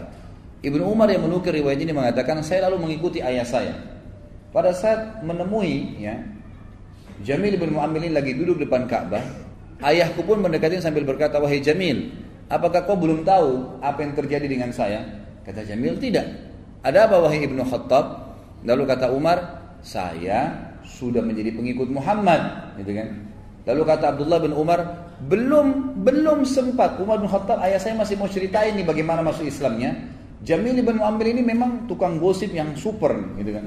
Ibnu 0.64 0.80
Umar 0.88 1.12
yang 1.12 1.28
menukir 1.28 1.52
riwayat 1.52 1.76
ini 1.84 1.92
mengatakan 1.92 2.40
saya 2.40 2.72
lalu 2.72 2.88
mengikuti 2.88 3.20
ayah 3.20 3.44
saya. 3.44 3.76
Pada 4.48 4.72
saat 4.72 5.20
menemui 5.20 6.00
ya 6.00 6.16
Jamil 7.20 7.60
bin 7.60 7.76
Muammir 7.76 8.08
ini 8.08 8.16
lagi 8.16 8.32
duduk 8.32 8.56
depan 8.64 8.88
Ka'bah, 8.88 9.20
ayahku 9.84 10.24
pun 10.24 10.40
mendekati 10.40 10.80
sambil 10.80 11.04
berkata, 11.04 11.36
"Wahai 11.36 11.60
Jamil, 11.60 12.08
apakah 12.48 12.88
kau 12.88 12.96
belum 12.96 13.28
tahu 13.28 13.84
apa 13.84 14.00
yang 14.00 14.16
terjadi 14.16 14.48
dengan 14.48 14.72
saya?" 14.72 15.04
Kata 15.44 15.60
Jamil, 15.60 16.00
"Tidak." 16.00 16.26
Ada 16.84 17.08
apa 17.08 17.16
wahai 17.20 17.44
Ibnu 17.48 17.64
Khattab? 17.64 18.36
Lalu 18.64 18.82
kata 18.84 19.08
Umar, 19.08 19.60
saya 19.80 20.72
sudah 21.10 21.20
menjadi 21.20 21.52
pengikut 21.52 21.88
Muhammad, 21.92 22.72
gitu 22.80 22.96
kan? 22.96 23.08
Lalu 23.64 23.82
kata 23.88 24.04
Abdullah 24.16 24.40
bin 24.44 24.52
Umar, 24.52 24.80
belum 25.24 25.96
belum 26.04 26.44
sempat 26.44 27.00
Umar 27.00 27.20
bin 27.20 27.32
Khattab 27.32 27.60
ayah 27.64 27.80
saya 27.80 27.96
masih 27.96 28.20
mau 28.20 28.28
ceritain 28.28 28.76
nih 28.76 28.84
bagaimana 28.84 29.24
masuk 29.24 29.48
Islamnya. 29.48 29.96
Jamil 30.44 30.76
bin 30.84 31.00
Muammir 31.00 31.32
ini 31.32 31.40
memang 31.40 31.88
tukang 31.88 32.20
gosip 32.20 32.52
yang 32.52 32.76
super, 32.76 33.16
gitu 33.40 33.56
kan? 33.56 33.64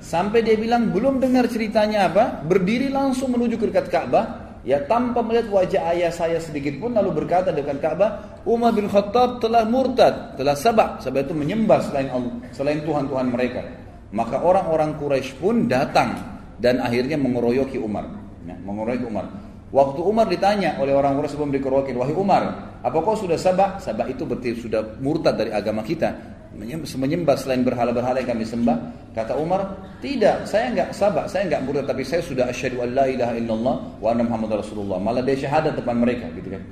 Sampai 0.00 0.40
dia 0.40 0.56
bilang 0.56 0.88
belum 0.88 1.20
dengar 1.20 1.44
ceritanya 1.52 2.08
apa, 2.08 2.40
berdiri 2.46 2.88
langsung 2.88 3.36
menuju 3.36 3.60
ke 3.60 3.68
dekat 3.68 3.92
Ka'bah, 3.92 4.56
ya 4.64 4.80
tanpa 4.88 5.20
melihat 5.20 5.52
wajah 5.52 5.92
ayah 5.92 6.08
saya 6.08 6.40
sedikit 6.40 6.80
pun 6.80 6.96
lalu 6.96 7.12
berkata 7.12 7.52
dekat 7.52 7.84
Ka'bah, 7.84 8.40
Umar 8.48 8.72
bin 8.72 8.88
Khattab 8.88 9.44
telah 9.44 9.68
murtad, 9.68 10.40
telah 10.40 10.56
sabak, 10.56 11.04
sabak 11.04 11.28
itu 11.28 11.36
menyembah 11.36 11.84
selain 11.84 12.08
Allah, 12.08 12.32
selain 12.56 12.80
Tuhan-Tuhan 12.80 13.28
mereka. 13.28 13.60
Maka 14.08 14.40
orang-orang 14.40 14.96
Quraisy 14.96 15.36
pun 15.36 15.68
datang 15.68 16.37
dan 16.58 16.82
akhirnya 16.82 17.18
mengeroyoki 17.18 17.78
Umar. 17.78 18.06
Ya, 18.46 18.54
mengeroyok 18.58 19.04
Umar. 19.06 19.26
Waktu 19.68 20.00
Umar 20.00 20.26
ditanya 20.32 20.80
oleh 20.80 20.96
orang-orang 20.96 21.28
sebelum 21.28 21.52
dikeroyokin, 21.52 21.92
wahai 22.00 22.16
Umar, 22.16 22.42
apa 22.80 22.96
kau 23.04 23.12
sudah 23.12 23.36
sabah? 23.36 23.76
Sabah 23.76 24.08
itu 24.08 24.24
berarti 24.24 24.56
sudah 24.56 24.96
murtad 24.98 25.36
dari 25.36 25.52
agama 25.52 25.84
kita. 25.84 26.36
Menyembah 26.56 27.36
selain 27.36 27.60
berhala-berhala 27.60 28.24
yang 28.24 28.32
kami 28.32 28.48
sembah. 28.48 28.76
Kata 29.12 29.36
Umar, 29.36 29.76
tidak, 30.00 30.48
saya 30.48 30.72
enggak 30.72 30.96
sabah, 30.96 31.28
saya 31.28 31.44
enggak 31.44 31.60
murtad, 31.68 31.84
tapi 31.84 32.00
saya 32.08 32.24
sudah 32.24 32.48
asyhadu 32.48 32.80
an 32.80 32.96
la 32.96 33.04
ilaha 33.12 33.32
illallah 33.36 33.76
wa 34.00 34.08
anna 34.08 34.24
muhammad 34.24 34.64
rasulullah. 34.64 34.96
Malah 34.96 35.20
dia 35.20 35.36
syahadat 35.36 35.76
depan 35.76 36.00
mereka, 36.00 36.32
gitu 36.32 36.48
kan. 36.56 36.64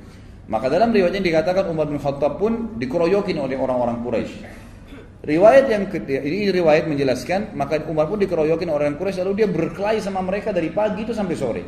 Maka 0.49 0.73
dalam 0.73 0.95
riwayatnya 0.95 1.21
dikatakan 1.21 1.69
Umar 1.69 1.93
bin 1.93 2.01
Khattab 2.01 2.41
pun 2.41 2.81
dikeroyokin 2.81 3.37
oleh 3.37 3.61
orang-orang 3.61 4.01
Quraisy. 4.01 4.66
Riwayat 5.27 5.67
yang 5.67 5.91
ini 6.07 6.55
riwayat 6.55 6.87
menjelaskan 6.87 7.59
maka 7.59 7.83
Umar 7.91 8.07
pun 8.07 8.23
dikeroyokin 8.23 8.71
orang 8.71 8.95
Quraisy 8.95 9.27
lalu 9.27 9.43
dia 9.43 9.49
berkelahi 9.51 9.99
sama 9.99 10.23
mereka 10.23 10.55
dari 10.55 10.71
pagi 10.71 11.03
itu 11.03 11.11
sampai 11.11 11.35
sore. 11.35 11.63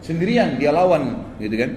Sendirian 0.00 0.56
dia 0.56 0.72
lawan 0.72 1.36
gitu 1.36 1.52
kan. 1.60 1.70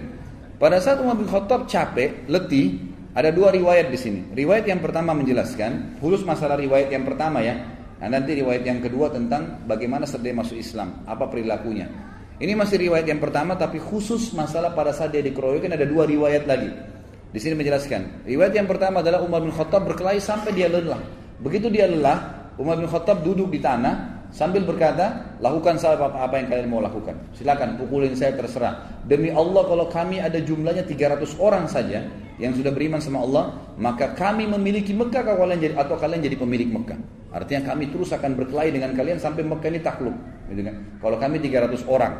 Pada 0.55 0.79
saat 0.79 1.03
Umar 1.03 1.19
bin 1.19 1.27
Khattab 1.27 1.67
capek, 1.67 2.23
letih, 2.31 2.79
ada 3.11 3.35
dua 3.35 3.51
riwayat 3.51 3.91
di 3.91 3.99
sini. 3.99 4.31
Riwayat 4.31 4.63
yang 4.63 4.79
pertama 4.79 5.11
menjelaskan, 5.11 5.99
khusus 5.99 6.23
masalah 6.23 6.55
riwayat 6.55 6.87
yang 6.87 7.03
pertama 7.03 7.43
ya. 7.43 7.59
Nah, 7.99 8.07
nanti 8.07 8.39
riwayat 8.39 8.63
yang 8.63 8.79
kedua 8.79 9.11
tentang 9.11 9.67
bagaimana 9.67 10.07
setelah 10.07 10.39
masuk 10.39 10.55
Islam, 10.55 11.03
apa 11.03 11.27
perilakunya. 11.27 11.91
Ini 12.39 12.55
masih 12.55 12.87
riwayat 12.87 13.07
yang 13.07 13.19
pertama 13.19 13.55
tapi 13.59 13.79
khusus 13.79 14.31
masalah 14.35 14.71
pada 14.71 14.91
saat 14.91 15.11
dia 15.11 15.23
dikeroyokin 15.23 15.75
ada 15.75 15.83
dua 15.83 16.07
riwayat 16.07 16.47
lagi. 16.47 16.94
Di 17.35 17.43
sini 17.43 17.59
menjelaskan. 17.59 18.23
Riwayat 18.23 18.55
yang 18.55 18.63
pertama 18.63 19.03
adalah 19.03 19.19
Umar 19.19 19.43
bin 19.43 19.51
Khattab 19.51 19.83
berkelahi 19.83 20.23
sampai 20.23 20.55
dia 20.55 20.71
lelah. 20.71 21.03
Begitu 21.43 21.67
dia 21.67 21.83
lelah, 21.83 22.47
Umar 22.55 22.79
bin 22.79 22.87
Khattab 22.87 23.27
duduk 23.27 23.51
di 23.51 23.59
tanah, 23.59 24.15
Sambil 24.35 24.67
berkata, 24.67 25.37
lakukan 25.39 25.79
apa, 25.79 26.11
apa 26.11 26.35
yang 26.35 26.51
kalian 26.51 26.67
mau 26.67 26.83
lakukan. 26.83 27.15
Silakan 27.31 27.79
pukulin 27.79 28.11
saya 28.19 28.35
terserah. 28.35 28.99
Demi 29.07 29.31
Allah 29.31 29.63
kalau 29.63 29.87
kami 29.87 30.19
ada 30.19 30.35
jumlahnya 30.43 30.83
300 30.83 31.39
orang 31.39 31.71
saja 31.71 32.03
yang 32.35 32.51
sudah 32.51 32.75
beriman 32.75 32.99
sama 32.99 33.23
Allah, 33.23 33.55
maka 33.79 34.11
kami 34.11 34.43
memiliki 34.43 34.91
Mekah 34.91 35.23
kalau 35.23 35.47
kalian 35.47 35.63
jadi 35.63 35.75
atau 35.79 35.95
kalian 35.95 36.19
jadi 36.19 36.35
pemilik 36.35 36.67
Mekah. 36.67 36.99
Artinya 37.31 37.71
kami 37.71 37.87
terus 37.87 38.11
akan 38.11 38.35
berkelahi 38.35 38.75
dengan 38.75 38.91
kalian 38.91 39.23
sampai 39.23 39.47
Mekah 39.47 39.71
ini 39.71 39.79
takluk. 39.79 40.15
Gitu 40.51 40.67
kan? 40.67 40.75
Kalau 40.99 41.15
kami 41.15 41.39
300 41.39 41.87
orang. 41.87 42.13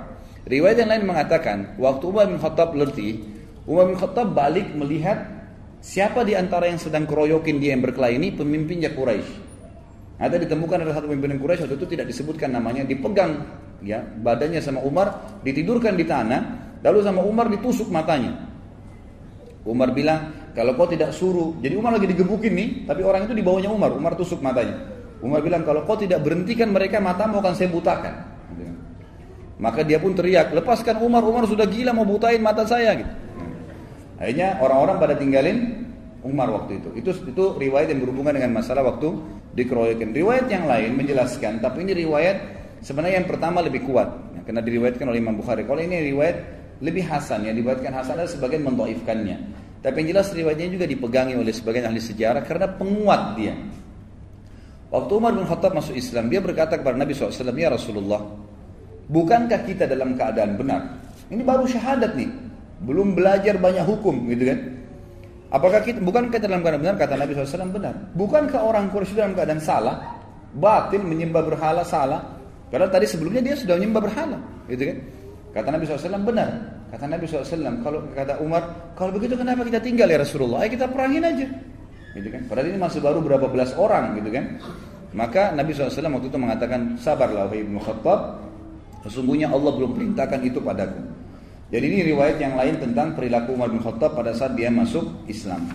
Riwayat 0.47 0.77
yang 0.79 0.89
lain 0.95 1.03
mengatakan, 1.03 1.75
waktu 1.75 2.03
Umar 2.07 2.31
bin 2.31 2.39
Khattab 2.39 2.79
letih, 2.79 3.34
Umar 3.65 3.89
bin 3.89 3.97
Khattab 3.97 4.37
balik 4.37 4.77
melihat 4.77 5.25
siapa 5.81 6.21
di 6.21 6.37
antara 6.37 6.69
yang 6.69 6.77
sedang 6.77 7.09
keroyokin 7.09 7.57
dia 7.57 7.73
yang 7.73 7.81
berkelahi 7.81 8.21
ini 8.21 8.29
pemimpinnya 8.33 8.93
Quraisy. 8.93 9.45
Ada 10.21 10.37
ditemukan 10.39 10.85
ada 10.85 10.93
satu 10.95 11.09
pimpinan 11.09 11.41
Quraisy 11.41 11.65
waktu 11.65 11.75
itu 11.75 11.87
tidak 11.97 12.05
disebutkan 12.07 12.53
namanya, 12.53 12.85
dipegang 12.85 13.41
ya 13.81 14.05
badannya 14.05 14.61
sama 14.61 14.85
Umar, 14.85 15.41
ditidurkan 15.41 15.97
di 15.97 16.05
tanah, 16.05 16.41
lalu 16.85 16.99
sama 17.01 17.25
Umar 17.25 17.49
ditusuk 17.49 17.89
matanya. 17.89 18.37
Umar 19.65 19.97
bilang, 19.97 20.53
kalau 20.53 20.77
kau 20.77 20.85
tidak 20.85 21.09
suruh, 21.09 21.57
jadi 21.57 21.73
Umar 21.73 21.97
lagi 21.97 22.05
digebukin 22.05 22.53
nih, 22.53 22.69
tapi 22.85 23.01
orang 23.01 23.25
itu 23.25 23.33
di 23.33 23.41
bawahnya 23.41 23.73
Umar, 23.73 23.97
Umar 23.97 24.13
tusuk 24.13 24.45
matanya. 24.45 24.77
Umar 25.25 25.41
bilang, 25.41 25.65
kalau 25.65 25.81
kau 25.89 25.97
tidak 25.97 26.21
berhentikan 26.21 26.69
mereka, 26.69 27.01
matamu 27.01 27.41
akan 27.41 27.57
saya 27.57 27.73
butakan. 27.73 28.13
Maka 29.57 29.81
dia 29.81 29.97
pun 29.97 30.13
teriak, 30.13 30.53
lepaskan 30.53 31.01
Umar, 31.01 31.25
Umar 31.25 31.49
sudah 31.49 31.65
gila 31.65 31.97
mau 31.97 32.05
butain 32.05 32.37
mata 32.43 32.61
saya. 32.67 32.93
Gitu. 32.93 33.24
Akhirnya 34.15 34.59
orang-orang 34.63 34.97
pada 34.97 35.13
tinggalin 35.19 35.57
Umar 36.25 36.49
waktu 36.49 36.81
itu. 36.81 36.89
Itu 36.97 37.09
itu 37.27 37.43
riwayat 37.61 37.93
yang 37.93 38.01
berhubungan 38.01 38.33
dengan 38.33 38.57
masalah 38.57 38.81
waktu 38.81 39.13
dikeroyokin. 39.53 40.11
Riwayat 40.11 40.49
yang 40.49 40.65
lain 40.65 40.97
menjelaskan, 40.97 41.61
tapi 41.61 41.85
ini 41.85 41.93
riwayat 42.07 42.37
sebenarnya 42.81 43.21
yang 43.21 43.29
pertama 43.29 43.61
lebih 43.61 43.85
kuat, 43.85 44.09
ya, 44.33 44.41
karena 44.41 44.61
diriwayatkan 44.65 45.05
oleh 45.05 45.19
Imam 45.21 45.37
Bukhari. 45.37 45.63
Kalau 45.63 45.79
ini 45.79 46.11
riwayat 46.11 46.37
lebih 46.81 47.05
hasan, 47.07 47.45
ya 47.45 47.51
diriwayatkan 47.53 47.93
hasan 47.93 48.19
ada 48.19 48.27
sebagian 48.27 48.65
mendoifkannya. 48.65 49.37
Tapi 49.85 49.95
yang 50.01 50.17
jelas 50.17 50.33
riwayatnya 50.33 50.67
juga 50.73 50.85
dipegangi 50.89 51.37
oleh 51.37 51.53
sebagian 51.53 51.85
ahli 51.85 52.01
sejarah 52.01 52.41
karena 52.41 52.67
penguat 52.73 53.37
dia. 53.37 53.53
Waktu 54.89 55.11
Umar 55.13 55.37
bin 55.37 55.45
Khattab 55.45 55.77
masuk 55.77 55.93
Islam, 55.93 56.31
dia 56.31 56.41
berkata 56.41 56.79
kepada 56.79 56.97
Nabi 56.97 57.13
SAW, 57.13 57.53
Ya 57.53 57.69
Rasulullah, 57.69 58.21
bukankah 59.11 59.61
kita 59.61 59.85
dalam 59.85 60.17
keadaan 60.17 60.57
benar? 60.57 60.81
Ini 61.29 61.41
baru 61.41 61.69
syahadat 61.69 62.17
nih, 62.17 62.29
belum 62.83 63.15
belajar 63.15 63.55
banyak 63.55 63.85
hukum 63.87 64.27
gitu 64.31 64.51
kan. 64.51 64.59
Apakah 65.53 65.79
kita 65.85 66.03
bukan 66.03 66.27
kita 66.33 66.51
dalam 66.51 66.59
keadaan 66.65 66.81
benar 66.83 66.95
kata 66.99 67.15
Nabi 67.15 67.31
SAW 67.31 67.71
benar? 67.71 67.95
Bukankah 68.17 68.59
orang 68.59 68.91
Quraisy 68.91 69.15
dalam 69.15 69.31
keadaan 69.37 69.61
salah? 69.63 70.19
Batil 70.51 70.99
menyembah 70.99 71.43
berhala 71.47 71.85
salah. 71.87 72.35
Karena 72.67 72.91
tadi 72.91 73.07
sebelumnya 73.07 73.39
dia 73.39 73.55
sudah 73.55 73.79
menyembah 73.79 74.01
berhala, 74.03 74.37
gitu 74.67 74.89
kan? 74.89 74.97
Kata 75.55 75.67
Nabi 75.71 75.83
SAW 75.87 76.27
benar. 76.27 76.49
Kata 76.91 77.05
Nabi 77.07 77.23
SAW 77.23 77.79
kalau 77.85 77.99
kata 78.11 78.41
Umar 78.43 78.91
kalau 78.99 79.15
begitu 79.15 79.39
kenapa 79.39 79.63
kita 79.63 79.79
tinggal 79.79 80.11
ya 80.11 80.19
Rasulullah? 80.19 80.65
Ayo 80.65 80.75
kita 80.75 80.89
perangin 80.91 81.23
aja, 81.23 81.47
gitu 82.17 82.27
kan? 82.27 82.41
Padahal 82.51 82.67
ini 82.75 82.79
masih 82.81 82.99
baru 82.99 83.19
berapa 83.23 83.47
belas 83.47 83.71
orang, 83.79 84.19
gitu 84.19 84.27
kan? 84.33 84.59
Maka 85.15 85.55
Nabi 85.55 85.71
SAW 85.71 85.91
waktu 85.91 86.27
itu 86.27 86.39
mengatakan 86.41 86.99
sabarlah 86.99 87.47
wahai 87.47 87.63
ibnu 87.63 87.79
Khattab, 87.79 88.43
sesungguhnya 89.07 89.47
Allah 89.47 89.71
belum 89.71 89.95
perintahkan 89.95 90.39
itu 90.43 90.59
padaku. 90.59 90.99
Jadi 91.65 91.85
ini 91.89 92.13
riwayat 92.13 92.37
yang 92.37 92.53
lain 92.53 92.77
tentang 92.77 93.17
perilaku 93.17 93.57
Umar 93.57 93.73
bin 93.73 93.81
Khattab 93.81 94.13
pada 94.13 94.37
saat 94.37 94.53
dia 94.53 94.69
masuk 94.69 95.25
Islam. 95.25 95.65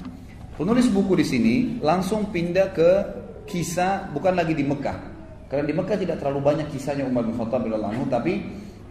Penulis 0.55 0.86
buku 0.86 1.18
di 1.18 1.26
sini 1.26 1.55
langsung 1.82 2.30
pindah 2.30 2.70
ke 2.70 2.91
kisah 3.51 4.07
bukan 4.14 4.38
lagi 4.38 4.55
di 4.55 4.62
Mekah. 4.62 4.99
Karena 5.51 5.66
di 5.66 5.74
Mekah 5.74 5.99
tidak 5.99 6.22
terlalu 6.22 6.47
banyak 6.47 6.70
kisahnya 6.70 7.03
Umar 7.11 7.26
bin 7.26 7.34
Khattab 7.34 7.66
anhu, 7.66 8.07
tapi 8.07 8.38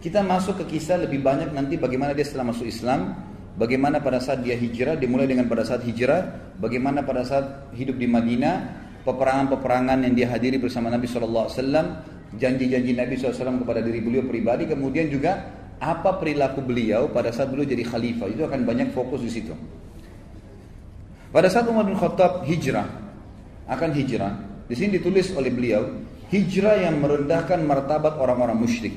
kita 0.04 0.20
masuk 0.20 0.60
ke 0.60 0.76
kisah 0.76 1.00
lebih 1.00 1.24
banyak 1.24 1.56
nanti 1.56 1.80
bagaimana 1.80 2.12
dia 2.12 2.20
setelah 2.20 2.52
masuk 2.52 2.68
Islam, 2.68 3.16
bagaimana 3.56 4.04
pada 4.04 4.20
saat 4.20 4.44
dia 4.44 4.60
hijrah, 4.60 5.00
dimulai 5.00 5.24
dengan 5.24 5.48
pada 5.48 5.64
saat 5.64 5.80
hijrah, 5.88 6.52
bagaimana 6.60 7.00
pada 7.00 7.24
saat 7.24 7.72
hidup 7.72 7.96
di 7.96 8.12
Madinah, 8.12 8.56
peperangan-peperangan 9.08 10.04
yang 10.04 10.12
dia 10.12 10.28
hadiri 10.28 10.60
bersama 10.60 10.92
Nabi 10.92 11.08
SAW, 11.08 11.48
janji-janji 12.36 12.92
Nabi 12.92 13.16
SAW 13.16 13.56
kepada 13.64 13.80
diri 13.80 14.04
beliau 14.04 14.28
pribadi, 14.28 14.68
kemudian 14.68 15.08
juga 15.08 15.59
apa 15.80 16.20
perilaku 16.20 16.60
beliau 16.60 17.08
pada 17.08 17.32
saat 17.32 17.48
beliau 17.48 17.64
jadi 17.64 17.82
khalifah 17.88 18.28
itu 18.28 18.44
akan 18.44 18.68
banyak 18.68 18.92
fokus 18.92 19.24
di 19.24 19.32
situ. 19.32 19.56
Pada 21.32 21.48
saat 21.48 21.64
Umar 21.72 21.88
bin 21.88 21.96
Khattab 21.96 22.44
hijrah 22.44 22.84
akan 23.64 23.90
hijrah, 23.96 24.32
di 24.68 24.74
sini 24.76 25.00
ditulis 25.00 25.32
oleh 25.32 25.48
beliau 25.48 25.88
hijrah 26.28 26.84
yang 26.84 27.00
merendahkan 27.00 27.64
martabat 27.64 28.20
orang-orang 28.20 28.60
musyrik. 28.60 28.92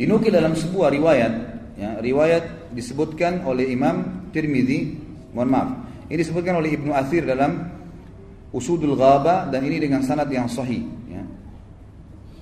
Dinukil 0.00 0.32
dalam 0.32 0.56
sebuah 0.56 0.88
riwayat, 0.88 1.32
ya, 1.76 1.90
riwayat 2.00 2.72
disebutkan 2.72 3.44
oleh 3.44 3.68
Imam 3.68 4.26
Tirmidzi, 4.32 4.96
mohon 5.36 5.50
maaf, 5.52 5.68
ini 6.08 6.16
disebutkan 6.16 6.56
oleh 6.56 6.74
Ibnu 6.74 6.90
Athir 6.96 7.28
dalam 7.28 7.70
Usudul 8.50 8.98
Ghaba 8.98 9.46
dan 9.46 9.62
ini 9.62 9.78
dengan 9.78 10.02
sanad 10.02 10.26
yang 10.26 10.50
sahih. 10.50 10.82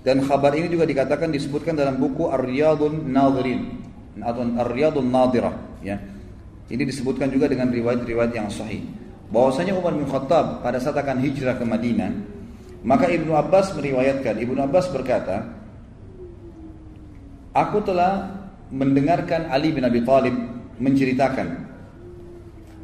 Dan 0.09 0.25
kabar 0.25 0.57
ini 0.57 0.73
juga 0.73 0.89
dikatakan 0.89 1.29
disebutkan 1.29 1.77
dalam 1.77 2.01
buku 2.01 2.33
Ar-Riyadun 2.33 3.13
Nadhirin 3.13 3.77
atau 4.25 4.41
Ar-Riyadun 4.41 5.05
Nadirah 5.05 5.53
ya. 5.85 6.01
Ini 6.73 6.81
disebutkan 6.81 7.29
juga 7.29 7.45
dengan 7.45 7.69
riwayat-riwayat 7.69 8.33
yang 8.33 8.49
sahih. 8.49 8.81
Bahwasanya 9.29 9.77
Umar 9.77 9.93
bin 9.93 10.09
Khattab 10.09 10.65
pada 10.65 10.81
saat 10.81 10.97
akan 10.97 11.21
hijrah 11.21 11.61
ke 11.61 11.65
Madinah, 11.69 12.09
maka 12.89 13.05
Ibnu 13.05 13.37
Abbas 13.37 13.77
meriwayatkan, 13.77 14.41
Ibnu 14.41 14.57
Abbas 14.65 14.89
berkata, 14.89 15.45
Aku 17.53 17.85
telah 17.85 18.33
mendengarkan 18.73 19.53
Ali 19.53 19.77
bin 19.77 19.85
Abi 19.85 20.01
Thalib 20.09 20.33
menceritakan. 20.81 21.69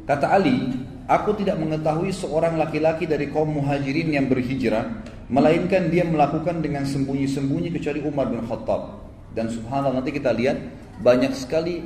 Kata 0.05 0.29
Ali, 0.29 0.77
aku 1.05 1.37
tidak 1.37 1.57
mengetahui 1.57 2.09
seorang 2.13 2.57
laki-laki 2.59 3.09
dari 3.09 3.29
kaum 3.29 3.49
muhajirin 3.55 4.13
yang 4.13 4.25
berhijrah 4.29 5.15
Melainkan 5.25 5.89
dia 5.89 6.05
melakukan 6.05 6.61
dengan 6.61 6.85
sembunyi-sembunyi 6.85 7.73
kecuali 7.73 7.97
Umar 8.05 8.29
bin 8.29 8.45
Khattab. 8.45 9.09
Dan 9.33 9.49
subhanallah 9.49 9.97
nanti 9.97 10.13
kita 10.13 10.29
lihat 10.29 10.61
banyak 11.01 11.33
sekali 11.33 11.81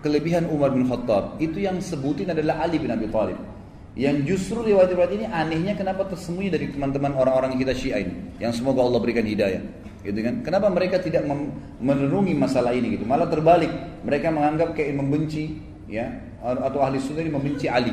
kelebihan 0.00 0.48
Umar 0.48 0.72
bin 0.72 0.88
Khattab. 0.88 1.36
Itu 1.36 1.60
yang 1.60 1.84
sebutin 1.84 2.32
adalah 2.32 2.64
Ali 2.64 2.80
bin 2.80 2.88
Abi 2.88 3.04
Thalib. 3.12 3.36
Yang 3.92 4.16
justru 4.24 4.64
riwayat-riwayat 4.72 5.12
ini 5.20 5.26
anehnya 5.28 5.76
kenapa 5.76 6.08
tersembunyi 6.08 6.48
dari 6.48 6.66
teman-teman 6.72 7.12
orang-orang 7.12 7.60
kita 7.60 7.76
Syiah 7.76 8.08
ini. 8.08 8.40
Yang 8.40 8.64
semoga 8.64 8.80
Allah 8.80 9.00
berikan 9.04 9.26
hidayah. 9.28 9.60
Gitu 10.00 10.20
kan? 10.24 10.40
Kenapa 10.40 10.72
mereka 10.72 10.96
tidak 10.96 11.28
menerungi 11.76 12.32
masalah 12.32 12.72
ini 12.72 12.96
gitu? 12.96 13.04
Malah 13.04 13.28
terbalik. 13.28 13.68
Mereka 14.00 14.32
menganggap 14.32 14.72
kayak 14.72 14.96
membenci 14.96 15.60
ya 15.92 16.08
atau 16.40 16.80
ahli 16.80 16.96
sunnah 17.04 17.20
ini 17.20 17.32
membenci 17.36 17.68
Ali. 17.68 17.92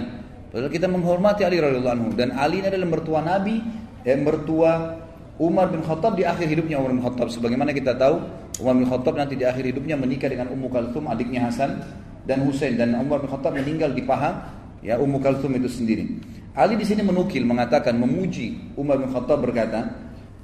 Padahal 0.55 0.71
kita 0.71 0.87
menghormati 0.87 1.43
Ali 1.43 1.59
radhiyallahu 1.59 1.95
anhu. 1.99 2.09
Dan 2.15 2.31
Ali 2.31 2.63
ini 2.63 2.71
adalah 2.71 2.87
mertua 2.87 3.19
Nabi 3.19 3.59
yang 4.07 4.23
mertua 4.23 4.95
Umar 5.35 5.67
bin 5.67 5.83
Khattab 5.83 6.15
di 6.15 6.23
akhir 6.23 6.47
hidupnya 6.47 6.79
Umar 6.79 6.95
bin 6.95 7.03
Khattab. 7.03 7.27
Sebagaimana 7.27 7.75
kita 7.75 7.91
tahu 7.99 8.23
Umar 8.63 8.79
bin 8.79 8.87
Khattab 8.87 9.19
nanti 9.19 9.35
di 9.35 9.43
akhir 9.43 9.67
hidupnya 9.67 9.99
menikah 9.99 10.31
dengan 10.31 10.47
Ummu 10.55 10.71
Kalthum 10.71 11.11
adiknya 11.11 11.51
Hasan 11.51 11.83
dan 12.23 12.47
Husain. 12.47 12.79
Dan 12.79 12.95
Umar 12.95 13.19
bin 13.19 13.27
Khattab 13.27 13.51
meninggal 13.51 13.91
di 13.91 14.07
paha 14.07 14.47
ya 14.79 14.95
Ummu 14.95 15.19
Kalthum 15.19 15.59
itu 15.59 15.67
sendiri. 15.67 16.23
Ali 16.55 16.79
di 16.79 16.87
sini 16.87 17.03
menukil 17.03 17.43
mengatakan 17.43 17.99
memuji 17.99 18.79
Umar 18.79 18.95
bin 18.95 19.11
Khattab 19.11 19.43
berkata, 19.43 19.91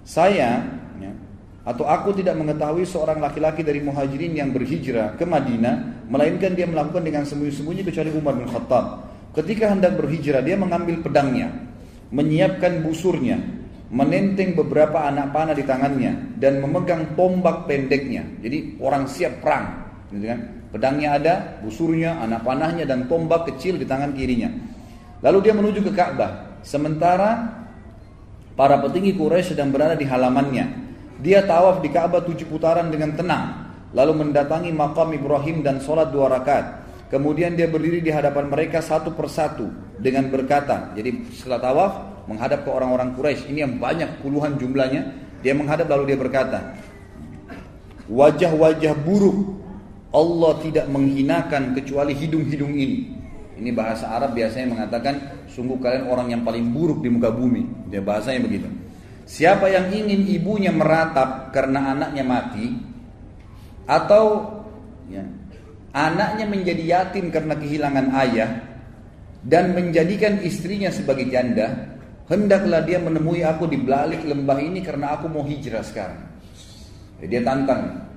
"Saya 0.04 0.60
ya, 1.00 1.12
atau 1.64 1.88
aku 1.88 2.20
tidak 2.20 2.36
mengetahui 2.36 2.84
seorang 2.84 3.24
laki-laki 3.24 3.64
dari 3.64 3.80
muhajirin 3.80 4.36
yang 4.36 4.52
berhijrah 4.52 5.16
ke 5.16 5.24
Madinah 5.24 6.04
melainkan 6.12 6.52
dia 6.52 6.68
melakukan 6.68 7.00
dengan 7.00 7.24
sembunyi-sembunyi 7.24 7.88
kecuali 7.88 8.12
Umar 8.12 8.36
bin 8.36 8.52
Khattab 8.52 9.11
ketika 9.38 9.72
hendak 9.72 9.96
berhijrah 9.96 10.44
dia 10.44 10.60
mengambil 10.60 11.00
pedangnya 11.04 11.52
menyiapkan 12.12 12.84
busurnya 12.84 13.62
menenteng 13.92 14.56
beberapa 14.56 15.04
anak 15.04 15.36
panah 15.36 15.52
di 15.52 15.68
tangannya 15.68 16.40
dan 16.40 16.64
memegang 16.64 17.12
tombak 17.20 17.68
pendeknya. 17.68 18.24
Jadi 18.40 18.80
orang 18.80 19.04
siap 19.06 19.44
perang 19.44 19.84
gitu 20.16 20.32
kan? 20.32 20.40
Pedangnya 20.72 21.20
ada 21.20 21.34
busurnya 21.60 22.16
anak 22.24 22.48
panahnya 22.48 22.88
dan 22.88 23.12
tombak 23.12 23.52
kecil 23.52 23.76
di 23.76 23.84
tangan 23.84 24.16
kirinya. 24.16 24.48
Lalu 25.20 25.38
dia 25.44 25.54
menuju 25.54 25.84
ke 25.84 25.92
Ka'bah. 25.92 26.64
Sementara 26.64 27.60
para 28.56 28.80
petinggi 28.80 29.12
Quraisy 29.20 29.54
sedang 29.54 29.76
berada 29.76 30.00
di 30.00 30.08
halamannya. 30.08 30.66
Dia 31.20 31.44
tawaf 31.44 31.84
di 31.84 31.92
Ka'bah 31.92 32.24
tujuh 32.24 32.48
putaran 32.48 32.88
dengan 32.90 33.14
tenang, 33.14 33.46
lalu 33.92 34.26
mendatangi 34.26 34.72
makam 34.72 35.12
Ibrahim 35.12 35.62
dan 35.62 35.84
sholat 35.84 36.10
dua 36.10 36.32
rakaat. 36.32 36.81
Kemudian 37.12 37.60
dia 37.60 37.68
berdiri 37.68 38.00
di 38.00 38.08
hadapan 38.08 38.48
mereka 38.48 38.80
satu 38.80 39.12
persatu 39.12 39.68
dengan 40.00 40.32
berkata, 40.32 40.96
jadi 40.96 41.28
setelah 41.36 41.60
tawaf 41.60 41.94
menghadap 42.32 42.64
ke 42.64 42.72
orang-orang 42.72 43.12
Quraisy, 43.20 43.52
ini 43.52 43.68
yang 43.68 43.76
banyak 43.76 44.24
puluhan 44.24 44.56
jumlahnya, 44.56 45.12
dia 45.44 45.52
menghadap 45.52 45.92
lalu 45.92 46.16
dia 46.16 46.18
berkata, 46.18 46.72
wajah-wajah 48.08 48.96
buruk 49.04 49.60
Allah 50.16 50.54
tidak 50.64 50.88
menghinakan 50.88 51.76
kecuali 51.76 52.16
hidung-hidung 52.16 52.80
ini. 52.80 53.20
Ini 53.60 53.70
bahasa 53.76 54.08
Arab 54.08 54.32
biasanya 54.32 54.72
mengatakan 54.72 55.46
sungguh 55.52 55.84
kalian 55.84 56.08
orang 56.08 56.32
yang 56.32 56.42
paling 56.48 56.72
buruk 56.72 57.04
di 57.04 57.12
muka 57.12 57.28
bumi. 57.28 57.92
Dia 57.92 58.00
bahasanya 58.00 58.40
begitu. 58.44 58.72
Siapa 59.28 59.68
yang 59.68 59.92
ingin 59.92 60.28
ibunya 60.32 60.72
meratap 60.72 61.52
karena 61.56 61.92
anaknya 61.96 62.24
mati 62.24 62.76
atau 63.88 64.48
ya, 65.08 65.24
anaknya 65.92 66.46
menjadi 66.48 66.84
yatim 66.84 67.32
karena 67.32 67.56
kehilangan 67.56 68.08
ayah 68.26 68.50
dan 69.44 69.76
menjadikan 69.76 70.40
istrinya 70.46 70.94
sebagai 70.94 71.28
janda, 71.28 71.98
hendaklah 72.30 72.86
dia 72.86 73.02
menemui 73.02 73.42
aku 73.44 73.68
di 73.68 73.80
balik 73.82 74.24
lembah 74.24 74.60
ini 74.62 74.80
karena 74.86 75.18
aku 75.20 75.28
mau 75.28 75.44
hijrah 75.44 75.84
sekarang. 75.84 76.22
Jadi 77.20 77.30
dia 77.30 77.42
tantang. 77.42 78.12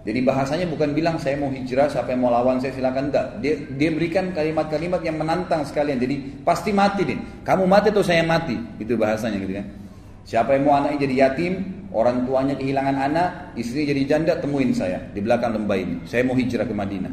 Jadi 0.00 0.24
bahasanya 0.24 0.64
bukan 0.64 0.96
bilang 0.96 1.20
saya 1.20 1.36
mau 1.36 1.52
hijrah, 1.52 1.92
siapa 1.92 2.16
yang 2.16 2.24
mau 2.24 2.32
lawan 2.32 2.56
saya 2.56 2.72
silakan 2.72 3.12
enggak. 3.12 3.26
Dia 3.44 3.54
dia 3.76 3.90
berikan 3.92 4.32
kalimat-kalimat 4.32 5.04
yang 5.04 5.20
menantang 5.20 5.60
sekalian. 5.68 6.00
Jadi 6.00 6.40
pasti 6.40 6.72
mati 6.72 7.04
nih. 7.04 7.44
Kamu 7.44 7.68
mati 7.68 7.92
atau 7.92 8.00
saya 8.00 8.24
mati. 8.24 8.56
Itu 8.80 8.96
bahasanya 8.96 9.36
gitu 9.44 9.60
kan. 9.60 9.66
Siapa 10.24 10.54
yang 10.54 10.68
mau 10.68 10.78
anaknya 10.78 11.08
jadi 11.08 11.14
yatim, 11.26 11.52
orang 11.90 12.28
tuanya 12.28 12.54
kehilangan 12.54 12.96
anak, 12.96 13.28
istrinya 13.58 13.90
jadi 13.96 14.02
janda, 14.06 14.32
temuin 14.38 14.70
saya 14.76 15.10
di 15.10 15.20
belakang 15.24 15.56
lembah 15.56 15.78
ini. 15.78 15.94
Saya 16.06 16.22
mau 16.22 16.36
hijrah 16.38 16.68
ke 16.68 16.74
Madinah. 16.76 17.12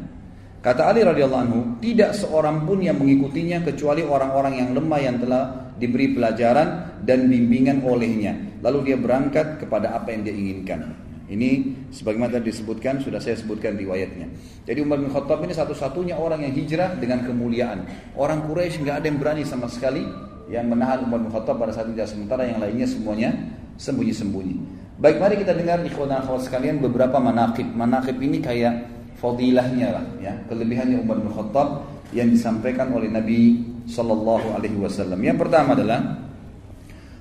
Kata 0.62 0.89
Ali 0.89 1.05
radhiyallahu 1.05 1.43
anhu, 1.47 1.60
tidak 1.80 2.18
seorang 2.18 2.68
pun 2.68 2.84
yang 2.84 2.99
mengikutinya 2.99 3.64
kecuali 3.64 4.03
orang-orang 4.03 4.60
yang 4.60 4.70
lemah 4.76 4.99
yang 4.99 5.16
telah 5.22 5.43
diberi 5.78 6.12
pelajaran 6.18 6.99
dan 7.05 7.30
bimbingan 7.30 7.86
olehnya. 7.86 8.36
Lalu 8.66 8.91
dia 8.91 8.97
berangkat 8.97 9.62
kepada 9.62 9.93
apa 9.95 10.12
yang 10.12 10.26
dia 10.26 10.34
inginkan. 10.34 10.97
Ini 11.28 11.76
sebagaimana 11.91 12.39
tadi 12.39 12.55
disebutkan, 12.55 13.03
sudah 13.03 13.20
saya 13.20 13.36
sebutkan 13.36 13.76
riwayatnya. 13.76 14.32
Jadi 14.64 14.80
Umar 14.80 15.03
bin 15.03 15.12
Khattab 15.12 15.43
ini 15.43 15.51
satu-satunya 15.51 16.16
orang 16.16 16.47
yang 16.47 16.55
hijrah 16.55 16.95
dengan 16.95 17.28
kemuliaan. 17.28 17.84
Orang 18.16 18.47
Quraisy 18.47 18.80
nggak 18.84 19.03
ada 19.03 19.08
yang 19.12 19.20
berani 19.20 19.43
sama 19.43 19.68
sekali 19.68 20.08
yang 20.48 20.72
menahan 20.72 21.04
Umar 21.04 21.20
bin 21.20 21.32
Khattab 21.32 21.60
pada 21.60 21.76
saat 21.76 21.91
itu 21.91 22.00
sementara 22.08 22.48
yang 22.48 22.64
lainnya 22.64 22.88
semuanya 22.88 23.36
sembunyi-sembunyi. 23.78 24.56
Baik, 24.98 25.22
mari 25.22 25.36
kita 25.38 25.54
dengar 25.54 25.78
ikhwan 25.86 26.10
dan 26.10 26.26
akhwat 26.26 26.50
sekalian 26.50 26.82
beberapa 26.82 27.22
manaqib. 27.22 27.70
Manaqib 27.70 28.18
ini 28.18 28.41
kayak 28.41 28.89
fadilahnya 29.22 29.88
lah 29.93 30.06
ya, 30.18 30.34
kelebihannya 30.50 30.98
Umar 30.98 31.22
bin 31.22 31.30
Khattab 31.30 31.86
yang 32.16 32.34
disampaikan 32.34 32.89
oleh 32.89 33.12
Nabi 33.12 33.62
sallallahu 33.86 34.58
alaihi 34.58 34.78
wasallam. 34.80 35.22
Yang 35.22 35.38
pertama 35.45 35.78
adalah 35.78 36.00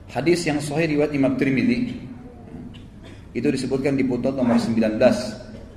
hadis 0.08 0.46
yang 0.48 0.62
sahih 0.62 0.96
riwayat 0.96 1.12
Imam 1.12 1.36
Tirmidzi 1.36 1.78
itu 3.36 3.48
disebutkan 3.52 3.92
di 3.98 4.08
putut 4.08 4.32
nomor 4.32 4.56
19 4.56 4.96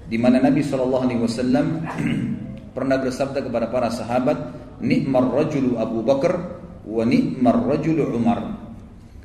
di 0.08 0.16
mana 0.16 0.40
Nabi 0.40 0.64
sallallahu 0.64 1.04
alaihi 1.04 1.20
wasallam 1.20 1.84
pernah 2.76 2.96
bersabda 2.96 3.44
kepada 3.44 3.68
para 3.68 3.92
sahabat, 3.92 4.38
"Ni'mar 4.80 5.28
rajulu 5.28 5.76
Abu 5.76 6.00
Bakar 6.00 6.59
wa 6.90 7.06
ni'mar 7.06 7.62
rajulu 7.70 8.10
Umar. 8.18 8.42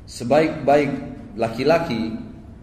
Sebaik-baik 0.05 0.91
laki-laki 1.33 2.13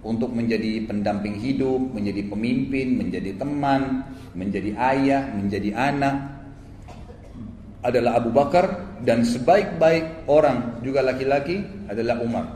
untuk 0.07 0.30
menjadi 0.30 0.86
pendamping 0.86 1.38
hidup, 1.42 1.90
menjadi 1.90 2.22
pemimpin, 2.30 2.98
menjadi 2.98 3.34
teman, 3.34 4.07
menjadi 4.38 4.70
ayah, 4.78 5.26
menjadi 5.34 5.74
anak 5.74 6.14
adalah 7.82 8.22
Abu 8.22 8.30
Bakar 8.30 8.98
dan 9.03 9.26
sebaik-baik 9.26 10.30
orang 10.30 10.78
juga 10.86 11.03
laki-laki 11.03 11.66
adalah 11.90 12.22
Umar. 12.22 12.46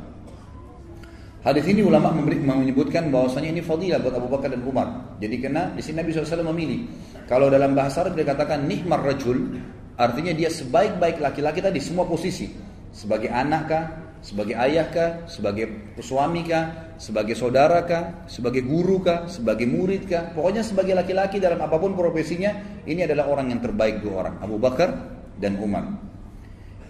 Hadis 1.47 1.63
ini 1.71 1.79
ulama 1.83 2.11
menyebutkan 2.11 3.07
bahwasanya 3.11 3.55
ini 3.55 3.63
fadilah 3.63 4.03
buat 4.03 4.19
Abu 4.19 4.27
Bakar 4.27 4.51
dan 4.51 4.67
Umar. 4.67 5.15
Jadi 5.23 5.39
kena 5.39 5.71
di 5.75 5.83
sini 5.83 6.03
Nabi 6.03 6.11
SAW 6.11 6.43
memilih. 6.51 6.91
Kalau 7.31 7.47
dalam 7.47 7.75
bahasa 7.75 8.03
Arab 8.03 8.19
dikatakan 8.19 8.67
nikmar 8.67 9.03
rajul, 9.03 9.55
Artinya 9.97 10.33
dia 10.37 10.53
sebaik-baik 10.53 11.21
laki-laki 11.21 11.65
tadi 11.65 11.81
semua 11.81 12.05
posisi. 12.05 12.53
Sebagai 12.93 13.29
anak 13.33 13.63
kah, 13.69 13.85
sebagai 14.21 14.57
ayah 14.57 14.89
kah, 14.89 15.11
sebagai 15.29 15.97
suami 16.01 16.45
kah, 16.45 16.97
sebagai 17.01 17.37
saudara 17.37 17.85
kah, 17.85 18.29
sebagai 18.29 18.65
guru 18.65 19.01
kah, 19.01 19.29
sebagai 19.29 19.65
murid 19.69 20.09
kah. 20.09 20.33
Pokoknya 20.33 20.65
sebagai 20.65 20.93
laki-laki 20.97 21.41
dalam 21.41 21.61
apa 21.61 21.77
pun 21.77 21.97
profesinya, 21.97 22.83
ini 22.85 23.05
adalah 23.05 23.29
orang 23.29 23.53
yang 23.53 23.61
terbaik 23.61 24.05
dua 24.05 24.29
orang, 24.29 24.35
Abu 24.41 24.57
Bakar 24.61 24.93
dan 25.41 25.57
Umar. 25.61 25.85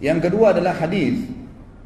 Yang 0.02 0.30
kedua 0.30 0.52
adalah 0.54 0.76
hadis 0.76 1.24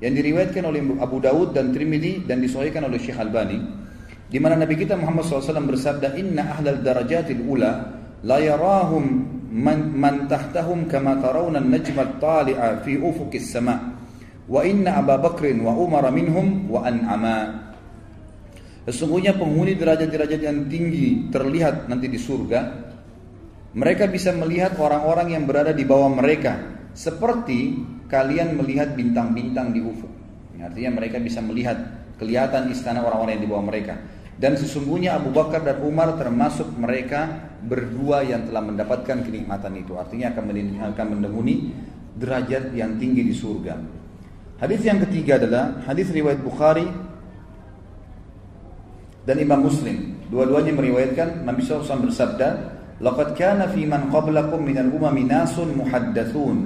yang 0.01 0.17
diriwayatkan 0.17 0.65
oleh 0.65 0.81
Abu 0.99 1.21
Dawud 1.21 1.53
dan 1.53 1.71
Trimidi 1.71 2.25
dan 2.25 2.41
disahihkan 2.41 2.89
oleh 2.89 2.97
Syekh 2.97 3.21
Albani 3.21 3.81
di 4.31 4.39
mana 4.39 4.55
Nabi 4.55 4.79
kita 4.79 4.95
Muhammad 4.95 5.27
SAW 5.27 5.67
bersabda 5.67 6.15
inna 6.15 6.55
ahlal 6.55 6.79
darajatil 6.87 7.43
ula 7.43 7.99
la 8.23 8.39
yarahum 8.39 9.27
man, 9.51 9.91
man 9.93 10.31
tahtahum 10.31 10.87
kama 10.87 11.19
tarawna 11.19 11.59
an-najma 11.59 12.17
at-tali'a 12.17 12.87
fi 12.87 12.97
ufuqis 12.97 13.51
sama' 13.51 13.79
wa 14.47 14.61
inna 14.63 14.99
Abu 14.99 15.15
Bakr 15.19 15.51
wa 15.61 15.75
Umar 15.75 16.07
minhum 16.15 16.71
wa 16.71 16.87
an'ama 16.87 17.39
Sesungguhnya 18.81 19.37
penghuni 19.37 19.77
derajat-derajat 19.77 20.41
yang 20.41 20.67
tinggi 20.67 21.29
terlihat 21.29 21.87
nanti 21.87 22.09
di 22.09 22.17
surga 22.17 22.91
mereka 23.77 24.11
bisa 24.11 24.35
melihat 24.35 24.75
orang-orang 24.81 25.37
yang 25.39 25.45
berada 25.47 25.71
di 25.71 25.87
bawah 25.87 26.11
mereka 26.11 26.59
seperti 26.91 27.79
kalian 28.11 28.59
melihat 28.59 28.99
bintang-bintang 28.99 29.71
di 29.71 29.79
ufuk. 29.79 30.11
Artinya 30.59 30.99
mereka 30.99 31.23
bisa 31.23 31.39
melihat 31.39 31.79
kelihatan 32.19 32.69
istana 32.75 33.07
orang-orang 33.07 33.39
yang 33.39 33.45
di 33.47 33.51
bawah 33.51 33.65
mereka. 33.65 33.95
Dan 34.41 34.57
sesungguhnya 34.57 35.21
Abu 35.21 35.37
Bakar 35.37 35.61
dan 35.61 35.85
Umar 35.85 36.17
termasuk 36.17 36.73
mereka 36.81 37.53
berdua 37.61 38.25
yang 38.25 38.49
telah 38.49 38.65
mendapatkan 38.65 39.21
kenikmatan 39.21 39.77
itu. 39.77 40.01
Artinya 40.01 40.33
akan 40.33 40.49
akan 40.97 41.07
mendahului 41.13 41.57
derajat 42.17 42.73
yang 42.73 42.97
tinggi 42.97 43.21
di 43.21 43.37
surga. 43.37 43.77
Hadis 44.57 44.81
yang 44.81 44.97
ketiga 45.05 45.37
adalah 45.37 45.85
hadis 45.85 46.09
riwayat 46.09 46.41
Bukhari 46.41 46.89
dan 49.29 49.37
Imam 49.37 49.61
Muslim. 49.61 50.17
Dua-duanya 50.33 50.73
meriwayatkan 50.73 51.45
Nabi 51.45 51.61
SAW 51.61 52.09
bersabda, 52.09 52.49
"Laqad 53.05 53.37
kana 53.37 53.69
fi 53.69 53.85
man 53.85 54.09
qablakum 54.09 54.65
minal 54.65 54.89
umami 54.89 55.29
nasun 55.29 55.77
muhaddatsun 55.77 56.57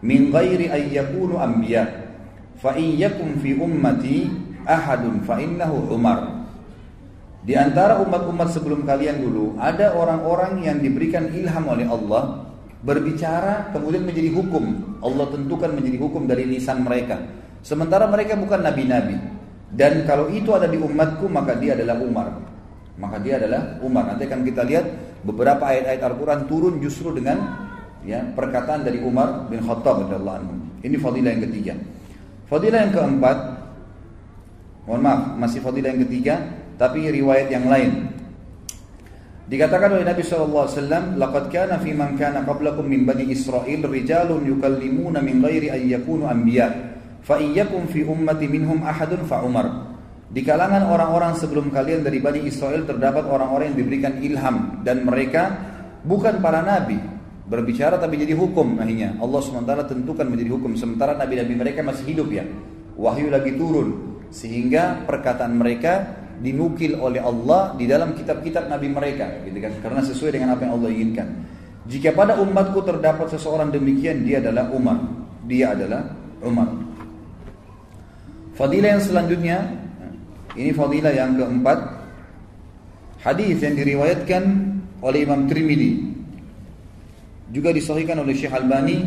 min 0.00 0.32
ghairi 0.32 0.72
an 0.72 0.82
yakunu 0.88 1.36
anbiya. 1.40 2.08
Fa 2.56 2.72
in 2.76 2.96
yakum 2.96 3.36
fi 3.36 3.52
ummati 3.52 4.32
ahadun 4.64 5.24
fa 5.28 5.36
innahu 5.40 5.92
Umar." 5.92 6.35
Di 7.46 7.54
antara 7.54 8.02
umat-umat 8.02 8.50
sebelum 8.50 8.82
kalian 8.82 9.22
dulu 9.22 9.54
ada 9.62 9.94
orang-orang 9.94 10.66
yang 10.66 10.82
diberikan 10.82 11.30
ilham 11.30 11.62
oleh 11.70 11.86
Allah 11.86 12.42
berbicara 12.82 13.70
kemudian 13.70 14.02
menjadi 14.02 14.34
hukum. 14.34 14.98
Allah 14.98 15.30
tentukan 15.30 15.70
menjadi 15.78 15.98
hukum 16.02 16.26
dari 16.26 16.42
lisan 16.50 16.82
mereka. 16.82 17.22
Sementara 17.62 18.10
mereka 18.10 18.34
bukan 18.34 18.66
nabi-nabi. 18.66 19.14
Dan 19.70 20.02
kalau 20.10 20.26
itu 20.26 20.50
ada 20.58 20.66
di 20.66 20.74
umatku 20.74 21.30
maka 21.30 21.54
dia 21.54 21.78
adalah 21.78 21.94
Umar. 22.02 22.34
Maka 22.98 23.22
dia 23.22 23.38
adalah 23.38 23.78
Umar. 23.78 24.10
Nanti 24.10 24.26
akan 24.26 24.42
kita 24.42 24.66
lihat 24.66 24.86
beberapa 25.22 25.70
ayat-ayat 25.70 26.02
Al-Quran 26.02 26.40
turun 26.50 26.82
justru 26.82 27.14
dengan 27.14 27.62
ya 28.02 28.26
perkataan 28.34 28.82
dari 28.82 28.98
Umar 29.06 29.46
bin 29.46 29.62
Khattab. 29.62 30.02
Ini 30.82 30.96
fadilah 30.98 31.30
yang 31.30 31.42
ketiga. 31.46 31.74
Fadilah 32.46 32.78
yang 32.86 32.94
keempat, 32.94 33.38
mohon 34.86 35.02
maaf, 35.02 35.34
masih 35.34 35.58
fadilah 35.58 35.90
yang 35.90 36.06
ketiga, 36.06 36.38
tapi 36.76 37.08
riwayat 37.08 37.48
yang 37.52 37.66
lain. 37.68 38.16
Dikatakan 39.46 39.94
oleh 39.94 40.04
Nabi 40.06 40.26
SAW, 40.26 41.14
"Laqad 41.14 41.44
kana 41.54 41.78
fi 41.78 41.94
man 41.94 42.18
kana 42.18 42.42
qablakum 42.42 42.82
min 42.82 43.06
bani 43.06 43.30
Israel 43.30 43.86
rijalun 43.86 44.42
yukallimuna 44.42 45.22
min 45.22 45.38
ghairi 45.38 45.70
an 45.70 45.82
yakunu 45.86 46.26
anbiya, 46.26 46.66
fa 47.22 47.38
iyyakum 47.38 47.86
fi 47.86 48.02
ummati 48.02 48.50
minhum 48.50 48.82
ahadun 48.82 49.22
fa 49.22 49.46
Umar." 49.46 49.96
Di 50.26 50.42
kalangan 50.42 50.90
orang-orang 50.90 51.38
sebelum 51.38 51.70
kalian 51.70 52.02
dari 52.02 52.18
Bani 52.18 52.42
Israel 52.42 52.82
terdapat 52.82 53.30
orang-orang 53.30 53.70
yang 53.70 53.78
diberikan 53.78 54.18
ilham 54.18 54.82
dan 54.82 55.06
mereka 55.06 55.54
bukan 56.02 56.42
para 56.42 56.66
nabi. 56.66 56.98
Berbicara 57.46 57.94
tapi 58.02 58.18
jadi 58.18 58.34
hukum 58.34 58.82
akhirnya. 58.82 59.14
Allah 59.22 59.38
SWT 59.38 59.86
tentukan 59.86 60.26
menjadi 60.26 60.50
hukum. 60.50 60.74
Sementara 60.74 61.14
nabi-nabi 61.14 61.54
mereka 61.54 61.86
masih 61.86 62.10
hidup 62.10 62.26
ya. 62.34 62.42
Wahyu 62.98 63.30
lagi 63.30 63.54
turun. 63.54 64.18
Sehingga 64.34 65.06
perkataan 65.06 65.54
mereka 65.54 66.25
dinukil 66.40 66.98
oleh 67.00 67.20
Allah 67.22 67.72
di 67.76 67.88
dalam 67.88 68.12
kitab-kitab 68.12 68.68
nabi 68.68 68.92
mereka 68.92 69.28
gitu 69.44 69.58
kan? 69.60 69.72
Karena 69.80 70.00
sesuai 70.04 70.30
dengan 70.36 70.56
apa 70.56 70.68
yang 70.68 70.74
Allah 70.80 70.90
inginkan. 70.92 71.28
Jika 71.86 72.10
pada 72.10 72.34
umatku 72.42 72.82
terdapat 72.82 73.30
seseorang 73.30 73.70
demikian 73.70 74.26
dia 74.26 74.42
adalah 74.42 74.66
Umar. 74.74 74.98
Dia 75.46 75.72
adalah 75.72 76.02
Umar. 76.42 76.66
Fadilah 78.58 78.98
yang 78.98 79.02
selanjutnya 79.04 79.58
ini 80.58 80.72
fadilah 80.74 81.12
yang 81.14 81.38
keempat. 81.38 81.78
Hadis 83.22 83.60
yang 83.62 83.78
diriwayatkan 83.78 84.42
oleh 85.04 85.22
Imam 85.22 85.46
Tirmidzi. 85.46 85.92
Juga 87.54 87.70
disahihkan 87.70 88.18
oleh 88.18 88.34
Syekh 88.34 88.50
Albani. 88.50 89.06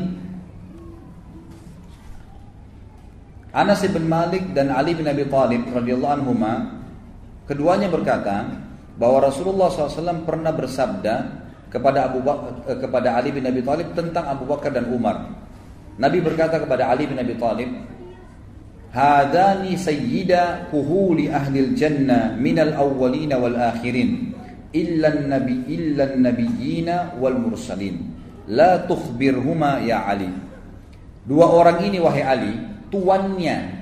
Anas 3.51 3.81
bin 3.83 4.05
Malik 4.05 4.53
dan 4.53 4.69
Ali 4.71 4.93
bin 4.93 5.09
Abi 5.09 5.25
Thalib 5.25 5.67
radhiyallahu 5.73 6.15
anhuma 6.21 6.78
keduanya 7.49 7.89
berkata 7.89 8.45
bahwa 8.93 9.25
Rasulullah 9.25 9.73
SAW 9.73 10.21
pernah 10.21 10.53
bersabda 10.53 11.15
kepada 11.73 12.05
Abu 12.05 12.21
Bakar, 12.21 12.51
eh, 12.69 12.77
kepada 12.77 13.17
Ali 13.17 13.33
bin 13.33 13.49
Abi 13.49 13.65
Thalib 13.65 13.97
tentang 13.97 14.29
Abu 14.29 14.45
Bakar 14.45 14.69
dan 14.69 14.85
Umar. 14.93 15.33
Nabi 15.97 16.21
berkata 16.21 16.61
kepada 16.61 16.93
Ali 16.93 17.09
bin 17.09 17.17
Abi 17.17 17.33
Thalib, 17.33 17.69
Hadani 18.89 19.77
sayyida 19.77 20.69
kuhuli 20.73 21.29
ahli 21.29 21.77
jannah 21.77 22.33
minal 22.33 22.73
awwalina 22.73 23.37
wal 23.37 23.53
akhirin 23.53 24.33
illa 24.73 25.13
nabi 25.13 25.61
illa 25.69 26.09
nabiyina 26.09 27.13
wal 27.21 27.37
mursalin 27.37 28.01
la 28.49 28.81
tukhbirhuma 28.89 29.85
ya 29.85 30.09
Ali 30.09 30.29
Dua 31.21 31.45
orang 31.45 31.85
ini 31.85 32.01
wahai 32.01 32.25
Ali 32.25 32.53
tuannya 32.89 33.78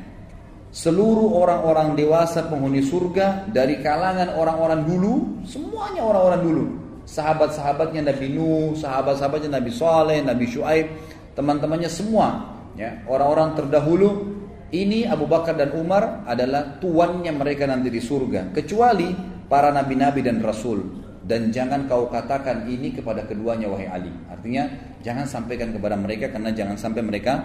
seluruh 0.71 1.33
orang-orang 1.37 1.95
dewasa 1.95 2.45
penghuni 2.47 2.83
surga 2.83 3.47
dari 3.49 3.79
kalangan 3.79 4.35
orang-orang 4.35 4.83
dulu 4.83 5.43
semuanya 5.47 6.03
orang-orang 6.03 6.41
dulu 6.43 6.63
sahabat-sahabatnya 7.07 8.03
Nabi 8.03 8.27
Nuh 8.35 8.75
sahabat-sahabatnya 8.75 9.57
Nabi 9.57 9.71
Saleh 9.71 10.19
Nabi 10.21 10.45
Shu'aib 10.51 10.87
teman-temannya 11.33 11.87
semua 11.87 12.51
ya 12.75 12.99
orang-orang 13.07 13.55
terdahulu 13.55 14.37
ini 14.67 15.07
Abu 15.07 15.31
Bakar 15.31 15.55
dan 15.55 15.71
Umar 15.71 16.27
adalah 16.27 16.75
tuannya 16.83 17.31
mereka 17.31 17.63
nanti 17.63 17.87
di 17.87 18.03
surga. 18.03 18.51
Kecuali 18.51 19.15
para 19.47 19.71
nabi-nabi 19.71 20.19
dan 20.19 20.43
rasul. 20.43 21.07
Dan 21.27 21.51
jangan 21.51 21.91
kau 21.91 22.07
katakan 22.07 22.67
ini 22.71 22.95
kepada 22.95 23.27
keduanya 23.27 23.67
wahai 23.67 23.87
Ali. 23.91 24.11
Artinya 24.31 24.63
jangan 25.03 25.27
sampaikan 25.27 25.75
kepada 25.75 25.99
mereka 25.99 26.31
karena 26.31 26.55
jangan 26.55 26.79
sampai 26.79 27.03
mereka 27.03 27.43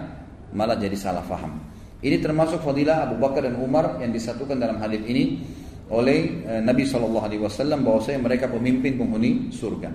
malah 0.55 0.79
jadi 0.79 0.95
salah 0.95 1.23
faham. 1.23 1.59
Ini 2.03 2.19
termasuk 2.19 2.59
fadilah 2.59 3.07
Abu 3.07 3.15
Bakar 3.15 3.47
dan 3.47 3.55
Umar 3.55 3.95
yang 4.03 4.11
disatukan 4.11 4.59
dalam 4.59 4.75
hadis 4.83 4.99
ini 5.07 5.39
oleh 5.87 6.43
eh, 6.43 6.59
Nabi 6.59 6.83
Shallallahu 6.83 7.23
Alaihi 7.23 7.41
Wasallam 7.41 7.87
bahwasanya 7.87 8.19
mereka 8.19 8.51
pemimpin 8.51 8.99
penghuni 8.99 9.47
surga. 9.55 9.87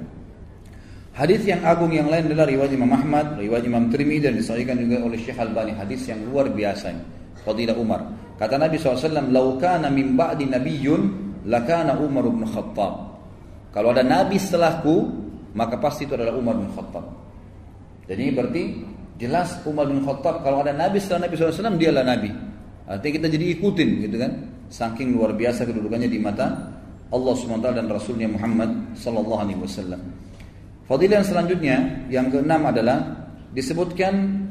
Hadis 1.12 1.44
yang 1.44 1.60
agung 1.66 1.92
yang 1.92 2.08
lain 2.08 2.30
adalah 2.30 2.46
riwayat 2.48 2.72
Imam 2.72 2.94
Ahmad, 2.94 3.36
riwayat 3.36 3.66
Imam 3.66 3.90
Tirmidzi 3.92 4.30
dan 4.30 4.38
disahihkan 4.38 4.78
juga 4.78 5.02
oleh 5.02 5.18
Syekh 5.18 5.36
Albani. 5.36 5.74
Hadis 5.74 6.06
yang 6.08 6.22
luar 6.30 6.48
biasa 6.48 6.94
fadilah 7.42 7.76
Umar. 7.76 8.06
Kata 8.38 8.54
Nabi 8.54 8.78
SAW, 8.78 9.28
"Lau 9.28 9.58
kana 9.58 9.90
min 9.90 10.14
ba'di 10.14 10.46
nabiyyun 10.46 11.02
lakana 11.44 11.98
Umar 11.98 12.24
bin 12.30 12.46
Khattab." 12.46 13.20
Kalau 13.74 13.92
ada 13.92 14.00
nabi 14.06 14.40
setelahku, 14.40 14.96
maka 15.58 15.76
pasti 15.76 16.06
itu 16.06 16.14
adalah 16.16 16.38
Umar 16.38 16.56
bin 16.56 16.70
Khattab. 16.72 17.04
Jadi 18.08 18.24
berarti 18.32 18.62
jelas 19.18 19.58
Umar 19.66 19.90
bin 19.90 20.00
Khattab 20.06 20.46
kalau 20.46 20.62
ada 20.62 20.72
nabi 20.72 21.02
setelah 21.02 21.26
Nabi 21.26 21.34
SAW 21.36 21.76
dialah 21.76 22.06
nabi. 22.06 22.30
Artinya 22.88 23.12
kita 23.20 23.28
jadi 23.28 23.44
ikutin 23.58 23.88
gitu 24.08 24.16
kan. 24.16 24.32
Saking 24.70 25.12
luar 25.12 25.34
biasa 25.36 25.68
kedudukannya 25.68 26.08
di 26.08 26.20
mata 26.22 26.46
Allah 27.08 27.34
SWT 27.36 27.68
dan 27.72 27.88
Rasulnya 27.88 28.28
Muhammad 28.28 28.96
Sallallahu 28.96 29.40
Alaihi 29.40 29.60
Wasallam. 29.60 30.00
Fadilah 30.88 31.20
yang 31.20 31.28
selanjutnya 31.28 31.76
yang 32.08 32.26
keenam 32.32 32.64
adalah 32.64 33.28
disebutkan 33.52 34.44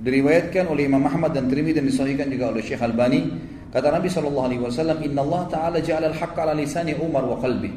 diriwayatkan 0.00 0.68
oleh 0.68 0.88
Imam 0.88 1.04
Ahmad 1.04 1.36
dan 1.36 1.48
Tirmidzi 1.48 1.80
dan 1.80 1.84
disahihkan 1.88 2.28
juga 2.32 2.52
oleh 2.52 2.64
Syekh 2.64 2.80
Albani 2.80 3.20
kata 3.68 3.92
Nabi 3.92 4.08
sallallahu 4.08 4.46
alaihi 4.48 4.62
wasallam 4.64 4.98
inna 5.04 5.20
Allah 5.20 5.42
taala 5.52 5.78
ja'ala 5.78 6.08
al-haqq 6.10 6.36
ala 6.40 6.56
lisani 6.56 6.96
Umar 6.96 7.20
wa 7.28 7.36
qalbi 7.36 7.68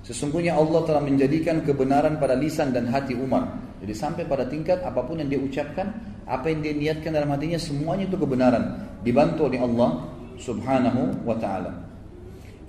sesungguhnya 0.00 0.56
Allah 0.56 0.80
telah 0.88 1.04
menjadikan 1.04 1.60
kebenaran 1.60 2.16
pada 2.16 2.32
lisan 2.32 2.72
dan 2.72 2.88
hati 2.88 3.12
Umar 3.12 3.44
jadi 3.80 3.94
sampai 3.96 4.28
pada 4.28 4.44
tingkat 4.46 4.84
apa 4.84 5.00
pun 5.02 5.18
yang 5.18 5.28
dia 5.32 5.40
ucapkan 5.40 5.90
apa 6.28 6.46
yang 6.52 6.60
dia 6.60 6.74
niatkan 6.76 7.10
dalam 7.16 7.32
hatinya 7.32 7.56
semuanya 7.56 8.06
itu 8.06 8.16
kebenaran 8.20 8.86
dibantu 9.00 9.48
oleh 9.48 9.60
Allah 9.60 9.90
subhanahu 10.36 11.24
wa 11.24 11.36
taala 11.36 11.90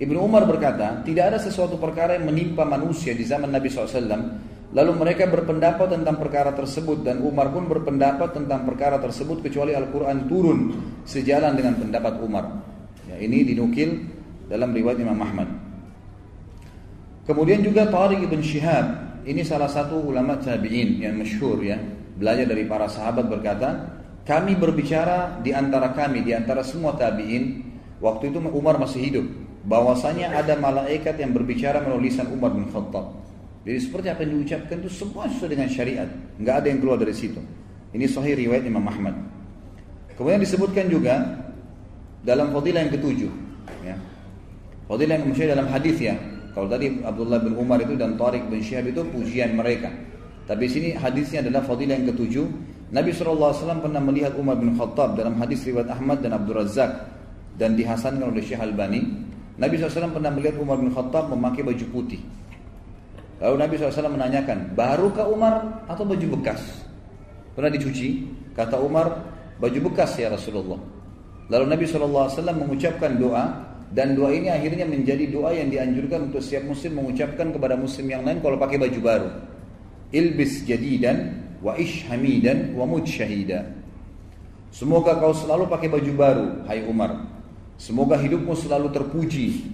Ibnu 0.02 0.18
Umar 0.18 0.50
berkata, 0.50 0.98
tidak 1.06 1.30
ada 1.30 1.38
sesuatu 1.38 1.78
perkara 1.78 2.18
yang 2.18 2.26
menimpa 2.26 2.66
manusia 2.66 3.14
di 3.14 3.22
zaman 3.22 3.54
Nabi 3.54 3.70
SAW 3.70 4.02
Lalu 4.72 4.92
mereka 4.96 5.28
berpendapat 5.28 5.92
tentang 5.92 6.16
perkara 6.16 6.48
tersebut 6.56 7.04
dan 7.04 7.20
Umar 7.20 7.52
pun 7.52 7.68
berpendapat 7.68 8.32
tentang 8.32 8.64
perkara 8.64 8.96
tersebut 8.96 9.44
kecuali 9.44 9.76
Al-Quran 9.76 10.24
turun 10.32 10.58
sejalan 11.04 11.52
dengan 11.52 11.76
pendapat 11.76 12.16
Umar. 12.24 12.48
Ya, 13.04 13.20
ini 13.20 13.44
dinukil 13.44 14.00
dalam 14.48 14.72
riwayat 14.72 14.96
Imam 14.96 15.20
Ahmad. 15.20 15.44
Kemudian 17.28 17.60
juga 17.60 17.84
Tariq 17.84 18.24
ibn 18.24 18.40
Shihab, 18.40 19.11
ini 19.22 19.42
salah 19.46 19.70
satu 19.70 20.02
ulama 20.02 20.38
tabi'in 20.38 21.02
yang 21.02 21.14
masyhur 21.14 21.62
ya, 21.62 21.78
belajar 22.18 22.46
dari 22.46 22.66
para 22.66 22.90
sahabat 22.90 23.30
berkata, 23.30 23.68
kami 24.22 24.54
berbicara 24.54 25.42
di 25.42 25.50
antara 25.50 25.90
kami, 25.94 26.22
di 26.22 26.34
antara 26.34 26.62
semua 26.62 26.94
tabi'in, 26.94 27.62
waktu 27.98 28.30
itu 28.30 28.38
Umar 28.38 28.78
masih 28.78 29.00
hidup, 29.02 29.26
bahwasanya 29.66 30.34
ada 30.34 30.58
malaikat 30.58 31.18
yang 31.18 31.30
berbicara 31.30 31.82
melalui 31.82 32.10
lisan 32.10 32.30
Umar 32.30 32.54
bin 32.54 32.66
Khattab. 32.70 33.14
Jadi 33.62 33.78
seperti 33.78 34.06
apa 34.10 34.26
yang 34.26 34.42
diucapkan 34.42 34.76
itu 34.82 34.90
semua 34.90 35.30
sesuai 35.30 35.50
dengan 35.54 35.68
syariat. 35.70 36.10
Nggak 36.42 36.54
ada 36.62 36.66
yang 36.66 36.78
keluar 36.82 36.98
dari 36.98 37.14
situ. 37.14 37.38
Ini 37.94 38.10
sahih 38.10 38.34
riwayat 38.34 38.66
Imam 38.66 38.82
Ahmad. 38.82 39.14
Kemudian 40.18 40.42
disebutkan 40.42 40.90
juga 40.90 41.38
dalam 42.26 42.50
fadilah 42.50 42.82
yang 42.82 42.92
ketujuh. 42.98 43.30
Ya. 43.86 43.94
Fadilah 44.90 45.14
yang 45.22 45.30
dalam 45.30 45.66
hadis 45.70 45.96
ya. 46.02 46.18
Kalau 46.52 46.68
tadi 46.68 47.00
Abdullah 47.00 47.40
bin 47.40 47.56
Umar 47.56 47.80
itu 47.80 47.96
dan 47.96 48.20
Tariq 48.20 48.44
bin 48.52 48.60
Syihab 48.60 48.92
itu 48.92 49.00
pujian 49.08 49.56
mereka. 49.56 49.88
Tapi 50.44 50.68
sini 50.68 50.92
hadisnya 50.92 51.40
adalah 51.40 51.64
fadilah 51.64 51.96
yang 51.96 52.12
ketujuh. 52.12 52.46
Nabi 52.92 53.08
SAW 53.08 53.56
pernah 53.80 54.04
melihat 54.04 54.36
Umar 54.36 54.60
bin 54.60 54.76
Khattab 54.76 55.16
dalam 55.16 55.40
hadis 55.40 55.64
riwayat 55.64 55.88
Ahmad 55.88 56.20
dan 56.20 56.36
Abdul 56.36 56.60
Razak 56.60 57.08
dan 57.56 57.72
dihasankan 57.72 58.28
oleh 58.28 58.44
Syekh 58.44 58.60
Albani. 58.60 59.00
Nabi 59.56 59.80
SAW 59.80 60.12
pernah 60.12 60.28
melihat 60.28 60.60
Umar 60.60 60.76
bin 60.76 60.92
Khattab 60.92 61.32
memakai 61.32 61.64
baju 61.64 61.86
putih. 61.88 62.20
Lalu 63.40 63.56
Nabi 63.58 63.74
SAW 63.74 64.12
menanyakan, 64.12 64.76
barukah 64.76 65.26
Umar 65.26 65.82
atau 65.88 66.04
baju 66.04 66.26
bekas? 66.38 66.84
Pernah 67.56 67.72
dicuci? 67.72 68.28
Kata 68.52 68.76
Umar, 68.76 69.08
baju 69.56 69.78
bekas 69.88 70.14
ya 70.20 70.28
Rasulullah. 70.28 70.78
Lalu 71.48 71.64
Nabi 71.64 71.84
SAW 71.88 72.28
mengucapkan 72.54 73.16
doa 73.16 73.71
dan 73.92 74.16
doa 74.16 74.32
ini 74.32 74.48
akhirnya 74.48 74.88
menjadi 74.88 75.28
doa 75.28 75.52
yang 75.52 75.68
dianjurkan 75.68 76.32
untuk 76.32 76.40
setiap 76.40 76.64
muslim 76.64 76.96
mengucapkan 76.96 77.52
kepada 77.52 77.76
muslim 77.76 78.08
yang 78.08 78.24
lain 78.24 78.40
kalau 78.40 78.56
pakai 78.56 78.80
baju 78.80 79.00
baru. 79.04 79.28
Ilbis 80.12 80.64
jadidan 80.64 81.44
wa 81.60 81.76
ish 81.76 82.08
hamidan 82.08 82.72
wa 82.72 82.88
mud 82.88 83.04
syahida. 83.04 83.68
Semoga 84.72 85.20
kau 85.20 85.36
selalu 85.36 85.68
pakai 85.68 85.92
baju 85.92 86.12
baru, 86.16 86.46
hai 86.64 86.80
Umar. 86.88 87.28
Semoga 87.76 88.16
hidupmu 88.16 88.56
selalu 88.56 88.88
terpuji 88.96 89.68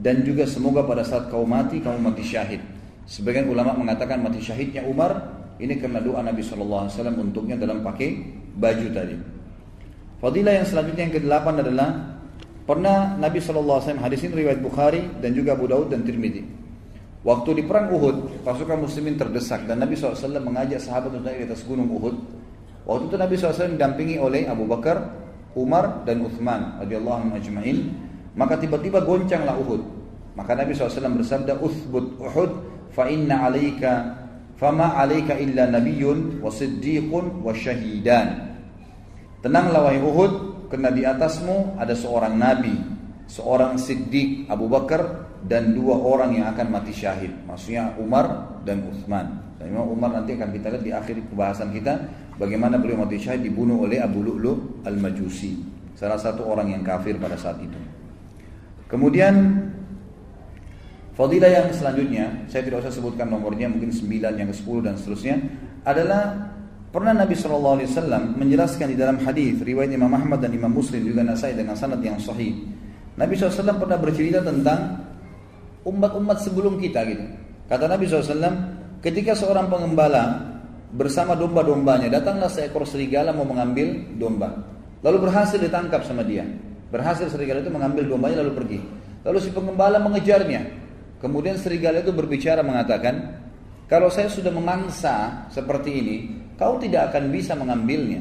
dan 0.00 0.24
juga 0.24 0.48
semoga 0.48 0.88
pada 0.88 1.04
saat 1.04 1.28
kau 1.28 1.44
mati 1.44 1.84
kamu 1.84 2.00
mati 2.00 2.24
syahid. 2.24 2.64
Sebagian 3.04 3.52
ulama 3.52 3.76
mengatakan 3.76 4.24
mati 4.24 4.40
syahidnya 4.40 4.88
Umar 4.88 5.12
ini 5.60 5.76
karena 5.76 6.00
doa 6.00 6.24
Nabi 6.24 6.40
SAW 6.40 6.88
untuknya 7.20 7.60
dalam 7.60 7.84
pakai 7.84 8.16
baju 8.56 8.88
tadi. 8.96 9.16
Fadilah 10.24 10.62
yang 10.62 10.66
selanjutnya 10.66 11.02
yang 11.10 11.14
ke-8 11.20 11.46
adalah 11.60 11.88
pernah 12.64 13.18
Nabi 13.18 13.38
SAW 13.38 13.80
hadis 13.98 14.20
ini 14.26 14.44
riwayat 14.44 14.60
Bukhari 14.62 15.02
dan 15.18 15.34
juga 15.34 15.54
Abu 15.54 15.66
Daud 15.70 15.90
dan 15.90 16.06
Tirmidzi. 16.06 16.42
Waktu 17.22 17.50
di 17.58 17.62
perang 17.62 17.94
Uhud, 17.94 18.42
pasukan 18.42 18.82
muslimin 18.82 19.14
terdesak 19.14 19.70
dan 19.70 19.78
Nabi 19.78 19.94
SAW 19.94 20.42
mengajak 20.42 20.82
sahabat 20.82 21.14
untuk 21.14 21.30
naik 21.30 21.46
di 21.46 21.46
atas 21.46 21.62
gunung 21.62 21.86
Uhud. 21.94 22.16
Waktu 22.82 23.04
itu 23.06 23.16
Nabi 23.18 23.34
SAW 23.38 23.78
didampingi 23.78 24.16
oleh 24.18 24.50
Abu 24.50 24.66
Bakar, 24.66 25.06
Umar 25.54 26.02
dan 26.02 26.26
Uthman 26.26 26.82
radhiyallahu 26.82 27.30
ajma'in. 27.38 27.94
Maka 28.34 28.58
tiba-tiba 28.58 29.06
goncanglah 29.06 29.54
Uhud. 29.54 29.82
Maka 30.34 30.58
Nabi 30.58 30.74
SAW 30.74 31.14
bersabda, 31.14 31.62
"Uthbut 31.62 32.18
Uhud 32.18 32.50
fa 32.90 33.06
inna 33.06 33.46
alaika 33.46 34.22
fama 34.62 34.94
alaika 34.94 35.34
illa 35.42 35.66
nabiyyun 35.66 36.38
wa 36.38 36.46
siddiqun 36.46 37.42
wa 37.42 37.50
syahidan. 37.50 38.54
Tenanglah 39.42 39.90
wahai 39.90 39.98
Uhud, 39.98 40.51
karena 40.72 40.88
di 40.88 41.04
atasmu 41.04 41.76
ada 41.76 41.92
seorang 41.92 42.32
nabi, 42.32 42.72
seorang 43.28 43.76
Siddiq 43.76 44.48
Abu 44.48 44.72
Bakar 44.72 45.28
dan 45.44 45.76
dua 45.76 46.00
orang 46.00 46.32
yang 46.32 46.48
akan 46.48 46.72
mati 46.72 46.96
syahid. 46.96 47.28
Maksudnya 47.44 47.92
Umar 48.00 48.56
dan 48.64 48.80
Uthman. 48.88 49.52
Dan 49.60 49.76
memang 49.76 49.92
Umar 49.92 50.16
nanti 50.16 50.32
akan 50.32 50.48
kita 50.48 50.72
lihat 50.72 50.84
di 50.88 50.92
akhir 50.96 51.28
pembahasan 51.28 51.76
kita 51.76 52.08
bagaimana 52.40 52.80
beliau 52.80 53.04
mati 53.04 53.20
syahid 53.20 53.44
dibunuh 53.44 53.84
oleh 53.84 54.00
Abu 54.00 54.24
Lu'lu 54.24 54.80
al-Majusi. 54.88 55.60
Salah 55.92 56.16
satu 56.16 56.48
orang 56.48 56.72
yang 56.72 56.80
kafir 56.80 57.20
pada 57.20 57.36
saat 57.36 57.60
itu. 57.60 57.76
Kemudian 58.88 59.68
Fadilah 61.12 61.52
yang 61.52 61.68
selanjutnya, 61.68 62.48
saya 62.48 62.64
tidak 62.64 62.88
usah 62.88 62.96
sebutkan 62.96 63.28
nomornya, 63.28 63.68
mungkin 63.68 63.92
9, 63.92 64.32
yang 64.32 64.48
ke-10 64.48 64.76
dan 64.80 64.96
seterusnya, 64.96 65.36
adalah 65.84 66.51
pernah 66.92 67.16
Nabi 67.16 67.32
SAW 67.32 67.80
menjelaskan 68.36 68.92
di 68.92 68.96
dalam 69.00 69.16
hadis 69.24 69.58
riwayat 69.64 69.90
Imam 69.90 70.12
Ahmad 70.12 70.44
dan 70.44 70.52
Imam 70.52 70.70
Muslim 70.70 71.00
juga 71.02 71.24
Nasai 71.24 71.56
dengan 71.56 71.72
sanad 71.74 72.04
yang 72.04 72.20
sahih. 72.20 72.52
Nabi 73.16 73.32
SAW 73.34 73.80
pernah 73.80 73.96
bercerita 73.96 74.44
tentang 74.44 75.00
umat-umat 75.88 76.38
sebelum 76.44 76.76
kita 76.76 77.02
gitu. 77.08 77.24
Kata 77.66 77.88
Nabi 77.88 78.04
SAW, 78.04 78.36
ketika 79.00 79.32
seorang 79.32 79.72
pengembala 79.72 80.52
bersama 80.92 81.32
domba-dombanya 81.32 82.12
datanglah 82.12 82.52
seekor 82.52 82.84
serigala 82.84 83.32
mau 83.32 83.48
mengambil 83.48 83.96
domba. 84.20 84.52
Lalu 85.02 85.28
berhasil 85.28 85.58
ditangkap 85.58 86.04
sama 86.04 86.22
dia. 86.22 86.46
Berhasil 86.92 87.26
serigala 87.32 87.64
itu 87.64 87.72
mengambil 87.72 88.04
dombanya 88.06 88.44
lalu 88.44 88.52
pergi. 88.54 88.78
Lalu 89.24 89.38
si 89.40 89.50
pengembala 89.50 89.96
mengejarnya. 89.98 90.84
Kemudian 91.18 91.56
serigala 91.56 92.04
itu 92.04 92.12
berbicara 92.12 92.60
mengatakan, 92.60 93.40
kalau 93.88 94.12
saya 94.12 94.28
sudah 94.28 94.50
memangsa 94.52 95.46
seperti 95.48 95.90
ini, 95.90 96.16
kau 96.56 96.80
tidak 96.80 97.12
akan 97.12 97.32
bisa 97.32 97.52
mengambilnya. 97.56 98.20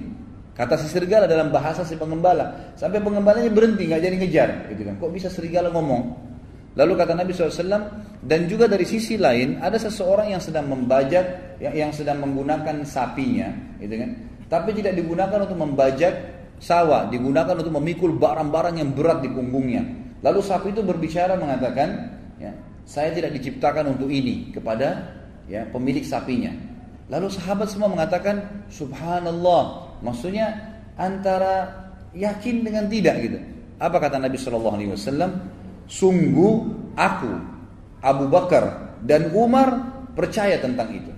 Kata 0.52 0.76
si 0.76 0.92
serigala 0.92 1.26
dalam 1.26 1.50
bahasa 1.50 1.82
si 1.88 1.96
pengembala. 1.96 2.76
Sampai 2.76 3.00
pengembalanya 3.00 3.50
berhenti, 3.50 3.88
nggak 3.88 4.02
jadi 4.04 4.16
ngejar. 4.20 4.50
Gitu 4.76 4.82
kan. 4.84 4.96
Kok 5.00 5.12
bisa 5.12 5.32
serigala 5.32 5.72
ngomong? 5.72 6.32
Lalu 6.76 6.94
kata 6.96 7.16
Nabi 7.16 7.36
SAW, 7.36 7.84
dan 8.24 8.40
juga 8.48 8.68
dari 8.68 8.88
sisi 8.88 9.20
lain 9.20 9.60
ada 9.60 9.76
seseorang 9.76 10.32
yang 10.32 10.40
sedang 10.40 10.72
membajak, 10.72 11.60
yang, 11.60 11.76
yang 11.76 11.92
sedang 11.92 12.24
menggunakan 12.24 12.88
sapinya, 12.88 13.52
gitu 13.84 13.92
kan? 14.00 14.10
Tapi 14.48 14.70
tidak 14.80 14.96
digunakan 14.96 15.36
untuk 15.44 15.60
membajak 15.60 16.14
sawah, 16.64 17.12
digunakan 17.12 17.60
untuk 17.60 17.76
memikul 17.76 18.16
barang-barang 18.16 18.80
yang 18.80 18.96
berat 18.96 19.20
di 19.20 19.30
punggungnya. 19.32 19.84
Lalu 20.24 20.40
sapi 20.40 20.72
itu 20.72 20.80
berbicara 20.80 21.36
mengatakan, 21.36 21.90
ya, 22.40 22.56
saya 22.88 23.12
tidak 23.12 23.36
diciptakan 23.36 23.92
untuk 23.92 24.08
ini 24.08 24.56
kepada 24.56 25.12
ya 25.52 25.68
pemilik 25.68 26.06
sapinya. 26.08 26.71
Lalu 27.12 27.28
sahabat 27.28 27.68
semua 27.68 27.92
mengatakan 27.92 28.66
subhanallah. 28.72 30.00
Maksudnya 30.00 30.48
antara 30.96 31.68
yakin 32.16 32.64
dengan 32.64 32.88
tidak 32.88 33.16
gitu. 33.20 33.38
Apa 33.84 34.00
kata 34.00 34.16
Nabi 34.16 34.40
Shallallahu 34.40 34.76
alaihi 34.80 34.92
wasallam? 34.96 35.32
Sungguh 35.92 36.72
aku 36.96 37.32
Abu 38.00 38.26
Bakar 38.32 38.96
dan 39.04 39.36
Umar 39.36 39.92
percaya 40.16 40.56
tentang 40.64 40.88
itu. 40.96 41.12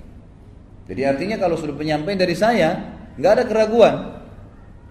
Jadi 0.90 1.02
artinya 1.06 1.38
kalau 1.40 1.56
sudah 1.56 1.78
penyampaian 1.78 2.20
dari 2.20 2.36
saya, 2.36 2.76
nggak 3.16 3.32
ada 3.40 3.44
keraguan. 3.46 3.96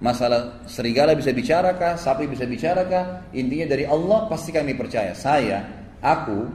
Masalah 0.02 0.66
serigala 0.66 1.14
bisa 1.14 1.30
bicarakah, 1.30 1.94
sapi 1.94 2.26
bisa 2.26 2.42
bicarakah, 2.42 3.30
intinya 3.34 3.70
dari 3.70 3.86
Allah 3.86 4.26
pasti 4.26 4.50
kami 4.50 4.74
percaya. 4.74 5.14
Saya, 5.14 5.62
aku, 6.02 6.48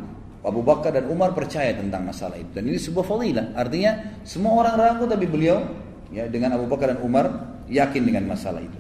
Abu 0.47 0.63
Bakar 0.63 0.95
dan 0.95 1.11
Umar 1.11 1.35
percaya 1.35 1.75
tentang 1.75 2.07
masalah 2.07 2.39
itu. 2.39 2.47
Dan 2.55 2.71
ini 2.71 2.79
sebuah 2.79 3.03
fadilah. 3.03 3.51
Artinya 3.51 4.23
semua 4.23 4.55
orang 4.63 4.79
ragu 4.79 5.03
tapi 5.03 5.27
beliau 5.27 5.59
ya 6.07 6.31
dengan 6.31 6.55
Abu 6.55 6.71
Bakar 6.71 6.95
dan 6.95 7.03
Umar 7.03 7.27
yakin 7.67 8.07
dengan 8.07 8.23
masalah 8.31 8.63
itu. 8.63 8.79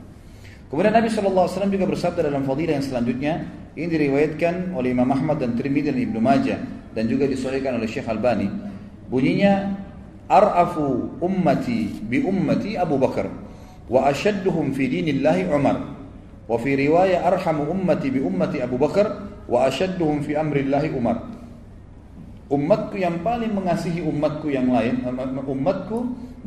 Kemudian 0.71 0.95
Nabi 0.95 1.11
SAW 1.11 1.47
juga 1.67 1.85
bersabda 1.87 2.27
dalam 2.27 2.43
fadilah 2.47 2.79
yang 2.79 2.85
selanjutnya 2.87 3.33
ini 3.75 3.87
diriwayatkan 3.87 4.75
oleh 4.75 4.95
Imam 4.95 5.07
Ahmad 5.11 5.43
dan 5.43 5.55
Tirmidzi 5.55 5.91
dan 5.91 5.99
Ibnu 5.99 6.19
Majah 6.19 6.59
dan 6.95 7.03
juga 7.07 7.27
disahihkan 7.27 7.75
oleh 7.75 7.87
Syekh 7.87 8.07
Albani. 8.07 8.47
Bunyinya 9.07 9.75
ar'afu 10.27 11.19
ummati 11.23 12.03
bi 12.03 12.19
ummati 12.23 12.75
Abu 12.75 12.99
Bakar 12.99 13.27
wa 13.87 14.07
ashadduhum 14.07 14.75
fi 14.75 14.87
dinillahi 14.91 15.47
Umar. 15.51 15.77
Wa 16.47 16.55
fi 16.59 16.79
riwayah 16.79 17.27
arhamu 17.27 17.67
ummati 17.67 18.07
bi 18.07 18.23
ummati 18.23 18.63
Abu 18.63 18.79
Bakar 18.79 19.07
wa 19.51 19.67
ashadduhum 19.67 20.23
fi 20.23 20.35
amrillahi 20.35 20.91
Umar. 20.95 21.36
Umatku 22.47 22.95
yang 22.95 23.21
paling 23.27 23.51
mengasihi 23.51 23.99
umatku 24.07 24.47
yang 24.47 24.71
lain, 24.71 25.03
umatku 25.43 25.97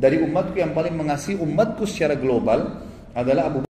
dari 0.01 0.17
umatku 0.25 0.57
yang 0.57 0.73
paling 0.73 0.97
mengasihi 0.97 1.37
umatku 1.37 1.85
secara 1.85 2.17
global 2.17 2.81
adalah 3.13 3.53
Abu 3.53 3.70